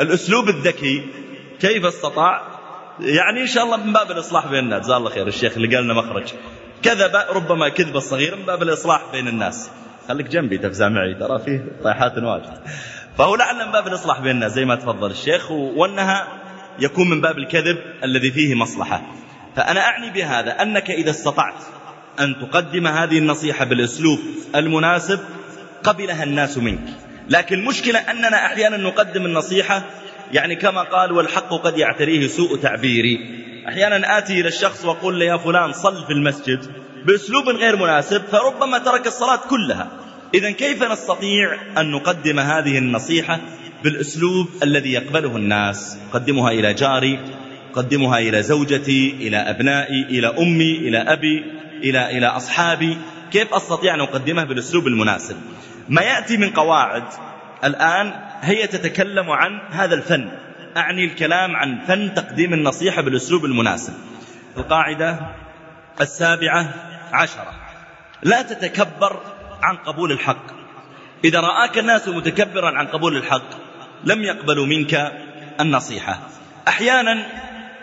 الأسلوب 0.00 0.48
الذكي 0.48 1.06
كيف 1.60 1.84
استطاع 1.86 2.42
يعني 3.00 3.40
إن 3.40 3.46
شاء 3.46 3.64
الله 3.64 3.76
من 3.76 3.92
باب 3.92 4.10
الإصلاح 4.10 4.46
بين 4.46 4.58
الناس. 4.58 4.82
جزاه 4.82 4.96
الله 4.96 5.10
خير 5.10 5.26
الشيخ 5.26 5.52
اللي 5.56 5.76
قال 5.76 5.84
لنا 5.84 5.94
مخرج. 5.94 6.24
كذب 6.82 7.16
ربما 7.30 7.68
كذبة 7.68 8.00
صغيرة 8.00 8.36
من 8.36 8.42
باب 8.42 8.62
الإصلاح 8.62 9.02
بين 9.12 9.28
الناس. 9.28 9.70
خليك 10.08 10.26
جنبي 10.26 10.58
تفزع 10.58 10.88
معي. 10.88 11.14
ترى 11.14 11.38
فيه 11.38 11.64
طيحات 11.84 12.18
واجد. 12.18 12.60
فهو 13.18 13.36
لعل 13.36 13.66
من 13.66 13.72
باب 13.72 13.86
الإصلاح 13.86 14.20
بين 14.20 14.30
الناس 14.30 14.52
زي 14.52 14.64
ما 14.64 14.74
تفضل 14.74 15.10
الشيخ. 15.10 15.50
وأنها 15.50 16.28
يكون 16.78 17.10
من 17.10 17.20
باب 17.20 17.38
الكذب 17.38 17.78
الذي 18.04 18.30
فيه 18.30 18.54
مصلحة. 18.54 19.02
فأنا 19.56 19.80
أعني 19.80 20.10
بهذا 20.10 20.62
أنك 20.62 20.90
إذا 20.90 21.10
استطعت 21.10 21.54
أن 22.20 22.34
تقدم 22.40 22.86
هذه 22.86 23.18
النصيحة 23.18 23.64
بالأسلوب 23.64 24.18
المناسب 24.54 25.20
قبلها 25.84 26.24
الناس 26.24 26.58
منك. 26.58 26.88
لكن 27.30 27.58
المشكلة 27.58 27.98
أننا 27.98 28.46
أحيانا 28.46 28.76
نقدم 28.76 29.26
النصيحة 29.26 29.82
يعني 30.32 30.56
كما 30.56 30.82
قال 30.82 31.12
والحق 31.12 31.48
قد 31.48 31.78
يعتريه 31.78 32.28
سوء 32.28 32.56
تعبيري. 32.56 33.42
أحيانا 33.68 34.18
آتي 34.18 34.40
إلى 34.40 34.48
الشخص 34.48 34.84
وأقول 34.84 35.20
له 35.20 35.26
يا 35.26 35.36
فلان 35.36 35.72
صل 35.72 36.06
في 36.06 36.12
المسجد 36.12 36.60
بأسلوب 37.06 37.48
غير 37.48 37.76
مناسب 37.76 38.22
فربما 38.24 38.78
ترك 38.78 39.06
الصلاة 39.06 39.40
كلها. 39.50 39.88
إذا 40.34 40.50
كيف 40.50 40.82
نستطيع 40.82 41.58
أن 41.78 41.90
نقدم 41.90 42.38
هذه 42.38 42.78
النصيحة 42.78 43.40
بالأسلوب 43.84 44.48
الذي 44.62 44.92
يقبله 44.92 45.36
الناس؟ 45.36 45.98
قدمها 46.12 46.50
إلى 46.50 46.74
جاري 46.74 47.41
قدمها 47.74 48.18
إلى 48.18 48.42
زوجتي 48.42 49.10
إلى 49.20 49.36
أبنائي 49.36 50.02
إلى 50.02 50.26
أمي 50.26 50.76
إلى 50.78 50.98
أبي 50.98 51.44
إلى, 51.82 52.18
إلى 52.18 52.26
أصحابي. 52.26 52.98
كيف 53.30 53.54
أستطيع 53.54 53.94
أن 53.94 54.00
أقدمها 54.00 54.44
بالأسلوب 54.44 54.86
المناسب؟ 54.86 55.36
ما 55.88 56.02
يأتي 56.02 56.36
من 56.36 56.50
قواعد 56.50 57.04
الآن 57.64 58.12
هي 58.40 58.66
تتكلم 58.66 59.30
عن 59.30 59.60
هذا 59.70 59.94
الفن. 59.94 60.28
أعني 60.76 61.04
الكلام 61.04 61.56
عن 61.56 61.78
فن 61.86 62.14
تقديم 62.14 62.54
النصيحة 62.54 63.02
بالأسلوب 63.02 63.44
المناسب. 63.44 63.94
القاعدة 64.56 65.20
السابعة 66.00 66.74
عشرة. 67.12 67.52
لا 68.22 68.42
تتكبر 68.42 69.20
عن 69.62 69.76
قبول 69.76 70.12
الحق. 70.12 70.46
إذا 71.24 71.40
رآك 71.40 71.78
الناس 71.78 72.08
متكبرا 72.08 72.78
عن 72.78 72.86
قبول 72.86 73.16
الحق 73.16 73.48
لم 74.04 74.22
يقبلوا 74.22 74.66
منك 74.66 75.12
النصيحة. 75.60 76.18
أحيانا 76.68 77.26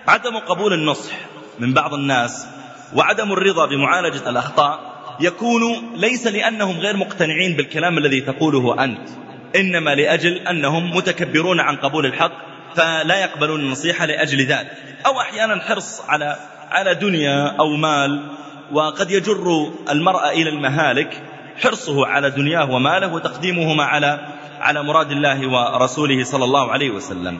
عدم 0.10 0.38
قبول 0.38 0.74
النصح 0.74 1.14
من 1.60 1.74
بعض 1.74 1.94
الناس 1.94 2.48
وعدم 2.96 3.32
الرضا 3.32 3.66
بمعالجة 3.66 4.30
الأخطاء 4.30 4.80
يكون 5.20 5.62
ليس 5.96 6.28
لأنهم 6.28 6.80
غير 6.80 6.98
مقتنعين 6.98 7.56
بالكلام 7.56 7.98
الذي 7.98 8.22
تقوله 8.22 8.84
أنت 8.84 9.10
إنما 9.56 9.96
لأجل 9.96 10.34
أنهم 10.38 10.96
متكبرون 10.96 11.60
عن 11.60 11.76
قبول 11.76 12.06
الحق 12.06 12.32
فلا 12.76 13.22
يقبلون 13.22 13.60
النصيحة 13.60 14.06
لأجل 14.06 14.46
ذلك. 14.46 14.72
أو 15.06 15.22
أحيانا 15.22 15.62
حرص 15.62 16.02
على 16.08 16.36
على 16.72 16.96
دنيا 16.96 17.56
أو 17.60 17.76
مال 17.76 18.32
وقد 18.72 19.12
يجر 19.12 19.72
المرأة 19.90 20.30
إلى 20.30 20.50
المهالك 20.50 21.24
حرصه 21.58 22.08
على 22.08 22.30
دنياه 22.30 22.72
وماله 22.72 23.14
وتقديمهما 23.14 23.84
على 23.84 24.20
على 24.60 24.84
مراد 24.84 25.12
الله 25.12 25.48
ورسوله 25.48 26.24
صلى 26.24 26.46
الله 26.46 26.72
عليه 26.72 26.90
وسلم. 26.90 27.40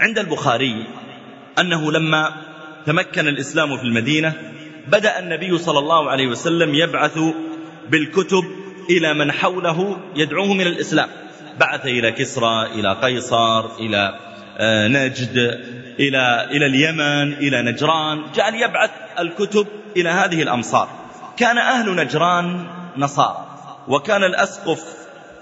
عند 0.00 0.18
البخاري 0.18 0.86
أنه 1.58 1.92
لما 1.92 2.32
تمكن 2.86 3.28
الإسلام 3.28 3.76
في 3.76 3.82
المدينة 3.84 4.32
بدأ 4.88 5.18
النبي 5.18 5.58
صلى 5.58 5.78
الله 5.78 6.10
عليه 6.10 6.26
وسلم 6.26 6.74
يبعث 6.74 7.18
بالكتب 7.90 8.44
إلى 8.90 9.14
من 9.14 9.32
حوله 9.32 9.96
يدعوهم 10.16 10.60
إلى 10.60 10.68
الإسلام. 10.68 11.08
بعث 11.60 11.86
إلى 11.86 12.12
كسرى 12.12 12.66
إلى 12.66 12.92
قيصر 12.92 13.78
إلى 13.78 14.18
آه، 14.58 14.88
نجد 14.88 15.36
إلى, 16.00 16.48
إلى 16.50 16.66
اليمن 16.66 17.32
إلى 17.32 17.62
نجران 17.62 18.22
جعل 18.34 18.54
يبعث 18.54 18.90
الكتب 19.18 19.66
إلى 19.96 20.08
هذه 20.08 20.42
الأمصار. 20.42 20.88
كان 21.36 21.58
أهل 21.58 21.96
نجران 21.96 22.66
نصارى 22.96 23.46
وكان 23.88 24.24
الأسقف 24.24 24.84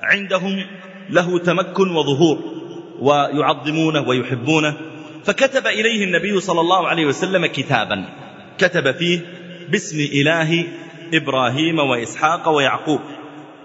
عندهم 0.02 0.66
له 1.10 1.38
تمكن 1.38 1.90
وظهور 1.90 2.38
ويعظمونه 3.00 4.00
ويحبونه. 4.00 4.76
فكتب 5.24 5.66
إليه 5.66 6.04
النبي 6.04 6.40
صلى 6.40 6.60
الله 6.60 6.88
عليه 6.88 7.06
وسلم 7.06 7.46
كتابا. 7.46 8.04
كتب 8.58 8.92
فيه 8.92 9.20
باسم 9.68 9.98
إله 10.00 10.64
إبراهيم 11.14 11.78
وإسحاق 11.78 12.48
ويعقوب 12.48 13.00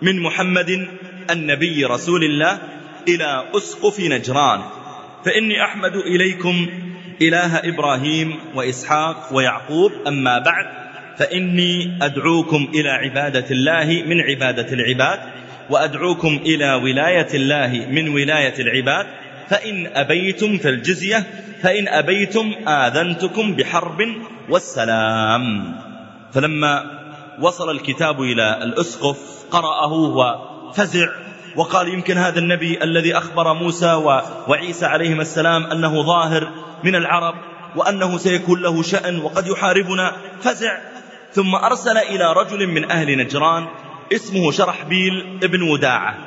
من 0.02 0.20
محمد 0.20 0.88
النبي 1.32 1.86
رسول 1.86 2.24
الله 2.24 2.60
إلى 3.08 3.44
أسقف 3.56 4.00
نجران. 4.00 4.62
فإني 5.26 5.64
أحمد 5.64 5.96
إليكم 5.96 6.68
إله 7.22 7.58
إبراهيم 7.58 8.36
وإسحاق 8.56 9.34
ويعقوب 9.34 9.92
أما 10.08 10.40
بعد 10.40 10.66
فإني 11.18 11.98
أدعوكم 12.02 12.68
إلى 12.76 12.90
عبادة 12.90 13.46
الله 13.52 14.04
من 14.08 14.22
عبادة 14.22 14.74
العباد 14.74 15.20
وأدعوكم 15.70 16.40
إلى 16.46 16.74
ولاية 16.74 17.28
الله 17.34 17.88
من 17.92 18.10
ولاية 18.10 18.54
العباد 18.60 19.06
فإن 19.50 19.88
أبيتم 19.88 20.58
فالجزية 20.58 21.28
فإن 21.62 21.88
أبيتم 21.88 22.68
آذنتكم 22.68 23.56
بحرب 23.56 24.00
والسلام. 24.50 25.76
فلما 26.34 26.84
وصل 27.42 27.70
الكتاب 27.70 28.22
إلى 28.22 28.64
الأسقف 28.64 29.18
قرأه 29.52 29.94
وفزع 29.94 31.08
وقال 31.56 31.88
يمكن 31.88 32.18
هذا 32.18 32.40
النبي 32.40 32.84
الذي 32.84 33.18
أخبر 33.18 33.54
موسى 33.54 33.94
وعيسى 34.48 34.86
عليهم 34.86 35.22
السلام 35.22 35.66
أنه 35.66 36.02
ظاهر 36.06 36.52
من 36.84 36.96
العرب 36.96 37.36
وأنه 37.76 38.18
سيكون 38.18 38.62
له 38.62 38.82
شأن 38.82 39.20
وقد 39.20 39.48
يحاربنا. 39.48 40.12
فزع. 40.42 40.78
ثم 41.34 41.56
أرسل 41.56 41.98
إلى 41.98 42.34
رجل 42.34 42.68
من 42.68 42.92
أهل 42.92 43.18
نجران 43.18 43.68
اسمه 44.14 44.52
شرحبيل 44.52 45.40
ابن 45.44 45.62
وداعة 45.62 46.18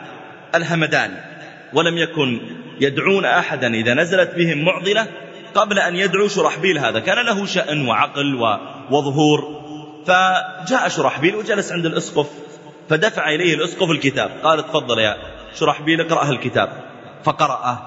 الهمداني. 0.55 1.36
ولم 1.77 1.99
يكن 1.99 2.41
يدعون 2.81 3.25
أحدا 3.25 3.75
إذا 3.75 3.95
نزلت 3.95 4.35
بهم 4.35 4.65
معضلة 4.65 5.07
قبل 5.55 5.79
أن 5.79 5.97
يدعو 5.97 6.29
شرحبيل 6.29 6.79
هذا. 6.79 6.99
كان 6.99 7.27
له 7.27 7.47
شأن 7.47 7.89
وعقل 7.89 8.35
وظهور. 8.91 9.63
فجاء 10.07 10.89
شرحبيل 10.89 11.37
وجلس 11.37 11.73
عند 11.73 11.87
الأسقف 11.87 12.27
فدفع 12.89 13.29
إليه 13.29 13.55
الأسقف 13.55 13.91
الكتاب. 13.91 14.31
قال 14.43 14.63
تفضل 14.67 14.99
يا 14.99 15.17
شرحبيل 15.55 16.01
اقرأ 16.01 16.31
الكتاب 16.31 16.69
فقرأه. 17.25 17.79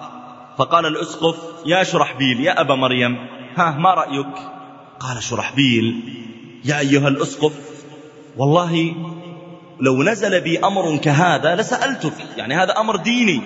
فقال 0.58 0.86
الأسقف 0.86 1.36
يا 1.66 1.84
شرحبيل 1.84 2.40
يا 2.40 2.62
أبا 2.62 2.76
مريم 2.76 3.18
ها 3.58 3.72
ما 3.80 3.94
رأيك؟ 3.94 4.36
قال 5.00 5.24
شرحبيل 5.24 6.04
يا 6.66 6.80
أيها 6.80 7.08
الأسقف 7.08 7.54
والله 8.38 8.96
لو 9.82 10.04
نزل 10.04 10.42
بي 10.42 10.60
أمر 10.60 10.98
كهذا 10.98 11.56
لسألتك. 11.56 12.14
يعني 12.38 12.56
هذا 12.56 12.80
أمر 12.80 12.96
ديني. 12.96 13.42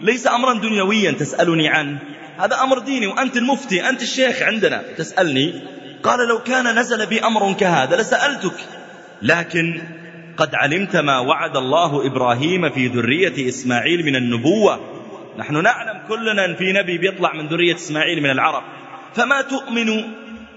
ليس 0.00 0.26
أمرا 0.26 0.54
دنيويا 0.54 1.10
تسألني 1.10 1.68
عنه 1.68 1.98
هذا 2.38 2.62
أمر 2.62 2.78
ديني 2.78 3.06
وأنت 3.06 3.36
المفتي 3.36 3.88
أنت 3.88 4.02
الشيخ 4.02 4.42
عندنا 4.42 4.82
تسألني. 4.98 5.62
قال 6.02 6.28
لو 6.28 6.38
كان 6.38 6.78
نزل 6.78 7.06
بي 7.06 7.20
أمر 7.20 7.52
كهذا 7.52 7.96
لسألتك. 7.96 8.56
لكن 9.22 9.82
قد 10.36 10.54
علمت 10.54 10.96
ما 10.96 11.18
وعد 11.18 11.56
الله 11.56 12.06
إبراهيم 12.06 12.70
في 12.70 12.86
ذرية 12.86 13.48
إسماعيل 13.48 14.06
من 14.06 14.16
النبوة. 14.16 14.80
نحن 15.38 15.62
نعلم 15.62 16.02
كلنا 16.08 16.44
أن 16.44 16.54
في 16.56 16.72
نبي 16.72 16.98
بيطلع 16.98 17.32
من 17.32 17.48
ذرية 17.48 17.74
إسماعيل 17.74 18.22
من 18.22 18.30
العرب. 18.30 18.62
فما 19.14 19.40
تؤمن 19.40 20.04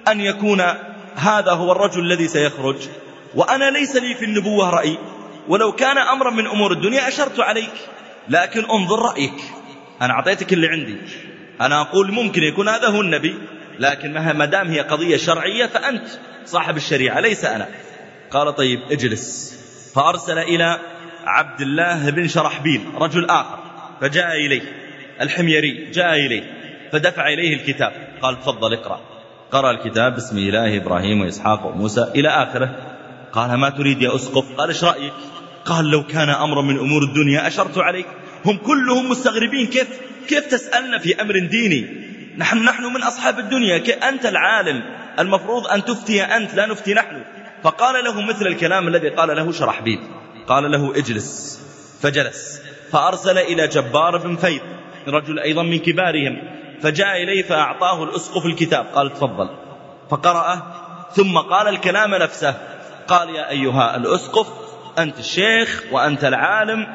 أن 0.07 0.21
يكون 0.21 0.61
هذا 1.15 1.51
هو 1.51 1.71
الرجل 1.71 1.99
الذي 1.99 2.27
سيخرج؟ 2.27 2.77
وأنا 3.35 3.69
ليس 3.69 3.95
لي 3.95 4.15
في 4.15 4.25
النبوة 4.25 4.69
رأي. 4.69 4.97
ولو 5.47 5.71
كان 5.71 5.97
أمرا 5.97 6.31
من 6.31 6.47
أمور 6.47 6.71
الدنيا 6.71 7.07
أشرت 7.07 7.39
عليك. 7.39 7.73
لكن 8.29 8.65
انظر 8.65 8.99
رأيك. 8.99 9.41
أنا 10.01 10.13
أعطيتك 10.13 10.53
اللي 10.53 10.67
عندي. 10.67 10.97
أنا 11.61 11.81
أقول 11.81 12.11
ممكن 12.11 12.43
يكون 12.43 12.69
هذا 12.69 12.87
هو 12.87 13.01
النبي 13.01 13.35
لكن 13.79 14.13
ما 14.13 14.45
دام 14.45 14.67
هي 14.67 14.79
قضية 14.79 15.17
شرعية 15.17 15.65
فأنت 15.65 16.07
صاحب 16.45 16.77
الشريعة 16.77 17.19
ليس 17.19 17.45
أنا. 17.45 17.67
قال 18.31 18.55
طيب 18.55 18.79
اجلس. 18.91 19.59
فأرسل 19.95 20.37
إلى 20.37 20.79
عبد 21.25 21.61
الله 21.61 22.09
بن 22.09 22.27
شرحبيل 22.27 22.81
رجل 22.95 23.29
آخر 23.29 23.59
فجاء 24.01 24.35
إليه 24.35 24.61
الحميري 25.21 25.91
جاء 25.91 26.13
إليه 26.13 26.43
فدفع 26.91 27.27
إليه 27.27 27.53
الكتاب. 27.53 27.91
قال 28.21 28.39
تفضل 28.39 28.73
اقرأ. 28.73 29.01
قرأ 29.51 29.71
الكتاب 29.71 30.13
باسم 30.13 30.37
إله 30.37 30.77
إبراهيم 30.77 31.21
وإسحاق 31.21 31.65
وموسى 31.65 32.03
إلى 32.15 32.29
آخره. 32.29 32.95
قال 33.31 33.53
ما 33.53 33.69
تريد 33.69 34.01
يا 34.01 34.15
أسقف؟ 34.15 34.55
قال 34.57 34.69
إيش 34.69 34.83
رأيك؟ 34.83 35.13
قال 35.69 35.85
لو 35.85 36.03
كان 36.03 36.29
أمر 36.29 36.61
من 36.61 36.79
أمور 36.79 37.03
الدنيا 37.03 37.47
أشرت 37.47 37.77
عليك. 37.77 38.05
هم 38.45 38.57
كلهم 38.57 39.09
مستغربين 39.09 39.67
كيف 39.67 39.87
كيف 40.27 40.45
تسألنا 40.45 40.97
في 40.97 41.21
أمر 41.21 41.39
ديني؟ 41.39 42.09
نحن 42.37 42.63
نحن 42.63 42.83
من 42.83 43.03
أصحاب 43.03 43.39
الدنيا 43.39 44.09
أنت 44.09 44.25
العالم. 44.25 44.83
المفروض 45.19 45.67
أن 45.67 45.85
تفتي 45.85 46.23
أنت 46.23 46.55
لا 46.55 46.65
نفتي 46.65 46.93
نحن. 46.93 47.21
فقال 47.63 48.03
له 48.03 48.21
مثل 48.21 48.47
الكلام 48.47 48.87
الذي 48.87 49.09
قال 49.09 49.35
له 49.37 49.51
شرحبيل 49.51 49.99
قال 50.47 50.71
له 50.71 50.97
اجلس. 50.97 51.59
فجلس. 52.01 52.61
فأرسل 52.91 53.37
إلى 53.37 53.67
جبار 53.67 54.17
بن 54.17 54.35
فيض 54.35 54.61
رجل 55.07 55.39
أيضا 55.39 55.63
من 55.63 55.79
كبارهم. 55.79 56.41
فجاء 56.81 57.23
إليه 57.23 57.43
فأعطاه 57.43 58.03
الأسقف 58.03 58.45
الكتاب. 58.45 58.85
قال 58.95 59.13
تفضل. 59.13 59.49
فقرأه. 60.09 60.63
ثم 61.15 61.37
قال 61.37 61.67
الكلام 61.67 62.15
نفسه. 62.15 62.55
قال 63.07 63.29
يا 63.29 63.49
أيها 63.49 63.95
الأسقف 63.95 64.68
أنت 65.03 65.19
الشيخ 65.19 65.83
وأنت 65.91 66.23
العالم 66.23 66.87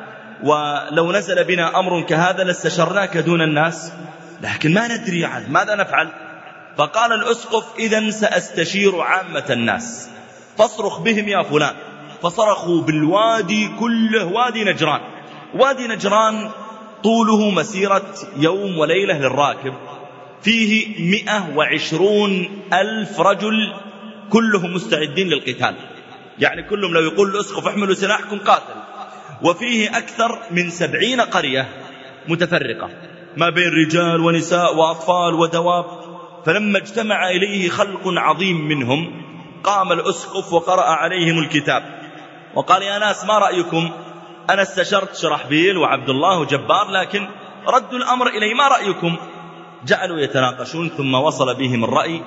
ولو 0.42 1.12
نزل 1.12 1.44
بنا 1.44 1.78
أمر 1.78 2.02
كهذا 2.02 2.44
لاستشرناك 2.44 3.16
دون 3.16 3.42
الناس. 3.42 3.92
لكن 4.42 4.74
ما 4.74 4.88
ندري 4.88 5.24
عن 5.24 5.52
ماذا 5.52 5.74
نفعل؟ 5.74 6.08
فقال 6.76 7.12
الأسقف 7.12 7.64
إذا 7.78 8.10
سأستشير 8.10 9.00
عامة 9.00 9.44
الناس. 9.50 10.08
فاصرخ 10.58 11.00
بهم 11.00 11.28
يا 11.28 11.42
فلان. 11.42 11.74
فصرخوا 12.22 12.82
بالوادي 12.82 13.68
كله 13.80 14.24
وادي 14.24 14.64
نجران. 14.64 15.00
وادي 15.54 15.88
نجران 15.88 16.50
طوله 17.04 17.50
مسيرة 17.50 18.14
يوم 18.36 18.78
وليلة 18.78 19.18
للراكب. 19.18 19.74
فيه 20.42 21.00
مئة 21.10 21.56
وعشرون 21.56 22.62
ألف 22.72 23.20
رجل 23.20 23.74
كلهم 24.30 24.74
مستعدين 24.74 25.28
للقتال. 25.28 25.93
يعني 26.38 26.62
كلهم 26.62 26.94
لو 26.94 27.00
يقول 27.00 27.30
الأسقف 27.30 27.66
احملوا 27.66 27.94
سلاحكم 27.94 28.38
قاتل. 28.38 28.74
وفيه 29.42 29.98
أكثر 29.98 30.38
من 30.50 30.70
سبعين 30.70 31.20
قرية 31.20 31.68
متفرقة 32.28 32.90
ما 33.36 33.50
بين 33.50 33.68
رجال 33.86 34.20
ونساء 34.20 34.76
وأطفال 34.76 35.34
ودواب. 35.34 35.84
فلما 36.46 36.78
اجتمع 36.78 37.30
إليه 37.30 37.68
خلق 37.68 38.00
عظيم 38.06 38.68
منهم 38.68 39.24
قام 39.64 39.92
الأسقف 39.92 40.52
وقرأ 40.52 40.82
عليهم 40.82 41.38
الكتاب. 41.38 41.82
وقال 42.54 42.82
يا 42.82 42.98
ناس 42.98 43.24
ما 43.24 43.38
رأيكم؟ 43.38 43.90
أنا 44.50 44.62
استشرت 44.62 45.16
شرحبيل 45.16 45.76
وعبد 45.76 46.10
الله 46.10 46.38
وجبار 46.38 46.90
لكن 46.90 47.28
ردوا 47.68 47.98
الأمر 47.98 48.26
إلي 48.26 48.54
ما 48.54 48.68
رأيكم؟ 48.68 49.16
جعلوا 49.86 50.20
يتناقشون 50.20 50.88
ثم 50.88 51.14
وصل 51.14 51.54
بهم 51.54 51.84
الرأي 51.84 52.22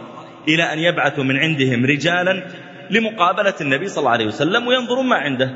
إلى 0.48 0.74
أن 0.74 0.80
يبعثوا 0.80 1.24
من 1.24 1.38
عندهم 1.38 1.86
رجالا 1.86 2.48
لمقابلة 2.90 3.54
النبي 3.62 3.88
صلى 3.88 4.00
الله 4.00 4.12
عليه 4.12 4.26
وسلم 4.26 4.68
وينظرون 4.68 5.08
ما 5.08 5.16
عنده. 5.16 5.56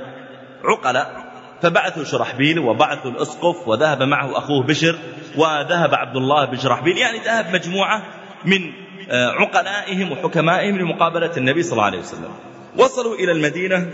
عقلاء 0.64 1.32
فبعثوا 1.62 2.04
شرحبيل 2.04 2.60
وبعثوا 2.60 3.12
الأسقف 3.12 3.68
وذهب 3.68 4.04
معه 4.04 4.38
أخوه 4.38 4.64
بشر 4.64 4.96
وذهب 5.38 5.96
عبد 5.96 6.16
الله 6.16 6.46
بشرحبيل 6.46 6.98
يعني 6.98 7.18
ذهب 7.20 7.54
مجموعة 7.54 8.04
من 8.46 8.60
آه، 9.10 9.32
عقلائهم 9.32 10.12
وحكمائهم 10.12 10.78
لمقابلة 10.78 11.32
النبي 11.38 11.64
صلى 11.64 11.72
الله 11.72 11.84
عليه 11.84 12.00
وسلم. 12.00 12.32
وصلوا 12.78 13.16
إلى 13.16 13.32
المدينة 13.32 13.90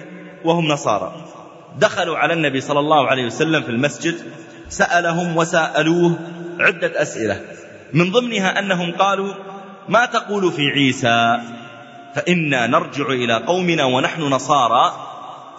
وهم 0.46 0.68
نصارى. 0.68 1.26
دخلوا 1.78 2.18
على 2.18 2.34
النبي 2.34 2.62
صلى 2.62 2.80
الله 2.80 3.08
عليه 3.08 3.26
وسلم 3.26 3.62
في 3.62 3.70
المسجد 3.70 4.16
سألهم 4.70 5.38
وسألوه 5.38 6.20
عدة 6.60 7.02
أسئلة. 7.02 7.42
من 7.94 8.12
ضمنها 8.12 8.60
أنهم 8.60 8.92
قالوا 8.92 9.34
ما 9.90 10.06
تقول 10.06 10.52
في 10.52 10.62
عيسى؟ 10.62 11.40
فإنا 12.18 12.68
نرجع 12.68 13.06
إلى 13.10 13.34
قومنا 13.34 13.86
ونحن 13.86 14.22
نصارى. 14.22 14.94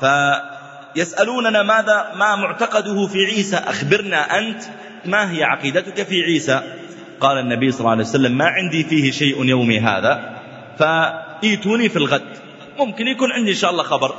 فيسألوننا 0.00 1.62
ماذا 1.62 2.12
ما 2.16 2.36
معتقده 2.36 3.06
في 3.06 3.24
عيسى؟ 3.24 3.56
أخبرنا 3.56 4.38
أنت 4.38 4.62
ما 5.04 5.32
هي 5.32 5.44
عقيدتك 5.44 6.02
في 6.02 6.22
عيسى؟ 6.22 6.62
قال 7.20 7.38
النبي 7.38 7.72
صلى 7.72 7.80
الله 7.80 7.90
عليه 7.90 8.04
وسلم 8.04 8.38
ما 8.38 8.44
عندي 8.44 8.84
فيه 8.84 9.10
شيء 9.10 9.44
يومي 9.44 9.80
هذا. 9.80 10.40
فإيتوني 10.78 11.88
في 11.88 11.96
الغد. 11.96 12.36
ممكن 12.78 13.08
يكون 13.08 13.32
عندي 13.32 13.50
إن 13.50 13.56
شاء 13.56 13.70
الله 13.70 13.82
خبر. 13.82 14.14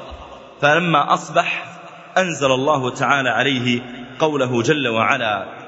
فلما 0.62 1.14
أصبح 1.14 1.66
أنزل 2.18 2.52
الله 2.52 2.90
تعالى 2.96 3.30
عليه 3.30 3.82
قوله 4.20 4.62
جل 4.62 4.88
وعلا 4.88 5.59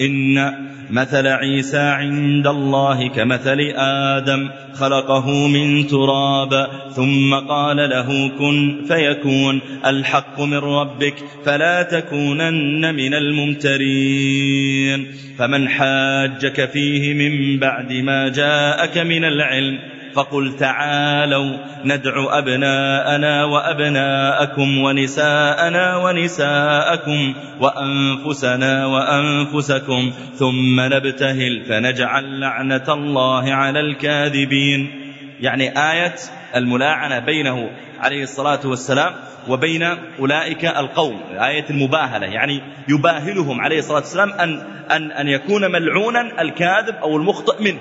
إن 0.00 0.52
مثل 0.90 1.26
عيسى 1.26 1.78
عند 1.78 2.46
الله 2.46 3.08
كمثل 3.08 3.60
آدم 3.76 4.50
خلقه 4.74 5.48
من 5.48 5.86
تراب 5.86 6.68
ثم 6.96 7.34
قال 7.34 7.76
له 7.76 8.28
كن 8.38 8.84
فيكون 8.88 9.60
الحق 9.86 10.40
من 10.40 10.58
ربك 10.58 11.14
فلا 11.44 11.82
تكونن 11.82 12.94
من 12.94 13.14
الممترين 13.14 15.06
فمن 15.38 15.68
حاجك 15.68 16.70
فيه 16.70 17.14
من 17.14 17.58
بعد 17.58 17.92
ما 17.92 18.28
جاءك 18.28 18.98
من 18.98 19.24
العلم 19.24 19.78
فقل 20.14 20.56
تعالوا 20.56 21.56
ندع 21.84 22.38
أبناءنا 22.38 23.44
وأبناءكم 23.44 24.78
ونساءنا 24.78 25.96
ونساءكم 25.96 27.34
وأنفسنا 27.60 28.86
وأنفسكم 28.86 30.12
ثم 30.34 30.80
نبتهل 30.80 31.64
فنجعل 31.68 32.40
لعنة 32.40 32.84
الله 32.88 33.52
على 33.52 33.80
الكاذبين. 33.80 35.00
يعني 35.40 35.92
آية 35.92 36.14
الملاعنة 36.56 37.18
بينه 37.18 37.70
عليه 38.00 38.22
الصلاة 38.22 38.60
والسلام 38.64 39.12
وبين 39.48 39.82
أولئك 40.18 40.64
القوم. 40.64 41.20
آية 41.32 41.64
المباهلة 41.70 42.26
يعني 42.26 42.62
يباهلهم 42.88 43.60
عليه 43.60 43.78
الصلاة 43.78 43.98
والسلام 43.98 44.32
أن, 44.32 44.62
أن, 44.90 45.12
أن 45.12 45.28
يكون 45.28 45.70
ملعونا 45.72 46.42
الكاذب 46.42 46.94
أو 46.94 47.16
المخطئ 47.16 47.62
منه. 47.62 47.78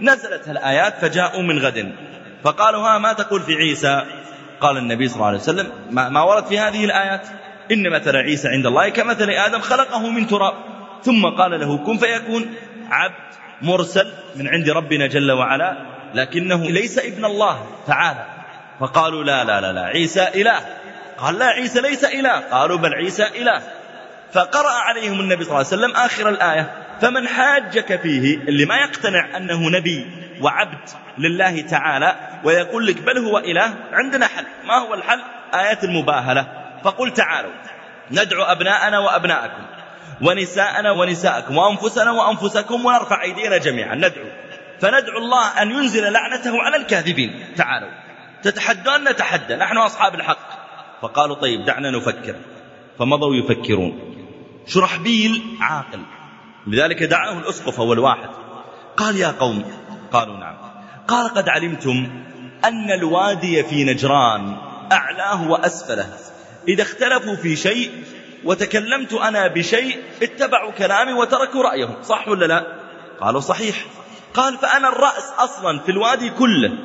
نزلت 0.00 0.48
الآيات 0.48 0.94
فجاءوا 1.00 1.42
من 1.42 1.58
غد. 1.58 1.92
فقالوا 2.44 2.80
ها 2.80 2.98
ما 2.98 3.12
تقول 3.12 3.42
في 3.42 3.54
عيسى؟ 3.54 4.02
قال 4.60 4.76
النبي 4.76 5.08
صلى 5.08 5.16
الله 5.16 5.26
عليه 5.26 5.38
وسلم 5.38 5.72
ما, 5.90 6.08
ما 6.08 6.22
ورد 6.22 6.46
في 6.46 6.58
هذه 6.58 6.84
الآيات. 6.84 7.26
إن 7.72 7.90
مثل 7.90 8.16
عيسى 8.16 8.48
عند 8.48 8.66
الله 8.66 8.88
كمثل 8.88 9.30
آدم 9.30 9.60
خلقه 9.60 10.10
من 10.10 10.26
تراب. 10.26 10.54
ثم 11.02 11.26
قال 11.26 11.60
له 11.60 11.78
كن 11.78 11.96
فيكون 11.96 12.54
عبد 12.90 13.14
مرسل 13.62 14.12
من 14.36 14.48
عند 14.48 14.70
ربنا 14.70 15.06
جل 15.06 15.32
وعلا 15.32 15.76
لكنه 16.14 16.70
ليس 16.70 16.98
ابن 16.98 17.24
الله 17.24 17.66
تعالى. 17.86 18.26
فقالوا 18.80 19.24
لا 19.24 19.44
لا 19.44 19.60
لا 19.60 19.72
لا 19.72 19.82
عيسى 19.82 20.28
إله. 20.34 20.58
قال 21.18 21.38
لا 21.38 21.46
عيسى 21.46 21.80
ليس 21.80 22.04
إله. 22.04 22.40
قالوا 22.40 22.76
بل 22.76 22.94
عيسى 22.94 23.26
إله. 23.26 23.62
فقرأ 24.32 24.72
عليهم 24.72 25.20
النبي 25.20 25.44
صلى 25.44 25.50
الله 25.50 25.66
عليه 25.72 25.76
وسلم 25.76 25.96
آخر 25.96 26.28
الآية. 26.28 26.89
فمن 27.00 27.28
حاجك 27.28 28.00
فيه 28.00 28.36
اللي 28.36 28.64
ما 28.64 28.76
يقتنع 28.76 29.36
أنه 29.36 29.70
نبي 29.70 30.06
وعبد 30.40 30.88
لله 31.18 31.60
تعالى 31.60 32.16
ويقول 32.44 32.86
لك 32.86 33.02
بل 33.02 33.18
هو 33.18 33.38
إله 33.38 33.74
عندنا 33.92 34.26
حل. 34.26 34.44
ما 34.64 34.74
هو 34.74 34.94
الحل؟ 34.94 35.20
آيات 35.54 35.84
المباهلة. 35.84 36.46
فقل 36.84 37.12
تعالوا 37.12 37.52
ندعو 38.10 38.42
أبناءنا 38.42 38.98
وأبناءكم 38.98 39.62
ونساءنا 40.22 40.90
ونساءكم 40.90 41.56
وأنفسنا 41.56 42.10
وأنفسكم 42.10 42.86
ونرفع 42.86 43.22
أيدينا 43.22 43.58
جميعا 43.58 43.94
ندعو. 43.94 44.26
فندعو 44.80 45.18
الله 45.18 45.62
أن 45.62 45.70
ينزل 45.70 46.12
لعنته 46.12 46.62
على 46.62 46.76
الكاذبين. 46.76 47.44
تعالوا. 47.56 47.90
تتحدون 48.42 49.08
نتحدى 49.08 49.54
نحن 49.56 49.76
أصحاب 49.76 50.14
الحق. 50.14 50.48
فقالوا 51.02 51.36
طيب 51.36 51.64
دعنا 51.64 51.90
نفكر. 51.90 52.34
فمضوا 52.98 53.34
يفكرون. 53.34 54.16
شرحبيل 54.66 55.42
عاقل. 55.60 56.00
لذلك 56.66 57.02
دعاه 57.02 57.38
الأسقف 57.38 57.80
أول 57.80 57.98
واحد 57.98 58.28
قال 58.96 59.16
يا 59.16 59.34
قوم 59.40 59.64
قالوا 60.12 60.36
نعم. 60.36 60.56
قال 61.08 61.28
قد 61.28 61.48
علمتم 61.48 62.22
أن 62.64 62.90
الوادي 62.90 63.62
في 63.62 63.84
نجران 63.84 64.56
أعلاه 64.92 65.50
وأسفله. 65.50 66.08
إذا 66.68 66.82
اختلفوا 66.82 67.36
في 67.36 67.56
شيء 67.56 67.90
وتكلمت 68.44 69.12
أنا 69.12 69.46
بشيء 69.46 69.98
اتبعوا 70.22 70.70
كلامي 70.70 71.12
وتركوا 71.12 71.62
رأيهم. 71.62 72.02
صح 72.02 72.28
ولا 72.28 72.46
لا؟ 72.46 72.66
قالوا 73.20 73.40
صحيح. 73.40 73.84
قال 74.34 74.58
فأنا 74.58 74.88
الرأس 74.88 75.32
أصلا 75.38 75.78
في 75.78 75.90
الوادي 75.90 76.30
كله. 76.30 76.78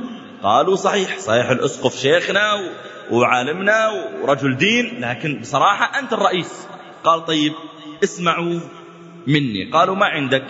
قالوا 0.44 0.76
صحيح. 0.76 1.20
صحيح 1.20 1.50
الأسقف 1.50 1.96
شيخنا 1.96 2.72
وعالمنا 3.12 3.90
ورجل 4.22 4.58
دين 4.58 5.06
لكن 5.06 5.40
بصراحة 5.40 6.00
أنت 6.00 6.14
الرئيس. 6.14 6.68
قال 7.04 7.26
طيب 7.26 7.54
اسمعوا. 8.04 8.60
مني. 9.28 9.72
قالوا 9.72 9.96
ما 9.96 10.06
عندك؟ 10.06 10.48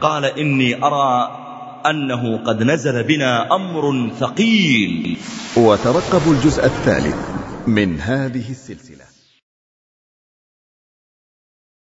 قال 0.00 0.24
إني 0.24 0.84
أرى 0.84 1.30
أنه 1.86 2.38
قد 2.38 2.62
نزل 2.62 3.02
بنا 3.02 3.54
أمر 3.54 4.10
ثقيل. 4.20 5.16
وترقبوا 5.56 6.32
الجزء 6.32 6.64
الثالث 6.64 7.16
من 7.66 8.00
هذه 8.00 8.50
السلسلة. 8.50 9.05